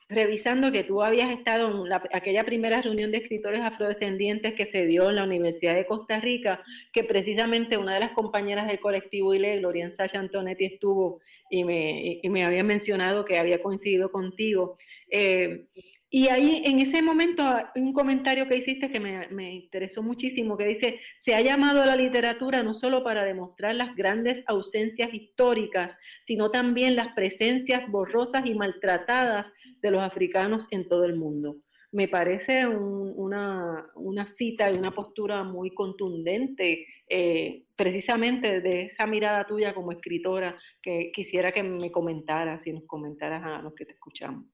revisando 0.08 0.72
que 0.72 0.84
tú 0.84 1.02
habías 1.02 1.30
estado 1.30 1.86
en 1.86 1.92
aquella 1.92 2.44
primera 2.44 2.80
reunión 2.80 3.10
de 3.10 3.18
escritores 3.18 3.60
afrodescendientes 3.60 4.54
que 4.54 4.64
se 4.64 4.86
dio 4.86 5.10
en 5.10 5.16
la 5.16 5.24
Universidad 5.24 5.74
de 5.74 5.86
Costa 5.86 6.18
Rica, 6.18 6.62
que 6.92 7.04
precisamente 7.04 7.76
una 7.76 7.94
de 7.94 8.00
las 8.00 8.12
compañeras 8.12 8.66
del 8.66 8.80
colectivo 8.80 9.34
ILE, 9.34 9.58
Gloria 9.58 9.90
Sasha 9.90 10.18
Antonetti, 10.18 10.64
estuvo 10.64 11.20
y 11.50 11.64
me, 11.64 12.20
y 12.22 12.28
me 12.30 12.44
había 12.44 12.64
mencionado 12.64 13.24
que 13.24 13.38
había 13.38 13.62
coincidido 13.62 14.10
contigo. 14.10 14.78
Eh, 15.10 15.66
y 16.10 16.28
ahí 16.28 16.62
en 16.64 16.80
ese 16.80 17.02
momento 17.02 17.44
un 17.74 17.92
comentario 17.92 18.48
que 18.48 18.56
hiciste 18.56 18.90
que 18.90 18.98
me, 18.98 19.28
me, 19.28 19.54
interesó 19.54 20.02
muchísimo, 20.02 20.56
que 20.56 20.64
dice, 20.64 21.00
se 21.16 21.34
ha 21.34 21.42
llamado 21.42 21.82
a 21.82 21.86
la 21.86 21.96
literatura 21.96 22.62
no 22.62 22.72
solo 22.72 23.04
para 23.04 23.24
demostrar 23.24 23.74
las 23.74 23.94
grandes 23.94 24.42
ausencias 24.46 25.12
históricas, 25.12 25.98
sino 26.24 26.50
también 26.50 26.96
las 26.96 27.08
presencias 27.08 27.90
borrosas 27.90 28.46
y 28.46 28.54
maltratadas 28.54 29.52
de 29.82 29.90
los 29.90 30.00
africanos 30.00 30.66
en 30.70 30.88
todo 30.88 31.04
el 31.04 31.14
mundo. 31.14 31.56
Me 31.92 32.08
parece 32.08 32.66
una, 32.66 33.86
una, 33.94 34.28
cita 34.28 34.70
y 34.70 34.78
una 34.78 34.94
postura 34.94 35.42
muy 35.42 35.74
contundente, 35.74 36.86
eh, 37.08 37.64
precisamente 37.76 38.60
de 38.60 38.82
esa 38.82 39.06
mirada 39.06 39.46
tuya 39.46 39.74
como 39.74 39.92
escritora, 39.92 40.56
que 40.82 41.10
quisiera 41.14 41.50
que 41.50 41.62
me 41.62 41.90
comentaras 41.90 42.66
y 42.66 42.72
nos 42.72 42.84
comentaras 42.84 43.42
a 43.42 43.62
los 43.62 43.74
que 43.74 43.86
te 43.86 43.92
escuchamos. 43.92 44.44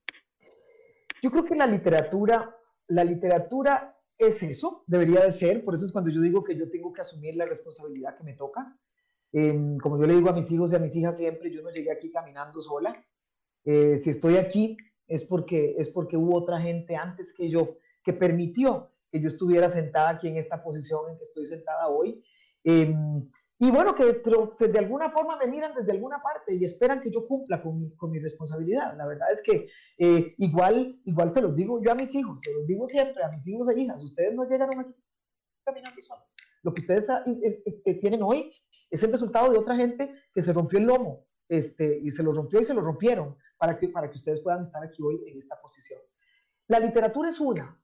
Yo 1.25 1.31
creo 1.31 1.43
que 1.43 1.55
la 1.55 1.65
literatura, 1.65 2.55
la 2.85 3.03
literatura 3.03 3.97
es 4.15 4.43
eso, 4.43 4.83
debería 4.85 5.21
de 5.21 5.31
ser, 5.31 5.65
por 5.65 5.73
eso 5.73 5.83
es 5.83 5.91
cuando 5.91 6.11
yo 6.11 6.21
digo 6.21 6.43
que 6.43 6.55
yo 6.55 6.69
tengo 6.69 6.93
que 6.93 7.01
asumir 7.01 7.35
la 7.35 7.47
responsabilidad 7.47 8.15
que 8.15 8.23
me 8.23 8.33
toca. 8.33 8.77
Em, 9.31 9.75
como 9.79 9.99
yo 9.99 10.05
le 10.05 10.13
digo 10.13 10.29
a 10.29 10.33
mis 10.33 10.51
hijos 10.51 10.71
y 10.71 10.75
a 10.75 10.79
mis 10.79 10.95
hijas 10.95 11.17
siempre, 11.17 11.49
yo 11.49 11.63
no 11.63 11.71
llegué 11.71 11.91
aquí 11.91 12.11
caminando 12.11 12.61
sola. 12.61 13.03
Eh, 13.63 13.97
si 13.97 14.11
estoy 14.11 14.37
aquí 14.37 14.77
es 15.07 15.23
porque, 15.23 15.73
es 15.79 15.89
porque 15.89 16.15
hubo 16.15 16.35
otra 16.35 16.61
gente 16.61 16.95
antes 16.95 17.33
que 17.33 17.49
yo 17.49 17.79
que 18.03 18.13
permitió 18.13 18.91
que 19.09 19.19
yo 19.19 19.27
estuviera 19.27 19.67
sentada 19.67 20.09
aquí 20.09 20.27
en 20.27 20.37
esta 20.37 20.61
posición 20.61 21.09
en 21.09 21.17
que 21.17 21.23
estoy 21.23 21.47
sentada 21.47 21.87
hoy. 21.87 22.23
Em, 22.67 23.29
y 23.59 23.69
bueno, 23.69 23.93
que 23.93 24.15
pero 24.15 24.49
de 24.59 24.79
alguna 24.79 25.11
forma 25.11 25.37
me 25.37 25.45
miran 25.45 25.73
desde 25.75 25.91
alguna 25.91 26.19
parte 26.21 26.55
y 26.55 26.65
esperan 26.65 26.99
que 26.99 27.11
yo 27.11 27.23
cumpla 27.23 27.61
con 27.61 27.77
mi, 27.77 27.95
con 27.95 28.09
mi 28.09 28.17
responsabilidad. 28.19 28.97
La 28.97 29.05
verdad 29.05 29.31
es 29.31 29.41
que 29.43 29.67
eh, 29.99 30.33
igual, 30.39 30.99
igual 31.05 31.31
se 31.31 31.41
los 31.41 31.55
digo 31.55 31.79
yo 31.81 31.91
a 31.91 31.95
mis 31.95 32.13
hijos, 32.15 32.41
se 32.41 32.51
los 32.51 32.65
digo 32.65 32.87
siempre 32.87 33.23
a 33.23 33.29
mis 33.29 33.47
hijos 33.47 33.69
e 33.69 33.79
hijas, 33.79 34.03
ustedes 34.03 34.33
no 34.33 34.45
llegaron 34.45 34.79
aquí 34.79 34.95
caminando 35.63 36.01
solos. 36.01 36.35
Lo 36.63 36.73
que 36.73 36.81
ustedes 36.81 37.07
este, 37.65 37.93
tienen 37.95 38.23
hoy 38.23 38.51
es 38.89 39.03
el 39.03 39.11
resultado 39.11 39.51
de 39.51 39.59
otra 39.59 39.75
gente 39.75 40.11
que 40.33 40.41
se 40.41 40.51
rompió 40.51 40.79
el 40.79 40.85
lomo 40.85 41.27
este, 41.47 41.99
y 41.99 42.11
se 42.11 42.23
lo 42.23 42.33
rompió 42.33 42.59
y 42.59 42.63
se 42.63 42.73
lo 42.73 42.81
rompieron 42.81 43.37
para 43.57 43.77
que, 43.77 43.89
para 43.89 44.09
que 44.09 44.15
ustedes 44.15 44.41
puedan 44.41 44.63
estar 44.63 44.83
aquí 44.83 45.03
hoy 45.03 45.21
en 45.27 45.37
esta 45.37 45.61
posición. 45.61 46.01
La 46.67 46.79
literatura 46.79 47.29
es 47.29 47.39
una. 47.39 47.79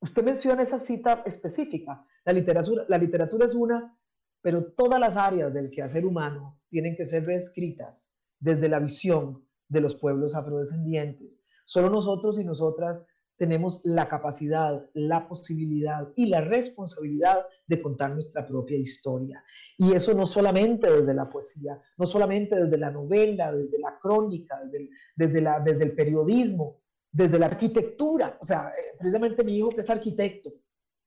Usted 0.00 0.22
menciona 0.22 0.62
esa 0.62 0.78
cita 0.78 1.22
específica. 1.24 2.06
La 2.24 2.32
literatura, 2.32 2.84
la 2.88 2.98
literatura 2.98 3.46
es 3.46 3.54
una 3.54 3.96
pero 4.44 4.62
todas 4.62 5.00
las 5.00 5.16
áreas 5.16 5.54
del 5.54 5.70
quehacer 5.70 6.04
humano 6.04 6.60
tienen 6.68 6.94
que 6.96 7.06
ser 7.06 7.24
reescritas 7.24 8.14
desde 8.38 8.68
la 8.68 8.78
visión 8.78 9.42
de 9.70 9.80
los 9.80 9.94
pueblos 9.94 10.34
afrodescendientes. 10.34 11.42
Solo 11.64 11.88
nosotros 11.88 12.38
y 12.38 12.44
nosotras 12.44 13.02
tenemos 13.38 13.80
la 13.84 14.06
capacidad, 14.06 14.86
la 14.92 15.26
posibilidad 15.26 16.12
y 16.14 16.26
la 16.26 16.42
responsabilidad 16.42 17.46
de 17.66 17.80
contar 17.80 18.12
nuestra 18.12 18.46
propia 18.46 18.76
historia. 18.76 19.42
Y 19.78 19.92
eso 19.94 20.12
no 20.12 20.26
solamente 20.26 20.92
desde 20.92 21.14
la 21.14 21.30
poesía, 21.30 21.80
no 21.96 22.04
solamente 22.04 22.54
desde 22.54 22.76
la 22.76 22.90
novela, 22.90 23.50
desde 23.50 23.78
la 23.78 23.96
crónica, 23.98 24.60
desde 24.70 24.90
desde, 25.16 25.40
la, 25.40 25.58
desde 25.58 25.84
el 25.84 25.94
periodismo, 25.94 26.82
desde 27.10 27.38
la 27.38 27.46
arquitectura. 27.46 28.36
O 28.42 28.44
sea, 28.44 28.74
eh, 28.78 28.94
precisamente 28.98 29.42
mi 29.42 29.56
hijo 29.56 29.70
que 29.70 29.80
es 29.80 29.88
arquitecto, 29.88 30.52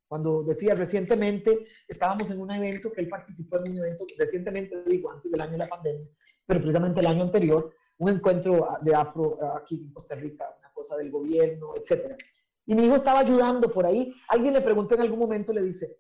cuando 0.08 0.44
decía 0.44 0.74
recientemente, 0.74 1.68
estábamos 1.88 2.32
en 2.32 2.40
un 2.40 2.52
evento 2.52 2.92
que 2.92 3.02
él 3.02 3.10
participó 3.10 3.58
en 3.58 3.72
un 3.72 3.78
evento, 3.80 4.06
recientemente 4.18 4.82
digo, 4.86 5.12
antes 5.12 5.32
del 5.32 5.42
año 5.42 5.52
de 5.54 5.58
la 5.58 5.70
pandemia, 5.70 6.08
pero 6.46 6.62
precisamente 6.62 7.00
el 7.02 7.08
año 7.08 7.24
anterior, 7.24 7.74
un 7.98 8.10
encuentro 8.10 8.68
de 8.82 8.96
afro 8.96 9.38
aquí 9.56 9.76
en 9.76 9.92
Costa 9.92 10.16
Rica, 10.16 10.46
una 10.60 10.72
cosa 10.72 10.96
del 10.98 11.12
gobierno, 11.12 11.74
etc. 11.76 12.16
Y 12.66 12.76
mi 12.76 12.86
hijo 12.86 12.96
estaba 12.96 13.20
ayudando 13.20 13.72
por 13.72 13.86
ahí. 13.86 14.14
Alguien 14.30 14.54
le 14.54 14.62
preguntó 14.62 14.96
en 14.96 15.02
algún 15.02 15.20
momento, 15.20 15.52
le 15.52 15.64
dice, 15.64 15.98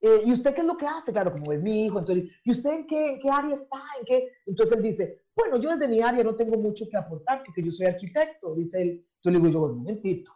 eh, 0.00 0.22
¿y 0.24 0.32
usted 0.32 0.54
qué 0.54 0.60
es 0.60 0.66
lo 0.66 0.76
que 0.76 0.86
hace? 0.86 1.12
Claro, 1.12 1.32
como 1.32 1.52
es 1.52 1.62
mi 1.62 1.86
hijo, 1.86 1.98
entonces, 1.98 2.30
¿y 2.44 2.50
usted 2.50 2.70
en 2.70 2.86
qué, 2.86 3.10
en 3.10 3.18
qué 3.18 3.30
área 3.30 3.54
está? 3.54 3.80
¿En 3.98 4.04
qué? 4.04 4.28
Entonces 4.46 4.76
él 4.76 4.82
dice, 4.82 5.22
bueno, 5.34 5.58
yo 5.58 5.70
desde 5.70 5.88
mi 5.88 6.00
área 6.00 6.22
no 6.24 6.34
tengo 6.34 6.56
mucho 6.56 6.88
que 6.88 6.96
aportar 6.96 7.42
porque 7.44 7.62
yo 7.62 7.70
soy 7.70 7.86
arquitecto, 7.86 8.54
dice 8.54 8.82
él. 8.82 9.06
Yo 9.22 9.30
le 9.30 9.38
digo 9.38 9.50
yo, 9.50 9.62
un 9.72 9.78
momentito, 9.78 10.32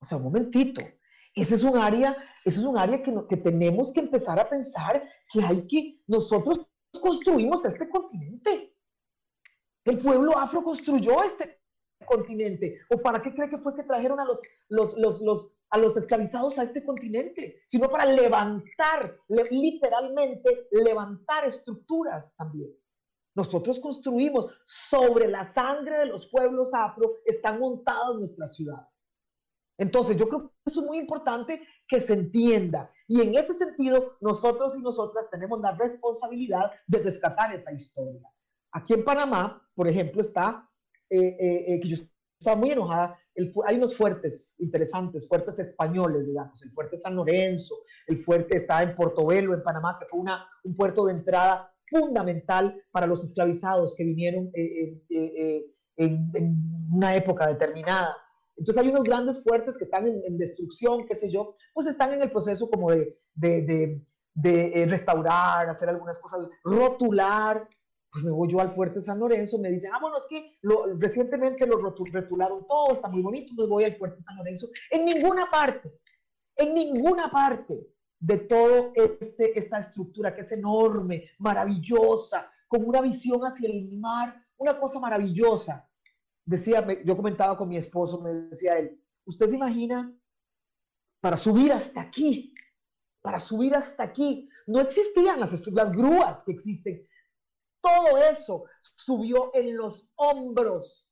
o 0.00 0.04
sea, 0.04 0.18
un 0.18 0.24
momentito. 0.24 0.82
Ese 1.34 1.54
es 1.54 1.62
un 1.62 1.76
área 1.76 2.16
eso 2.44 2.60
es 2.60 2.66
un 2.66 2.78
área 2.78 3.02
que, 3.02 3.36
tenemos 3.36 3.92
que 3.92 4.00
empezar 4.00 4.38
a 4.38 4.48
pensar 4.48 5.06
que 5.30 5.42
hay 5.42 5.66
que, 5.66 6.02
nosotros 6.06 6.60
construimos 7.00 7.64
este 7.64 7.88
continente. 7.88 8.76
El 9.84 9.98
pueblo 9.98 10.36
afro 10.38 10.62
construyó 10.62 11.22
este 11.22 11.60
continente. 12.06 12.78
¿O 12.90 13.00
para 13.00 13.20
qué 13.20 13.34
cree 13.34 13.50
que 13.50 13.58
fue 13.58 13.74
que 13.74 13.82
trajeron 13.82 14.20
a 14.20 14.24
los, 14.24 14.40
los, 14.68 14.96
los, 14.96 15.20
los 15.20 15.56
a 15.72 15.78
los 15.78 15.96
esclavizados 15.96 16.58
a 16.58 16.62
este 16.62 16.82
continente? 16.84 17.62
Sino 17.66 17.90
para 17.90 18.06
levantar, 18.06 19.18
literalmente 19.28 20.68
levantar 20.72 21.44
estructuras 21.44 22.34
también. 22.36 22.74
Nosotros 23.34 23.78
construimos 23.78 24.48
sobre 24.66 25.28
la 25.28 25.44
sangre 25.44 25.98
de 25.98 26.06
los 26.06 26.26
pueblos 26.26 26.74
afro, 26.74 27.18
están 27.24 27.60
montadas 27.60 28.16
nuestras 28.16 28.56
ciudades. 28.56 29.09
Entonces, 29.80 30.18
yo 30.18 30.28
creo 30.28 30.42
que 30.42 30.48
eso 30.66 30.82
es 30.82 30.86
muy 30.86 30.98
importante 30.98 31.62
que 31.88 32.00
se 32.00 32.12
entienda. 32.12 32.92
Y 33.08 33.22
en 33.22 33.34
ese 33.34 33.54
sentido, 33.54 34.18
nosotros 34.20 34.76
y 34.76 34.82
nosotras 34.82 35.30
tenemos 35.30 35.58
la 35.60 35.72
responsabilidad 35.72 36.70
de 36.86 36.98
rescatar 36.98 37.54
esa 37.54 37.72
historia. 37.72 38.20
Aquí 38.72 38.92
en 38.92 39.04
Panamá, 39.04 39.66
por 39.74 39.88
ejemplo, 39.88 40.20
está, 40.20 40.68
eh, 41.08 41.18
eh, 41.18 41.64
eh, 41.66 41.80
que 41.80 41.88
yo 41.88 41.96
estaba 42.38 42.56
muy 42.56 42.72
enojada, 42.72 43.18
hay 43.66 43.76
unos 43.76 43.96
fuertes 43.96 44.60
interesantes, 44.60 45.26
fuertes 45.26 45.58
españoles, 45.58 46.26
digamos, 46.26 46.62
el 46.62 46.70
fuerte 46.72 46.98
San 46.98 47.16
Lorenzo, 47.16 47.76
el 48.06 48.18
fuerte 48.18 48.56
está 48.56 48.82
en 48.82 48.94
Portobelo, 48.94 49.54
en 49.54 49.62
Panamá, 49.62 49.96
que 49.98 50.04
fue 50.04 50.20
una, 50.20 50.46
un 50.62 50.76
puerto 50.76 51.06
de 51.06 51.12
entrada 51.12 51.74
fundamental 51.88 52.78
para 52.90 53.06
los 53.06 53.24
esclavizados 53.24 53.96
que 53.96 54.04
vinieron 54.04 54.50
en 54.54 55.02
una 56.92 57.16
época 57.16 57.46
determinada. 57.46 58.14
Entonces 58.60 58.82
hay 58.82 58.90
unos 58.90 59.04
grandes 59.04 59.42
fuertes 59.42 59.78
que 59.78 59.84
están 59.84 60.06
en, 60.06 60.36
destrucción, 60.36 61.06
qué 61.06 61.14
sé 61.14 61.30
yo, 61.30 61.54
pues 61.72 61.86
están 61.86 62.12
en 62.12 62.20
el 62.20 62.30
proceso 62.30 62.68
como 62.68 62.90
de, 62.90 63.18
de, 63.34 64.02
de, 64.34 64.82
eh, 64.82 64.86
restaurar, 64.86 65.66
hacer 65.70 65.88
algunas 65.88 66.18
cosas, 66.18 66.46
rotular. 66.62 67.66
Pues 68.12 68.22
me 68.22 68.30
voy 68.30 68.48
yo 68.48 68.60
al 68.60 68.68
fuerte 68.68 69.00
San 69.00 69.18
Lorenzo, 69.18 69.58
me 69.58 69.70
dicen, 69.70 69.92
ah, 69.94 69.98
bueno, 69.98 70.18
es 70.18 70.26
que 70.28 70.58
lo, 70.60 70.94
recientemente 70.98 71.66
lo 71.66 71.78
rotularon 71.78 72.66
todo, 72.66 72.92
está 72.92 73.08
muy 73.08 73.22
bonito, 73.22 73.54
me 73.56 73.66
voy 73.66 73.84
al 73.84 73.94
fuerte 73.94 74.20
San 74.20 74.36
Lorenzo. 74.36 74.68
En 74.90 75.06
ninguna 75.06 75.48
parte, 75.50 75.90
en 76.56 76.74
ninguna 76.74 77.30
parte 77.30 77.88
de 78.18 78.36
todo 78.36 78.92
este, 78.94 79.58
esta 79.58 79.78
estructura 79.78 80.34
que 80.34 80.42
es 80.42 80.52
enorme, 80.52 81.30
maravillosa, 81.38 82.50
con 82.68 82.86
una 82.86 83.00
visión 83.00 83.40
hacia 83.40 83.70
el 83.70 83.90
mar, 83.92 84.34
una 84.58 84.78
cosa 84.78 85.00
maravillosa. 85.00 85.89
Decía, 86.44 86.86
yo 87.04 87.16
comentaba 87.16 87.56
con 87.56 87.68
mi 87.68 87.76
esposo, 87.76 88.20
me 88.20 88.32
decía 88.34 88.78
él, 88.78 89.00
¿usted 89.24 89.46
se 89.46 89.56
imagina 89.56 90.12
para 91.20 91.36
subir 91.36 91.72
hasta 91.72 92.00
aquí? 92.00 92.54
Para 93.22 93.38
subir 93.38 93.74
hasta 93.74 94.02
aquí. 94.02 94.48
No 94.66 94.80
existían 94.80 95.38
las, 95.38 95.66
las 95.68 95.92
grúas 95.92 96.44
que 96.44 96.52
existen. 96.52 97.06
Todo 97.80 98.18
eso 98.18 98.64
subió 98.96 99.50
en 99.54 99.76
los 99.76 100.12
hombros 100.16 101.10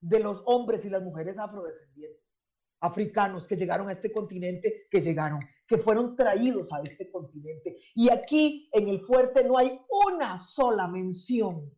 de 0.00 0.20
los 0.20 0.42
hombres 0.46 0.84
y 0.84 0.90
las 0.90 1.02
mujeres 1.02 1.38
afrodescendientes, 1.38 2.42
africanos 2.80 3.46
que 3.46 3.56
llegaron 3.56 3.88
a 3.88 3.92
este 3.92 4.12
continente, 4.12 4.86
que 4.90 5.00
llegaron, 5.00 5.40
que 5.66 5.78
fueron 5.78 6.16
traídos 6.16 6.72
a 6.72 6.80
este 6.82 7.10
continente. 7.10 7.76
Y 7.94 8.10
aquí 8.10 8.68
en 8.72 8.88
el 8.88 9.00
fuerte 9.00 9.44
no 9.44 9.58
hay 9.58 9.80
una 10.06 10.38
sola 10.38 10.86
mención. 10.86 11.72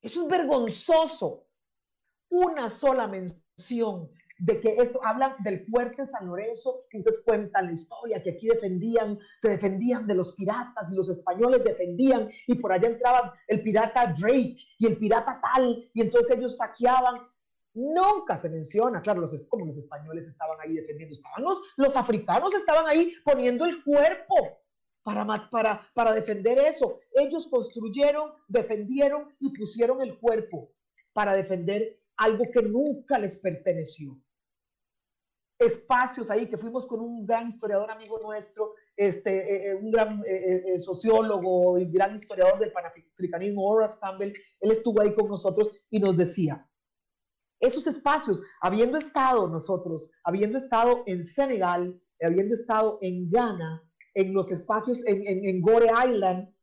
Eso 0.00 0.22
es 0.22 0.28
vergonzoso. 0.28 1.45
Una 2.28 2.68
sola 2.68 3.06
mención 3.06 4.10
de 4.38 4.60
que 4.60 4.74
esto 4.76 5.00
hablan 5.02 5.34
del 5.42 5.64
fuerte 5.66 6.04
San 6.04 6.26
Lorenzo, 6.26 6.84
que 6.90 6.98
entonces 6.98 7.22
cuentan 7.24 7.66
la 7.66 7.72
historia, 7.72 8.22
que 8.22 8.30
aquí 8.30 8.48
defendían, 8.48 9.18
se 9.38 9.48
defendían 9.48 10.06
de 10.06 10.14
los 10.14 10.32
piratas 10.34 10.92
y 10.92 10.94
los 10.94 11.08
españoles 11.08 11.64
defendían 11.64 12.30
y 12.46 12.54
por 12.56 12.72
allá 12.72 12.88
entraban 12.88 13.30
el 13.48 13.62
pirata 13.62 14.12
Drake 14.18 14.56
y 14.78 14.86
el 14.86 14.96
pirata 14.98 15.40
tal 15.40 15.88
y 15.94 16.02
entonces 16.02 16.36
ellos 16.36 16.56
saqueaban. 16.56 17.26
Nunca 17.74 18.38
se 18.38 18.48
menciona, 18.48 19.02
claro, 19.02 19.20
los, 19.20 19.42
como 19.48 19.66
los 19.66 19.76
españoles 19.76 20.26
estaban 20.26 20.58
ahí 20.60 20.74
defendiendo, 20.74 21.14
estaban 21.14 21.42
los, 21.42 21.62
los 21.76 21.94
africanos 21.94 22.54
estaban 22.54 22.86
ahí 22.86 23.12
poniendo 23.22 23.66
el 23.66 23.84
cuerpo 23.84 24.34
para, 25.02 25.50
para, 25.50 25.86
para 25.94 26.14
defender 26.14 26.58
eso. 26.58 27.00
Ellos 27.12 27.46
construyeron, 27.46 28.32
defendieron 28.48 29.34
y 29.38 29.50
pusieron 29.56 30.00
el 30.00 30.18
cuerpo 30.18 30.72
para 31.12 31.34
defender 31.34 31.98
algo 32.16 32.44
que 32.52 32.62
nunca 32.62 33.18
les 33.18 33.36
perteneció. 33.36 34.18
Espacios 35.58 36.30
ahí, 36.30 36.46
que 36.48 36.58
fuimos 36.58 36.86
con 36.86 37.00
un 37.00 37.26
gran 37.26 37.48
historiador 37.48 37.90
amigo 37.90 38.18
nuestro, 38.18 38.74
este, 38.94 39.30
eh, 39.38 39.70
eh, 39.70 39.74
un 39.74 39.90
gran 39.90 40.22
eh, 40.26 40.78
sociólogo 40.78 41.78
y 41.78 41.86
gran 41.86 42.14
historiador 42.14 42.58
del 42.58 42.72
panafricanismo, 42.72 43.66
Horace 43.66 43.98
Campbell, 44.00 44.34
él 44.60 44.70
estuvo 44.70 45.00
ahí 45.00 45.14
con 45.14 45.28
nosotros 45.28 45.70
y 45.88 45.98
nos 45.98 46.16
decía, 46.16 46.68
esos 47.58 47.86
espacios, 47.86 48.42
habiendo 48.60 48.98
estado 48.98 49.48
nosotros, 49.48 50.12
habiendo 50.24 50.58
estado 50.58 51.04
en 51.06 51.24
Senegal, 51.24 51.98
habiendo 52.20 52.54
estado 52.54 52.98
en 53.00 53.30
Ghana, 53.30 53.82
en 54.14 54.34
los 54.34 54.50
espacios 54.50 55.06
en, 55.06 55.26
en, 55.26 55.46
en 55.46 55.62
Gore 55.62 55.86
Island, 56.06 56.54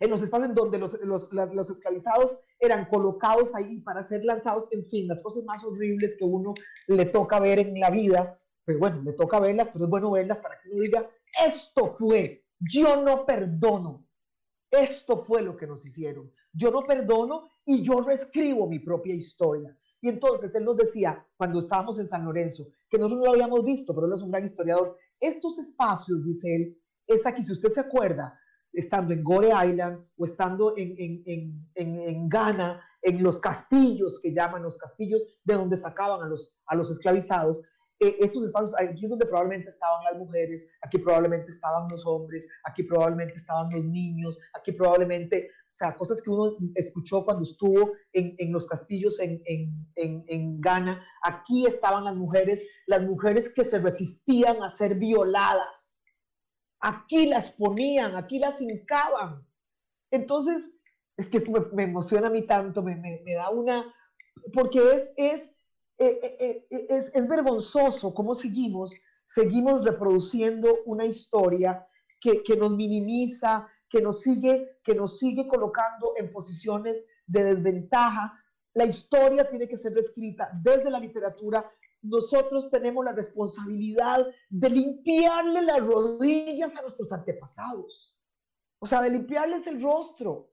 en 0.00 0.10
los 0.10 0.22
espacios 0.22 0.50
en 0.50 0.54
donde 0.54 0.78
los, 0.78 0.98
los, 1.02 1.32
los, 1.32 1.70
esclavizados 1.70 2.38
eran 2.60 2.86
colocados 2.86 3.54
ahí 3.54 3.80
para 3.80 4.02
ser 4.02 4.24
lanzados, 4.24 4.68
en 4.70 4.84
fin, 4.84 5.08
las 5.08 5.22
cosas 5.22 5.44
más 5.44 5.64
horribles 5.64 6.16
que 6.16 6.24
uno 6.24 6.54
le 6.86 7.06
toca 7.06 7.40
ver 7.40 7.58
en 7.58 7.78
la 7.78 7.90
vida, 7.90 8.36
pero 8.64 8.78
bueno, 8.78 9.02
le 9.02 9.12
toca 9.12 9.40
verlas, 9.40 9.70
pero 9.70 9.84
es 9.84 9.90
bueno 9.90 10.10
verlas 10.10 10.40
para 10.40 10.60
que 10.60 10.70
uno 10.70 10.82
diga, 10.82 11.10
esto 11.44 11.88
fue, 11.88 12.44
yo 12.60 13.02
no 13.02 13.26
perdono, 13.26 14.06
esto 14.70 15.16
fue 15.16 15.42
lo 15.42 15.56
que 15.56 15.66
nos 15.66 15.84
hicieron, 15.84 16.30
yo 16.52 16.70
no 16.70 16.86
perdono 16.86 17.48
y 17.64 17.82
yo 17.82 18.00
reescribo 18.00 18.68
mi 18.68 18.78
propia 18.78 19.14
historia. 19.14 19.76
Y 20.00 20.08
entonces 20.08 20.54
él 20.54 20.64
nos 20.64 20.76
decía, 20.76 21.26
cuando 21.36 21.58
estábamos 21.58 21.98
en 21.98 22.06
San 22.06 22.24
Lorenzo, 22.24 22.68
que 22.88 22.98
nosotros 22.98 23.18
no 23.18 23.24
lo 23.26 23.32
habíamos 23.32 23.64
visto, 23.64 23.92
pero 23.94 24.06
él 24.06 24.12
es 24.12 24.22
un 24.22 24.30
gran 24.30 24.44
historiador, 24.44 24.96
estos 25.18 25.58
espacios, 25.58 26.24
dice 26.24 26.54
él, 26.54 26.82
es 27.06 27.26
aquí, 27.26 27.42
si 27.42 27.52
usted 27.52 27.70
se 27.70 27.80
acuerda, 27.80 28.38
estando 28.72 29.12
en 29.12 29.24
Gore 29.24 29.50
Island 29.66 30.04
o 30.16 30.24
estando 30.24 30.76
en, 30.76 30.94
en, 30.98 31.22
en, 31.74 32.00
en, 32.00 32.28
Ghana, 32.28 32.82
en 33.02 33.22
los 33.22 33.40
castillos 33.40 34.20
que 34.20 34.32
llaman 34.32 34.62
los 34.62 34.78
castillos 34.78 35.26
de 35.44 35.54
donde 35.54 35.76
sacaban 35.76 36.22
a 36.22 36.28
los, 36.28 36.58
a 36.66 36.76
los 36.76 36.90
esclavizados. 36.90 37.62
Eh, 38.00 38.16
estos 38.20 38.44
espacios, 38.44 38.74
aquí 38.78 39.04
es 39.04 39.10
donde 39.10 39.26
probablemente 39.26 39.70
estaban 39.70 40.04
las 40.04 40.16
mujeres, 40.16 40.68
aquí 40.82 40.98
probablemente 40.98 41.50
estaban 41.50 41.88
los 41.88 42.06
hombres, 42.06 42.46
aquí 42.64 42.84
probablemente 42.84 43.34
estaban 43.34 43.70
los 43.72 43.84
niños, 43.84 44.38
aquí 44.54 44.70
probablemente, 44.72 45.50
o 45.64 45.74
sea, 45.74 45.96
cosas 45.96 46.22
que 46.22 46.30
uno 46.30 46.56
escuchó 46.76 47.24
cuando 47.24 47.42
estuvo 47.42 47.92
en, 48.12 48.36
en 48.38 48.52
los 48.52 48.66
castillos 48.66 49.18
en, 49.18 49.42
en, 49.46 49.88
en 49.96 50.60
Ghana, 50.60 51.04
aquí 51.24 51.66
estaban 51.66 52.04
las 52.04 52.14
mujeres, 52.14 52.64
las 52.86 53.02
mujeres 53.02 53.52
que 53.52 53.64
se 53.64 53.78
resistían 53.80 54.62
a 54.62 54.70
ser 54.70 54.94
violadas 54.94 55.97
Aquí 56.80 57.26
las 57.26 57.50
ponían, 57.50 58.16
aquí 58.16 58.38
las 58.38 58.60
hincaban. 58.60 59.46
Entonces, 60.10 60.70
es 61.16 61.28
que 61.28 61.38
esto 61.38 61.52
me, 61.72 61.82
emociona 61.82 62.28
a 62.28 62.30
mí 62.30 62.46
tanto, 62.46 62.82
me, 62.82 63.22
da 63.34 63.50
una, 63.50 63.92
porque 64.52 64.94
es, 64.94 65.12
es, 65.16 65.60
eh, 65.98 66.18
eh, 66.22 66.66
eh, 66.70 66.86
es, 66.90 67.10
es 67.14 67.28
vergonzoso 67.28 68.14
cómo 68.14 68.34
seguimos, 68.34 68.94
seguimos 69.26 69.84
reproduciendo 69.84 70.78
una 70.86 71.04
historia 71.04 71.86
que, 72.20 72.42
que, 72.44 72.56
nos 72.56 72.70
minimiza, 72.70 73.68
que 73.88 74.00
nos, 74.00 74.22
sigue, 74.22 74.78
que 74.84 74.94
nos 74.94 75.18
sigue 75.18 75.48
colocando 75.48 76.12
en 76.16 76.30
posiciones 76.30 77.04
de 77.26 77.44
desventaja. 77.44 78.40
La 78.74 78.84
historia 78.84 79.48
tiene 79.48 79.68
que 79.68 79.76
ser 79.76 79.94
reescrita 79.94 80.50
desde 80.62 80.90
la 80.90 81.00
literatura 81.00 81.68
nosotros 82.02 82.70
tenemos 82.70 83.04
la 83.04 83.12
responsabilidad 83.12 84.26
de 84.48 84.70
limpiarle 84.70 85.62
las 85.62 85.86
rodillas 85.86 86.76
a 86.76 86.82
nuestros 86.82 87.12
antepasados. 87.12 88.16
O 88.80 88.86
sea, 88.86 89.02
de 89.02 89.10
limpiarles 89.10 89.66
el 89.66 89.82
rostro, 89.82 90.52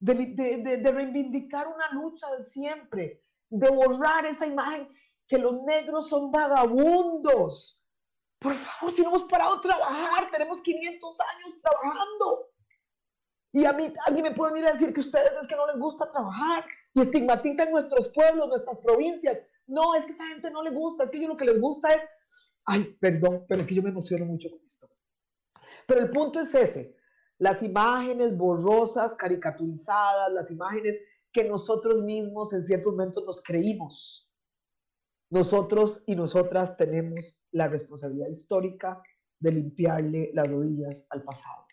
de, 0.00 0.90
reivindicar 0.92 1.68
una 1.68 1.90
lucha 1.92 2.30
de 2.32 2.42
siempre, 2.42 3.22
de 3.50 3.70
borrar 3.70 4.26
esa 4.26 4.46
imagen 4.46 4.88
que 5.26 5.38
los 5.38 5.62
negros 5.62 6.08
son 6.08 6.30
vagabundos. 6.30 7.84
Por 8.38 8.54
favor, 8.54 8.94
si 8.94 9.02
no 9.02 9.08
hemos 9.08 9.24
parado 9.24 9.56
de 9.56 9.62
trabajar, 9.62 10.30
tenemos 10.30 10.60
500 10.62 11.16
años 11.20 11.58
trabajando. 11.60 12.48
Y 13.52 13.64
a 13.64 13.72
mí 13.72 13.92
alguien 14.06 14.24
me 14.24 14.32
puede 14.32 14.52
venir 14.52 14.68
a 14.68 14.72
decir 14.72 14.92
que 14.92 15.00
ustedes 15.00 15.32
es 15.40 15.48
que 15.48 15.56
no 15.56 15.66
les 15.66 15.78
gusta 15.78 16.10
trabajar 16.10 16.64
y 16.94 17.00
estigmatizan 17.00 17.70
nuestros 17.70 18.08
pueblos, 18.08 18.48
nuestras 18.48 18.78
provincias. 18.80 19.38
No, 19.66 19.94
es 19.94 20.06
que 20.06 20.12
esa 20.12 20.26
gente 20.28 20.50
no 20.50 20.62
le 20.62 20.70
gusta, 20.70 21.04
es 21.04 21.10
que 21.10 21.20
yo 21.20 21.28
lo 21.28 21.36
que 21.36 21.44
les 21.44 21.60
gusta 21.60 21.92
es, 21.92 22.02
ay, 22.66 22.96
perdón, 23.00 23.44
pero 23.48 23.60
es 23.60 23.66
que 23.66 23.74
yo 23.74 23.82
me 23.82 23.90
emociono 23.90 24.24
mucho 24.24 24.48
con 24.50 24.60
esto. 24.64 24.88
Pero 25.86 26.00
el 26.00 26.10
punto 26.10 26.40
es 26.40 26.54
ese, 26.54 26.96
las 27.38 27.62
imágenes 27.62 28.36
borrosas, 28.36 29.16
caricaturizadas, 29.16 30.32
las 30.32 30.50
imágenes 30.50 31.00
que 31.32 31.44
nosotros 31.44 32.02
mismos 32.02 32.52
en 32.52 32.62
ciertos 32.62 32.92
momentos 32.92 33.24
nos 33.24 33.42
creímos. 33.42 34.32
Nosotros 35.30 36.04
y 36.06 36.14
nosotras 36.14 36.76
tenemos 36.76 37.42
la 37.50 37.66
responsabilidad 37.66 38.28
histórica 38.28 39.02
de 39.40 39.52
limpiarle 39.52 40.30
las 40.32 40.48
rodillas 40.48 41.06
al 41.10 41.24
pasado, 41.24 41.66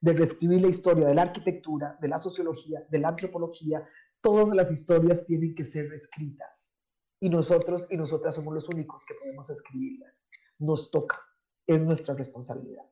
de 0.00 0.14
reescribir 0.14 0.62
la 0.62 0.68
historia 0.68 1.06
de 1.06 1.14
la 1.14 1.22
arquitectura, 1.22 1.98
de 2.00 2.08
la 2.08 2.16
sociología, 2.16 2.84
de 2.88 2.98
la 2.98 3.08
antropología. 3.08 3.86
Todas 4.22 4.48
las 4.54 4.72
historias 4.72 5.26
tienen 5.26 5.54
que 5.54 5.66
ser 5.66 5.88
reescritas 5.88 6.79
y 7.20 7.28
nosotros 7.28 7.86
y 7.90 7.96
nosotras 7.96 8.34
somos 8.34 8.54
los 8.54 8.68
únicos 8.68 9.04
que 9.04 9.14
podemos 9.14 9.48
escribirlas. 9.50 10.26
Nos 10.58 10.90
toca, 10.90 11.20
es 11.66 11.82
nuestra 11.82 12.14
responsabilidad. 12.14 12.84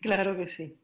Claro 0.00 0.36
que 0.36 0.46
sí. 0.46 0.80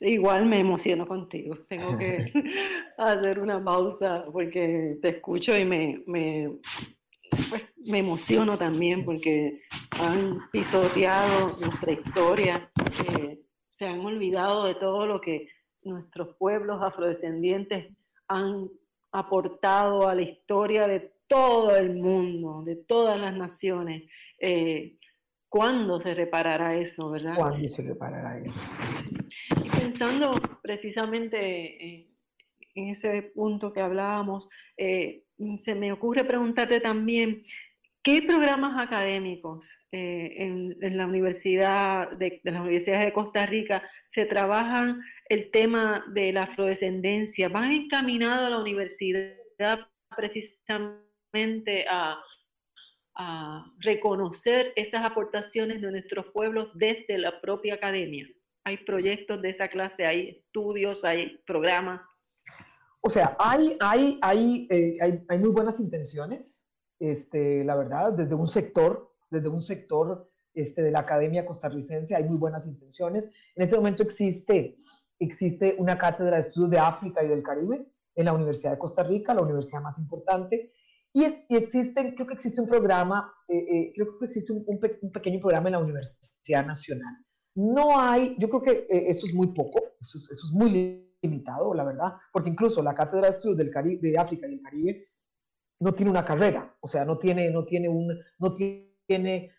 Igual 0.00 0.46
me 0.46 0.58
emociono 0.58 1.06
contigo. 1.06 1.56
Tengo 1.68 1.96
que 1.96 2.32
hacer 2.98 3.40
una 3.40 3.62
pausa 3.62 4.24
porque 4.32 4.98
te 5.02 5.08
escucho 5.08 5.56
y 5.56 5.64
me, 5.64 6.02
me, 6.06 6.58
pues, 7.30 7.62
me 7.76 7.98
emociono 7.98 8.56
también 8.56 9.04
porque 9.04 9.62
han 9.90 10.50
pisoteado 10.50 11.56
nuestra 11.58 11.92
historia, 11.92 12.70
eh, 13.16 13.40
se 13.68 13.86
han 13.86 14.00
olvidado 14.00 14.64
de 14.66 14.74
todo 14.74 15.06
lo 15.06 15.20
que 15.20 15.48
nuestros 15.82 16.36
pueblos 16.36 16.78
afrodescendientes 16.82 17.94
han 18.28 18.68
aportado 19.12 20.06
a 20.06 20.14
la 20.14 20.22
historia 20.22 20.86
de 20.86 21.12
todo 21.30 21.76
el 21.76 21.94
mundo, 21.94 22.64
de 22.64 22.74
todas 22.74 23.18
las 23.18 23.34
naciones. 23.36 24.10
Eh, 24.40 24.98
¿Cuándo 25.48 26.00
se 26.00 26.12
reparará 26.12 26.76
eso, 26.76 27.08
verdad? 27.08 27.36
¿Cuándo 27.36 27.68
se 27.68 27.82
reparará 27.82 28.38
eso? 28.38 28.62
Y 29.64 29.68
pensando 29.68 30.32
precisamente 30.60 32.08
en 32.74 32.88
ese 32.88 33.22
punto 33.34 33.72
que 33.72 33.80
hablábamos, 33.80 34.48
eh, 34.76 35.22
se 35.60 35.74
me 35.76 35.92
ocurre 35.92 36.24
preguntarte 36.24 36.80
también, 36.80 37.44
¿qué 38.02 38.22
programas 38.22 38.82
académicos 38.82 39.78
eh, 39.92 40.34
en, 40.36 40.96
la 40.96 41.06
universidad 41.06 42.10
de, 42.12 42.40
de, 42.42 42.50
las 42.50 42.60
universidades 42.60 43.06
de 43.06 43.12
Costa 43.12 43.46
Rica 43.46 43.88
se 44.06 44.24
trabajan 44.24 45.00
el 45.28 45.50
tema 45.52 46.04
de 46.12 46.32
la 46.32 46.44
afrodescendencia? 46.44 47.48
¿Van 47.48 47.70
encaminados 47.70 48.46
a 48.46 48.50
la 48.50 48.58
universidad 48.58 49.36
precisamente 50.16 51.09
a, 51.88 52.22
reconocer 53.80 54.72
esas 54.76 55.04
aportaciones 55.04 55.82
de 55.82 55.90
nuestros 55.90 56.26
pueblos 56.32 56.68
desde 56.74 57.18
la 57.18 57.40
propia 57.40 57.74
academia. 57.74 58.26
Hay 58.64 58.78
proyectos 58.78 59.42
de 59.42 59.50
esa 59.50 59.68
clase, 59.68 60.06
hay 60.06 60.28
estudios, 60.30 61.04
hay 61.04 61.38
programas. 61.46 62.06
O 63.02 63.10
sea, 63.10 63.36
hay, 63.38 63.76
hay, 63.80 64.18
hay, 64.22 64.68
eh, 64.70 64.94
hay, 65.02 65.20
hay, 65.28 65.38
muy 65.38 65.50
buenas 65.50 65.80
intenciones, 65.80 66.70
este, 66.98 67.62
la 67.64 67.76
verdad, 67.76 68.12
desde 68.12 68.34
un 68.34 68.48
sector, 68.48 69.12
desde 69.30 69.48
un 69.48 69.60
sector 69.60 70.30
este, 70.54 70.82
de 70.82 70.90
la 70.90 71.00
academia 71.00 71.46
costarricense, 71.46 72.16
hay 72.16 72.24
muy 72.24 72.36
buenas 72.36 72.66
intenciones. 72.66 73.30
En 73.54 73.62
este 73.62 73.76
momento 73.76 74.02
existe, 74.02 74.76
existe 75.18 75.76
una 75.78 75.96
cátedra 75.96 76.34
de 76.34 76.40
estudios 76.40 76.70
de 76.70 76.78
África 76.78 77.22
y 77.22 77.28
del 77.28 77.42
Caribe 77.42 77.86
en 78.16 78.24
la 78.24 78.32
Universidad 78.32 78.72
de 78.72 78.78
Costa 78.78 79.02
Rica, 79.02 79.32
la 79.32 79.42
universidad 79.42 79.80
más 79.80 79.98
importante, 79.98 80.72
y, 81.12 81.24
es, 81.24 81.44
y 81.48 81.56
existen, 81.56 82.14
creo 82.14 82.26
que 82.26 82.34
existe 82.34 82.60
un 82.60 82.68
programa, 82.68 83.32
eh, 83.48 83.56
eh, 83.58 83.92
creo 83.94 84.18
que 84.18 84.26
existe 84.26 84.52
un, 84.52 84.64
un, 84.66 85.12
pequeño 85.12 85.40
programa 85.40 85.68
en 85.68 85.72
la 85.72 85.78
Universidad 85.80 86.64
Nacional. 86.64 87.14
No 87.56 87.98
hay, 87.98 88.36
yo 88.38 88.48
creo 88.48 88.62
que 88.62 88.70
eh, 88.88 89.08
eso 89.08 89.26
es 89.26 89.34
muy 89.34 89.48
poco, 89.48 89.80
eso, 90.00 90.18
eso, 90.18 90.46
es 90.46 90.52
muy 90.52 91.16
limitado, 91.20 91.74
la 91.74 91.84
verdad, 91.84 92.12
porque 92.32 92.50
incluso 92.50 92.82
la 92.82 92.94
Cátedra 92.94 93.26
de 93.26 93.30
Estudios 93.30 93.58
del 93.58 93.70
Caribe, 93.70 94.08
de 94.08 94.18
África 94.18 94.46
y 94.46 94.54
el 94.54 94.62
Caribe 94.62 95.08
no 95.80 95.92
tiene 95.92 96.10
una 96.10 96.24
carrera, 96.24 96.76
o 96.80 96.86
sea, 96.86 97.04
no 97.04 97.18
tiene, 97.18 97.50
no 97.50 97.64
tiene 97.64 97.88
un, 97.88 98.16
no 98.38 98.54
tiene, 98.54 99.50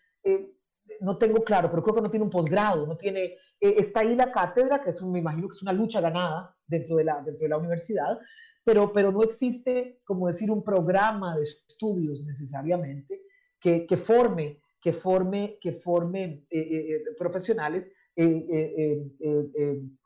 no 1.00 1.18
tengo 1.18 1.44
claro, 1.44 1.68
pero 1.68 1.82
creo 1.82 1.96
que 1.96 2.02
no 2.02 2.10
tiene 2.10 2.24
un 2.24 2.30
posgrado, 2.30 2.86
no 2.86 2.96
tiene, 2.96 3.34
está 3.60 4.00
ahí 4.00 4.14
la 4.14 4.32
cátedra, 4.32 4.80
que 4.80 4.90
es 4.90 5.02
un, 5.02 5.12
me 5.12 5.18
imagino 5.18 5.48
que 5.48 5.56
es 5.56 5.62
una 5.62 5.72
lucha 5.72 6.00
ganada 6.00 6.56
dentro 6.66 6.96
de 6.96 7.04
la, 7.04 7.16
dentro 7.22 7.42
de 7.42 7.48
la 7.48 7.58
universidad, 7.58 8.18
pero, 8.64 8.92
pero 8.92 9.10
no 9.10 9.22
existe, 9.22 10.00
como 10.04 10.28
decir, 10.28 10.50
un 10.50 10.62
programa 10.62 11.36
de 11.36 11.42
estudios 11.42 12.22
necesariamente 12.24 13.22
que, 13.60 13.86
que 13.86 13.96
forme, 13.96 14.60
que 14.80 14.92
forme, 14.92 15.58
que 15.60 15.72
forme 15.72 16.44
eh, 16.50 16.60
eh, 16.60 16.96
eh, 16.96 17.02
profesionales 17.16 17.88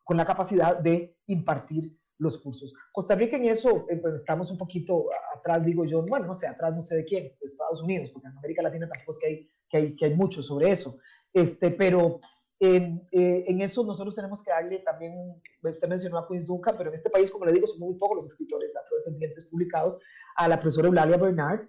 con 0.04 0.16
la 0.16 0.24
capacidad 0.24 0.78
de 0.78 1.16
impartir 1.26 1.98
los 2.18 2.38
cursos. 2.38 2.72
Costa 2.92 3.16
Rica 3.16 3.36
en 3.36 3.46
eso 3.46 3.84
pues 4.00 4.14
estamos 4.14 4.50
un 4.50 4.58
poquito 4.58 5.06
atrás, 5.36 5.64
digo 5.64 5.84
yo, 5.84 6.02
bueno, 6.02 6.26
no 6.26 6.34
sé, 6.34 6.46
atrás 6.46 6.72
no 6.74 6.80
sé 6.80 6.96
de 6.96 7.04
quién, 7.04 7.24
de 7.24 7.36
Estados 7.42 7.82
Unidos, 7.82 8.10
porque 8.10 8.28
en 8.28 8.38
América 8.38 8.62
Latina 8.62 8.88
tampoco 8.88 9.10
es 9.10 9.18
que 9.18 9.26
hay, 9.26 9.50
que 9.68 9.76
hay, 9.76 9.96
que 9.96 10.04
hay 10.04 10.14
mucho 10.14 10.42
sobre 10.42 10.70
eso, 10.70 10.98
este, 11.32 11.70
pero, 11.72 12.20
eh, 12.58 13.44
en 13.46 13.60
eso 13.60 13.84
nosotros 13.84 14.14
tenemos 14.14 14.42
que 14.42 14.50
darle 14.50 14.78
también, 14.78 15.42
usted 15.62 15.88
mencionó 15.88 16.18
a 16.18 16.26
Queens 16.26 16.46
Duncan, 16.46 16.76
pero 16.76 16.90
en 16.90 16.94
este 16.94 17.10
país, 17.10 17.30
como 17.30 17.44
le 17.44 17.52
digo, 17.52 17.66
son 17.66 17.80
muy 17.80 17.98
pocos 17.98 18.16
los 18.16 18.26
escritores 18.26 18.74
afrodescendientes 18.76 19.44
publicados, 19.46 19.98
a 20.36 20.48
la 20.48 20.58
profesora 20.58 20.88
Eulalia 20.88 21.16
Bernard, 21.16 21.66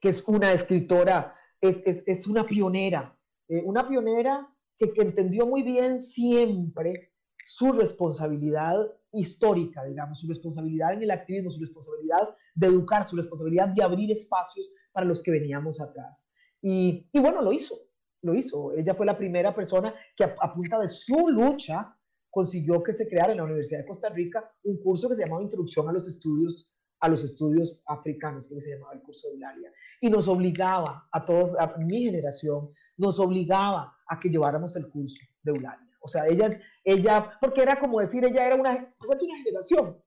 que 0.00 0.08
es 0.08 0.26
una 0.26 0.52
escritora, 0.52 1.34
es, 1.60 1.82
es, 1.86 2.04
es 2.06 2.26
una 2.26 2.44
pionera, 2.44 3.16
eh, 3.48 3.62
una 3.64 3.86
pionera 3.86 4.48
que, 4.78 4.92
que, 4.92 5.02
entendió 5.02 5.46
muy 5.46 5.62
bien 5.62 6.00
siempre 6.00 7.12
su 7.44 7.72
responsabilidad 7.72 8.76
histórica, 9.12 9.84
digamos, 9.84 10.20
su 10.20 10.26
responsabilidad 10.26 10.94
en 10.94 11.02
el 11.02 11.10
activismo, 11.10 11.50
su 11.50 11.60
responsabilidad 11.60 12.34
de 12.54 12.66
educar, 12.66 13.04
su 13.04 13.16
responsabilidad 13.16 13.68
de 13.68 13.82
abrir 13.82 14.10
espacios 14.10 14.72
para 14.92 15.06
los 15.06 15.22
que 15.22 15.32
veníamos 15.32 15.80
atrás. 15.80 16.32
Y 16.62 17.08
bueno, 17.12 17.42
lo 17.42 17.52
hizo, 17.52 17.74
lo 18.22 18.34
hizo. 18.34 18.72
Ella 18.72 18.94
fue 18.94 19.06
la 19.06 19.16
primera 19.16 19.54
persona 19.54 19.94
que 20.16 20.24
a, 20.24 20.54
punta 20.54 20.78
de 20.78 20.88
su 20.88 21.28
lucha 21.28 21.96
consiguió 22.30 22.82
que 22.82 22.92
se 22.92 23.08
creara 23.08 23.32
en 23.32 23.38
la 23.38 23.44
Universidad 23.44 23.80
de 23.80 23.86
Costa 23.86 24.08
Rica 24.08 24.50
un 24.64 24.78
curso 24.78 25.08
que 25.08 25.16
se 25.16 25.22
llamaba 25.22 25.42
Introducción 25.42 25.88
a 25.88 25.92
los 25.92 26.08
Estudios 26.08 26.72
a 27.02 27.08
los 27.08 27.24
estudios 27.24 27.82
africanos, 27.88 28.46
que 28.46 28.60
se 28.60 28.74
llamaba 28.74 28.94
el 28.94 29.02
curso 29.02 29.26
de 29.26 29.34
Eulalia, 29.34 29.72
y 30.00 30.08
nos 30.08 30.28
obligaba 30.28 31.08
a 31.10 31.24
todos, 31.24 31.58
a 31.58 31.76
mi 31.76 32.04
generación, 32.04 32.70
nos 32.96 33.18
obligaba 33.18 33.92
a 34.06 34.20
que 34.20 34.28
lleváramos 34.28 34.76
el 34.76 34.88
curso 34.88 35.20
de 35.42 35.50
Eulalia. 35.50 35.98
O 36.00 36.06
sea, 36.06 36.28
ella, 36.28 36.60
ella, 36.84 37.38
porque 37.40 37.60
era 37.60 37.78
como 37.80 37.98
decir, 37.98 38.24
ella 38.24 38.46
era 38.46 38.54
una, 38.54 38.94
pues, 38.98 39.20
una 39.20 39.36
generación, 39.36 40.00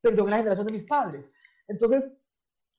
perdón, 0.00 0.30
la 0.30 0.36
generación 0.36 0.66
de 0.68 0.72
mis 0.72 0.86
padres. 0.86 1.32
Entonces, 1.66 2.12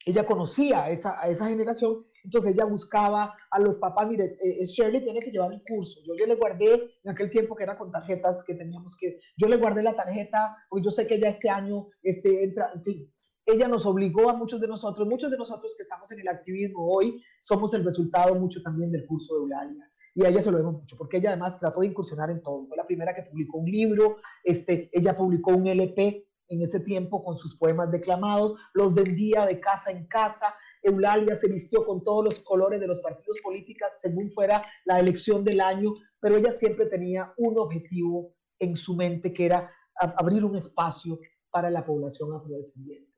ella 0.05 0.25
conocía 0.25 0.89
esa, 0.89 1.21
a 1.21 1.27
esa 1.27 1.47
generación 1.47 2.05
entonces 2.29 2.53
ella 2.53 2.65
buscaba 2.65 3.35
a 3.49 3.59
los 3.59 3.77
papás, 3.77 4.07
mire, 4.07 4.37
eh, 4.39 4.63
Shirley 4.63 5.03
tiene 5.03 5.19
que 5.19 5.31
llevar 5.31 5.51
el 5.51 5.63
curso. 5.63 5.99
Yo, 6.05 6.13
yo 6.15 6.27
le 6.27 6.35
guardé 6.35 6.91
en 7.03 7.09
aquel 7.09 7.27
tiempo 7.31 7.55
que 7.55 7.63
era 7.63 7.75
con 7.75 7.91
tarjetas 7.91 8.43
que 8.45 8.53
teníamos 8.53 8.95
que, 8.95 9.19
yo 9.35 9.47
le 9.47 9.57
guardé 9.57 9.81
la 9.81 9.95
tarjeta, 9.95 10.55
hoy 10.69 10.83
yo 10.83 10.91
sé 10.91 11.07
que 11.07 11.19
ya 11.19 11.27
este 11.27 11.49
año 11.49 11.87
este, 12.03 12.43
entra, 12.43 12.71
en 12.75 12.83
fin. 12.83 13.11
Ella 13.47 13.67
nos 13.67 13.87
obligó 13.87 14.29
a 14.29 14.35
muchos 14.35 14.61
de 14.61 14.67
nosotros, 14.67 15.07
muchos 15.07 15.31
de 15.31 15.37
nosotros 15.37 15.75
que 15.75 15.81
estamos 15.81 16.11
en 16.11 16.19
el 16.19 16.27
activismo 16.27 16.87
hoy, 16.87 17.19
somos 17.41 17.73
el 17.73 17.83
resultado 17.83 18.35
mucho 18.35 18.61
también 18.61 18.91
del 18.91 19.07
curso 19.07 19.33
de 19.33 19.39
Eulalia. 19.39 19.91
Y 20.13 20.23
a 20.23 20.29
ella 20.29 20.43
se 20.43 20.51
lo 20.51 20.57
vemos 20.57 20.73
mucho, 20.73 20.97
porque 20.97 21.17
ella 21.17 21.31
además 21.31 21.57
trató 21.57 21.81
de 21.81 21.87
incursionar 21.87 22.29
en 22.29 22.43
todo. 22.43 22.67
Fue 22.67 22.77
la 22.77 22.85
primera 22.85 23.15
que 23.15 23.23
publicó 23.23 23.57
un 23.57 23.71
libro, 23.71 24.17
este, 24.43 24.91
ella 24.93 25.15
publicó 25.15 25.49
un 25.49 25.65
LP 25.65 26.27
en 26.49 26.61
ese 26.61 26.79
tiempo 26.79 27.23
con 27.23 27.37
sus 27.37 27.57
poemas 27.57 27.91
declamados, 27.91 28.55
los 28.73 28.93
vendía 28.93 29.45
de 29.45 29.59
casa 29.59 29.91
en 29.91 30.05
casa, 30.07 30.53
Eulalia 30.81 31.35
se 31.35 31.47
vistió 31.47 31.85
con 31.85 32.03
todos 32.03 32.23
los 32.23 32.39
colores 32.39 32.79
de 32.79 32.87
los 32.87 32.99
partidos 33.01 33.39
políticos 33.43 33.91
según 33.99 34.31
fuera 34.31 34.65
la 34.85 34.99
elección 34.99 35.43
del 35.43 35.61
año, 35.61 35.93
pero 36.19 36.37
ella 36.37 36.51
siempre 36.51 36.85
tenía 36.85 37.33
un 37.37 37.57
objetivo 37.57 38.33
en 38.59 38.75
su 38.75 38.95
mente 38.95 39.33
que 39.33 39.45
era 39.45 39.71
abrir 39.95 40.45
un 40.45 40.55
espacio 40.55 41.19
para 41.49 41.69
la 41.69 41.85
población 41.85 42.33
afrodescendiente. 42.33 43.09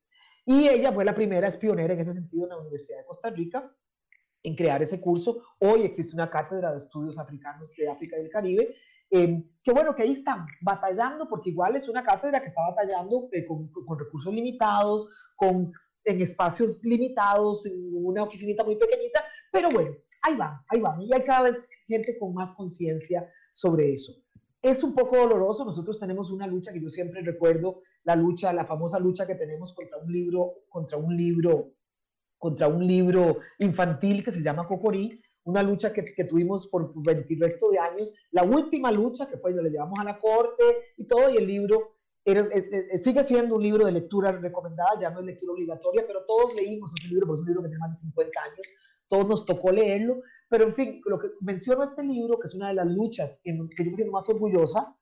Y 0.46 0.68
ella 0.68 0.92
fue 0.92 1.06
la 1.06 1.14
primera, 1.14 1.48
es 1.48 1.58
pionera 1.58 1.94
en 1.94 2.00
ese 2.00 2.14
sentido 2.14 2.44
en 2.46 2.50
la 2.50 2.58
Universidad 2.58 3.00
de 3.00 3.06
Costa 3.06 3.30
Rica 3.30 3.72
en 4.44 4.56
crear 4.56 4.82
ese 4.82 5.00
curso. 5.00 5.44
Hoy 5.60 5.84
existe 5.84 6.16
una 6.16 6.30
cátedra 6.30 6.72
de 6.72 6.78
estudios 6.78 7.20
africanos 7.20 7.72
de 7.78 7.90
África 7.90 8.18
y 8.18 8.24
del 8.24 8.32
Caribe. 8.32 8.76
Eh, 9.10 9.44
que 9.62 9.72
bueno, 9.74 9.94
que 9.94 10.04
ahí 10.04 10.12
están 10.12 10.46
batallando, 10.62 11.28
porque 11.28 11.50
igual 11.50 11.76
es 11.76 11.90
una 11.90 12.02
cátedra 12.02 12.40
que 12.40 12.48
está 12.48 12.62
batallando 12.64 13.28
eh, 13.34 13.46
con, 13.46 13.70
con 13.70 14.00
recursos 14.00 14.34
limitados, 14.34 15.10
con 15.36 15.72
en 16.06 16.22
espacios 16.22 16.84
limitados, 16.84 17.66
en 17.66 17.92
una 17.94 18.24
oficinita 18.24 18.64
muy 18.64 18.76
pequeñita, 18.76 19.24
pero 19.52 19.70
bueno, 19.70 19.92
ahí 20.22 20.36
van, 20.36 20.60
ahí 20.68 20.80
van. 20.80 21.02
Y 21.02 21.14
hay 21.14 21.24
cada 21.24 21.52
vez 21.52 21.68
gente 21.86 22.18
con 22.18 22.34
más 22.34 22.54
conciencia 22.54 23.30
sobre 23.52 23.94
eso. 23.94 24.14
Es 24.62 24.84
un 24.84 24.94
poco 24.94 25.18
doloroso, 25.18 25.66
nosotros 25.66 26.00
tenemos 26.00 26.30
una 26.32 26.48
lucha 26.48 26.72
que 26.72 26.82
yo 26.82 26.90
siempre 26.90 27.22
recuerdo, 27.22 27.82
la 28.04 28.16
lucha, 28.16 28.54
la 28.54 28.66
famosa 28.66 29.00
lucha 29.00 29.26
que 29.26 29.36
tenemos 29.36 29.74
contra 29.74 29.98
un 29.98 30.12
libro, 30.12 30.66
contra 30.70 30.98
un 30.98 31.16
libro, 31.16 31.74
contra 32.38 32.68
un 32.68 32.86
libro 32.86 33.40
infantil 33.60 34.24
que 34.24 34.32
se 34.32 34.42
llama 34.42 34.68
Cocorí, 34.68 35.22
una 35.44 35.64
lucha 35.64 35.92
que, 35.92 36.14
que 36.14 36.26
tuvimos 36.26 36.68
por 36.68 36.94
el 37.08 37.40
resto 37.40 37.72
de 37.72 37.80
años, 37.80 38.14
la 38.32 38.44
última 38.44 38.92
lucha 38.92 39.28
que 39.28 39.38
fue, 39.38 39.52
le 39.52 39.70
llevamos 39.70 40.00
a 40.00 40.04
la 40.04 40.20
corte 40.20 40.64
y 40.98 41.06
todo, 41.06 41.30
y 41.32 41.38
el 41.38 41.48
libro 41.48 42.01
sigue 42.24 43.24
siendo 43.24 43.56
un 43.56 43.64
libro 43.64 43.86
de 43.86 43.92
lectura 43.92 44.32
recomendada, 44.32 44.92
ya 45.00 45.10
no 45.10 45.20
es 45.20 45.26
lectura 45.26 45.54
obligatoria, 45.54 46.04
pero 46.06 46.24
todos 46.26 46.54
leímos 46.54 46.94
este 46.96 47.10
libro, 47.10 47.34
es 47.34 47.42
un 47.42 47.48
libro 47.48 47.64
que 47.64 47.70
tiene 47.70 47.80
más 47.80 47.92
de 47.92 48.08
50 48.08 48.42
años, 48.42 48.68
todos 49.08 49.28
nos 49.28 49.46
tocó 49.46 49.72
leerlo, 49.72 50.22
pero 50.48 50.66
en 50.66 50.74
fin, 50.74 51.02
lo 51.06 51.18
que 51.18 51.32
menciono 51.42 51.84
este 51.84 52.04
libro, 52.04 52.40
que 52.40 52.48
es 52.48 52.54
una 52.54 52.70
de 52.70 52.76
las 52.76 52.88
luchas 52.88 53.42
en 53.44 53.68
que 53.70 53.84
yo 53.84 53.90
me 53.90 53.96
siento 53.96 54.14
más 54.14 54.30
orgullosa, 54.30 54.96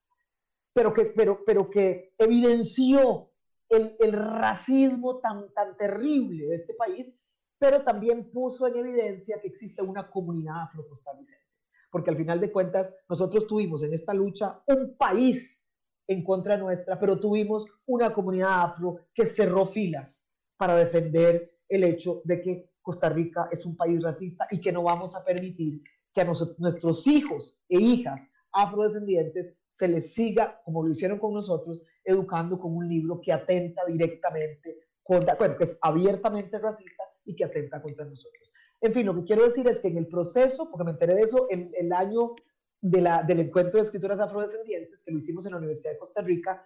pero 0.74 0.94
que, 0.94 1.08
pero, 1.08 1.44
pero 1.46 1.70
que 1.70 2.14
evidenció 2.18 3.32
el, 3.68 3.96
el 4.00 4.14
racismo 4.14 5.20
tan, 5.20 5.54
tan 5.54 5.76
terrible 5.78 6.48
de 6.48 6.56
este 6.56 6.74
país, 6.74 7.14
pero 7.60 7.84
también 7.84 8.32
puso 8.32 8.66
en 8.68 8.78
evidencia 8.78 9.40
que 9.42 9.48
existe 9.48 9.82
una 9.82 10.10
comunidad 10.10 10.64
afrocostarricense, 10.64 11.58
porque 11.92 12.10
al 12.10 12.18
final 12.18 12.40
de 12.40 12.52
cuentas 12.52 12.94
nosotros 13.10 13.46
tuvimos 13.46 13.84
en 13.84 13.94
esta 13.94 14.14
lucha 14.14 14.64
un 14.68 14.96
país 14.98 15.69
en 16.10 16.24
contra 16.24 16.58
nuestra, 16.58 17.00
pero 17.00 17.20
tuvimos 17.20 17.68
una 17.86 18.12
comunidad 18.12 18.64
afro 18.64 18.98
que 19.14 19.28
cerró 19.28 19.68
filas 19.68 20.28
para 20.58 20.76
defender 20.76 21.52
el 21.70 21.84
hecho 21.84 22.22
de 22.26 22.42
que 22.42 22.72
Costa 22.82 23.10
Rica 23.10 23.48
es 23.52 23.64
un 23.64 23.78
país 23.78 24.02
racista 24.02 24.48
y 24.50 24.60
que 24.60 24.72
no 24.72 24.82
vamos 24.82 25.16
a 25.16 25.24
permitir 25.24 25.84
que 26.12 26.22
a 26.22 26.26
nuestros 26.26 27.06
hijos 27.06 27.62
e 27.70 27.80
hijas 27.80 28.28
afrodescendientes 28.52 29.54
se 29.70 29.88
les 29.88 30.12
siga, 30.12 30.60
como 30.66 30.84
lo 30.84 30.90
hicieron 30.90 31.20
con 31.20 31.32
nosotros, 31.32 31.84
educando 32.04 32.58
con 32.58 32.76
un 32.76 32.90
libro 32.90 33.22
que 33.22 33.32
atenta 33.32 33.86
directamente 33.86 34.80
contra, 35.04 35.36
bueno, 35.36 35.58
que 35.58 35.66
es 35.66 35.78
abiertamente 35.80 36.58
racista 36.58 37.04
y 37.24 37.36
que 37.36 37.46
atenta 37.46 37.80
contra 37.84 38.06
nosotros. 38.06 38.52
En 38.82 38.94
fin, 38.94 39.06
lo 39.06 39.14
que 39.14 39.26
quiero 39.26 39.44
decir 39.44 39.68
es 39.68 39.80
que 39.80 39.90
en 39.90 39.98
el 39.98 40.08
proceso, 40.08 40.72
porque 40.72 40.86
me 40.86 40.92
enteré 40.92 41.14
de 41.14 41.22
eso 41.22 41.48
el, 41.50 41.94
año 41.94 42.34
del 42.82 43.40
encuentro 43.40 43.80
de 43.80 43.86
escritoras 43.86 44.20
afrodescendientes, 44.20 45.04
que 45.04 45.12
lo 45.12 45.18
hicimos 45.18 45.46
en 45.46 45.52
la 45.52 45.58
Universidad 45.58 45.94
de 45.94 46.00
Costa 46.00 46.22
Rica, 46.22 46.66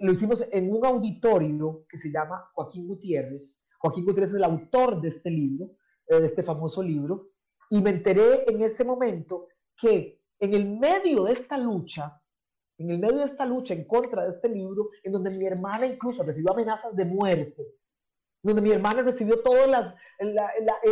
lo 0.00 0.12
hicimos 0.12 0.46
en 0.52 0.72
un 0.72 0.84
auditorio 0.84 1.84
que 1.88 1.98
se 1.98 2.10
llama 2.10 2.50
Joaquín 2.54 2.86
Gutiérrez. 2.86 3.64
Joaquín 3.78 4.04
Gutiérrez 4.04 4.30
es 4.30 4.36
el 4.36 4.44
autor 4.44 5.00
de 5.00 5.08
este 5.08 5.30
libro, 5.30 5.70
eh, 6.06 6.20
de 6.20 6.26
este 6.26 6.42
famoso 6.42 6.82
libro, 6.82 7.30
y 7.70 7.80
me 7.80 7.90
enteré 7.90 8.44
en 8.46 8.60
ese 8.62 8.84
momento 8.84 9.48
que 9.76 10.20
en 10.38 10.54
el 10.54 10.78
medio 10.78 11.24
de 11.24 11.32
esta 11.32 11.56
lucha, 11.56 12.20
en 12.78 12.90
el 12.90 12.98
medio 12.98 13.18
de 13.18 13.24
esta 13.24 13.46
lucha 13.46 13.74
en 13.74 13.84
contra 13.84 14.24
de 14.24 14.30
este 14.30 14.48
libro, 14.48 14.90
en 15.02 15.12
donde 15.12 15.30
mi 15.30 15.46
hermana 15.46 15.86
incluso 15.86 16.22
recibió 16.22 16.52
amenazas 16.52 16.96
de 16.96 17.04
muerte 17.04 17.80
donde 18.42 18.62
mi 18.62 18.70
hermana 18.70 19.02
recibió 19.02 19.42
todas 19.42 19.68
las, 19.68 19.96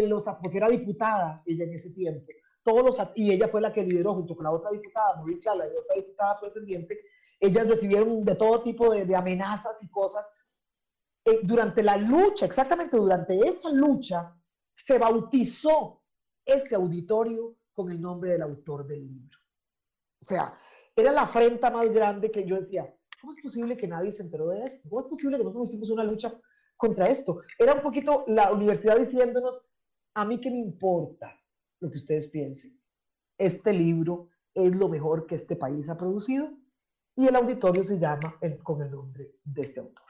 los, 0.02 0.24
porque 0.42 0.58
era 0.58 0.68
diputada 0.68 1.42
ella 1.46 1.64
en 1.64 1.72
ese 1.72 1.90
tiempo, 1.90 2.30
todos 2.68 2.84
los, 2.84 3.08
y 3.14 3.32
ella 3.32 3.48
fue 3.48 3.62
la 3.62 3.72
que 3.72 3.82
lideró 3.82 4.14
junto 4.14 4.36
con 4.36 4.44
la 4.44 4.50
otra 4.50 4.70
diputada, 4.70 5.16
Mauricio 5.16 5.40
Chala, 5.40 5.66
y 5.66 5.70
otra 5.70 5.96
diputada 5.96 6.32
afrodescendiente, 6.32 7.00
ellas 7.40 7.66
recibieron 7.66 8.22
de 8.24 8.34
todo 8.34 8.62
tipo 8.62 8.92
de, 8.92 9.16
amenazas 9.16 9.82
y 9.82 9.88
cosas. 9.88 10.30
Eh, 11.24 11.40
durante 11.44 11.82
la 11.82 11.96
lucha, 11.96 12.44
exactamente 12.44 12.98
durante 12.98 13.38
esa 13.38 13.70
lucha, 13.70 14.36
se 14.74 14.98
bautizó 14.98 16.02
ese 16.44 16.74
auditorio 16.74 17.56
con 17.72 17.90
el 17.90 18.02
nombre 18.02 18.32
del 18.32 18.42
autor 18.42 18.86
del 18.86 19.06
libro. 19.06 19.38
O 20.20 20.24
sea, 20.24 20.58
era 20.94 21.10
la 21.10 21.22
afrenta 21.22 21.70
más 21.70 21.88
grande 21.90 22.30
que 22.30 22.44
yo 22.44 22.56
decía, 22.56 22.94
¿cómo 23.18 23.32
es 23.32 23.40
posible 23.40 23.78
que 23.78 23.88
nadie 23.88 24.12
se 24.12 24.24
enteró 24.24 24.48
de 24.48 24.66
esto? 24.66 24.90
¿Cómo 24.90 25.00
es 25.00 25.06
posible 25.06 25.38
que 25.38 25.44
nosotros 25.44 25.70
hicimos 25.70 25.88
una 25.88 26.04
lucha 26.04 26.38
contra 26.76 27.08
esto? 27.08 27.40
Era 27.58 27.72
un 27.72 27.82
poquito 27.82 28.24
la 28.26 28.52
universidad 28.52 28.98
diciéndonos, 28.98 29.66
a 30.14 30.26
mí 30.26 30.38
qué 30.38 30.50
me 30.50 30.58
importa 30.58 31.34
lo 31.80 31.90
que 31.90 31.96
ustedes 31.96 32.28
piensen. 32.28 32.78
Este 33.36 33.72
libro 33.72 34.28
es 34.54 34.74
lo 34.74 34.88
mejor 34.88 35.26
que 35.26 35.36
este 35.36 35.56
país 35.56 35.88
ha 35.88 35.96
producido 35.96 36.50
y 37.16 37.26
el 37.26 37.36
auditorio 37.36 37.82
se 37.82 37.98
llama 37.98 38.38
con 38.62 38.82
el 38.82 38.90
nombre 38.90 39.32
de 39.44 39.62
este 39.62 39.80
autor. 39.80 40.06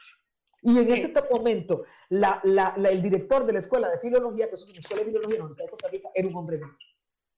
Y 0.60 0.78
en 0.78 0.90
ese 0.90 1.14
momento, 1.30 1.84
el 2.10 3.02
director 3.02 3.46
de 3.46 3.52
la 3.52 3.58
escuela 3.60 3.88
de 3.88 3.98
filología, 3.98 4.48
que 4.48 4.54
es 4.54 4.68
una 4.68 4.78
escuela 4.78 5.02
de 5.02 5.10
filología 5.10 5.36
en 5.36 5.40
la 5.40 5.44
Universidad 5.44 5.66
de 5.66 5.70
Costa 5.70 5.88
Rica, 5.88 6.08
era 6.14 6.28
un 6.28 6.36
hombre 6.36 6.58
negro. 6.58 6.76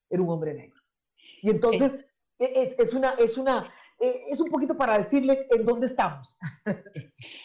Era 0.09 0.23
un 0.23 0.31
hombre 0.31 0.55
negro. 0.55 0.81
Y 1.43 1.51
entonces, 1.51 2.05
es, 2.39 2.79
es, 2.79 2.95
una, 2.95 3.11
es, 3.19 3.37
una, 3.37 3.73
e, 3.99 4.15
es 4.31 4.41
un 4.41 4.49
poquito 4.51 4.77
para 4.77 4.99
decirle 4.99 5.47
en 5.51 5.65
dónde 5.65 5.87
estamos. 5.87 6.37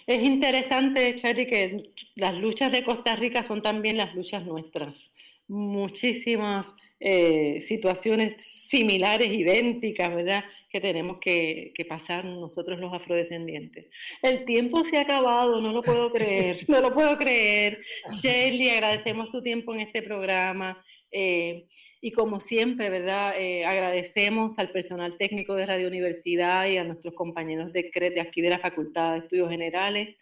Es 0.07 0.23
interesante, 0.23 1.15
Cherry, 1.15 1.47
que 1.47 1.93
las 2.15 2.35
luchas 2.35 2.71
de 2.71 2.83
Costa 2.83 3.15
Rica 3.15 3.43
son 3.43 3.61
también 3.61 3.97
las 3.97 4.15
luchas 4.15 4.45
nuestras. 4.45 5.13
Muchísimas 5.47 6.73
eh, 6.99 7.61
situaciones 7.61 8.41
similares, 8.41 9.27
idénticas, 9.27 10.15
¿verdad? 10.15 10.45
Que 10.69 10.79
tenemos 10.79 11.17
que, 11.19 11.73
que, 11.75 11.85
pasar 11.85 12.23
nosotros 12.25 12.79
los 12.79 12.93
afrodescendientes. 12.93 13.87
El 14.21 14.45
tiempo 14.45 14.83
se 14.85 14.97
ha 14.97 15.01
acabado, 15.01 15.61
no 15.61 15.71
lo 15.71 15.81
puedo 15.81 16.11
creer, 16.11 16.59
no 16.69 16.81
lo 16.81 16.93
puedo 16.93 17.17
creer. 17.17 17.81
Shelly, 18.21 18.69
agradecemos 18.69 19.29
tu 19.31 19.43
tiempo 19.43 19.73
en 19.73 19.81
este 19.81 20.01
programa. 20.01 20.83
Eh, 21.11 21.67
y 22.01 22.11
como 22.11 22.39
siempre, 22.39 22.89
¿verdad? 22.89 23.33
Eh, 23.39 23.65
agradecemos 23.65 24.59
al 24.59 24.69
personal 24.71 25.17
técnico 25.17 25.55
de 25.55 25.65
Radio 25.65 25.87
Universidad 25.87 26.67
y 26.67 26.77
a 26.77 26.83
nuestros 26.83 27.13
compañeros 27.13 27.73
de 27.73 27.89
CRET 27.89 28.13
de 28.13 28.21
aquí 28.21 28.41
de 28.41 28.49
la 28.49 28.59
Facultad 28.59 29.13
de 29.13 29.19
Estudios 29.19 29.49
Generales. 29.49 30.19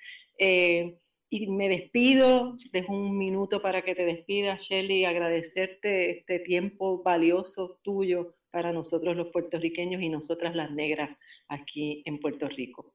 Y 1.35 1.47
me 1.47 1.67
despido, 1.67 2.55
dejo 2.71 2.93
un 2.93 3.17
minuto 3.17 3.59
para 3.59 3.81
que 3.81 3.95
te 3.95 4.05
despidas, 4.05 4.61
Shelly, 4.61 5.03
agradecerte 5.03 6.11
este 6.11 6.37
tiempo 6.37 7.01
valioso 7.01 7.79
tuyo 7.81 8.35
para 8.51 8.71
nosotros 8.71 9.15
los 9.15 9.29
puertorriqueños 9.29 9.99
y 10.03 10.09
nosotras 10.09 10.55
las 10.55 10.69
negras 10.69 11.11
aquí 11.47 12.03
en 12.05 12.19
Puerto 12.19 12.47
Rico. 12.49 12.93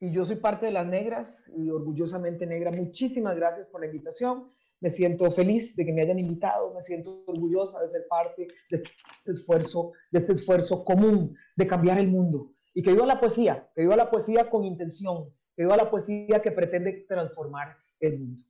Y 0.00 0.10
yo 0.10 0.24
soy 0.24 0.36
parte 0.36 0.64
de 0.64 0.72
las 0.72 0.86
negras 0.86 1.52
y 1.54 1.68
orgullosamente 1.68 2.46
negra. 2.46 2.70
Muchísimas 2.70 3.36
gracias 3.36 3.66
por 3.66 3.82
la 3.82 3.88
invitación. 3.88 4.50
Me 4.80 4.88
siento 4.88 5.30
feliz 5.30 5.76
de 5.76 5.84
que 5.84 5.92
me 5.92 6.00
hayan 6.00 6.18
invitado, 6.18 6.72
me 6.72 6.80
siento 6.80 7.24
orgullosa 7.26 7.78
de 7.78 7.88
ser 7.88 8.06
parte 8.08 8.48
de 8.70 8.76
este 8.76 8.90
esfuerzo, 9.26 9.92
de 10.10 10.20
este 10.20 10.32
esfuerzo 10.32 10.82
común 10.82 11.36
de 11.56 11.66
cambiar 11.66 11.98
el 11.98 12.08
mundo. 12.08 12.54
Y 12.72 12.80
que 12.80 12.94
viva 12.94 13.04
la 13.04 13.20
poesía, 13.20 13.68
que 13.74 13.82
viva 13.82 13.96
la 13.96 14.10
poesía 14.10 14.48
con 14.48 14.64
intención, 14.64 15.30
viva 15.58 15.76
la 15.76 15.90
poesía 15.90 16.40
que 16.40 16.52
pretende 16.52 17.04
transformar 17.08 17.76
el 17.98 18.18
mundo. 18.18 18.42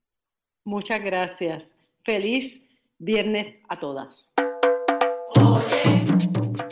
Muchas 0.65 1.03
gracias. 1.03 1.73
Feliz 2.05 2.63
viernes 2.99 3.55
a 3.69 3.81
todas. 3.81 4.31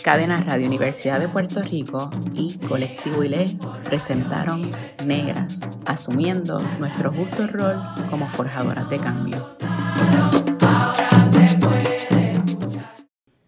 Cadena 0.05 0.41
Radio 0.43 0.67
Universidad 0.67 1.19
de 1.19 1.29
Puerto 1.29 1.63
Rico 1.63 2.11
y 2.35 2.59
Colectivo 2.59 3.25
ILE 3.25 3.59
presentaron 3.83 4.71
Negras, 5.05 5.69
asumiendo 5.87 6.61
nuestro 6.79 7.13
justo 7.13 7.47
rol 7.47 7.77
como 8.09 8.29
forjadoras 8.29 8.89
de 8.91 8.99
cambio. 8.99 9.57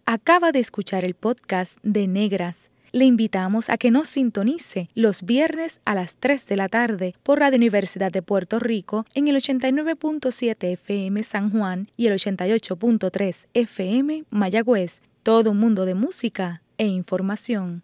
Acaba 0.05 0.51
de 0.51 0.59
escuchar 0.59 1.05
el 1.05 1.13
podcast 1.13 1.77
de 1.83 2.07
Negras 2.07 2.71
le 2.91 3.05
invitamos 3.05 3.69
a 3.69 3.77
que 3.77 3.91
nos 3.91 4.07
sintonice 4.07 4.89
los 4.95 5.23
viernes 5.23 5.81
a 5.85 5.95
las 5.95 6.15
3 6.15 6.45
de 6.47 6.57
la 6.57 6.69
tarde 6.69 7.15
por 7.23 7.39
Radio 7.39 7.57
Universidad 7.57 8.11
de 8.11 8.21
Puerto 8.21 8.59
Rico 8.59 9.05
en 9.13 9.27
el 9.27 9.35
89.7 9.35 10.73
FM 10.73 11.23
San 11.23 11.51
Juan 11.51 11.89
y 11.97 12.07
el 12.07 12.13
88.3 12.13 13.47
FM 13.53 14.23
Mayagüez. 14.29 15.01
Todo 15.23 15.51
un 15.51 15.59
mundo 15.59 15.85
de 15.85 15.95
música 15.95 16.61
e 16.77 16.85
información. 16.87 17.83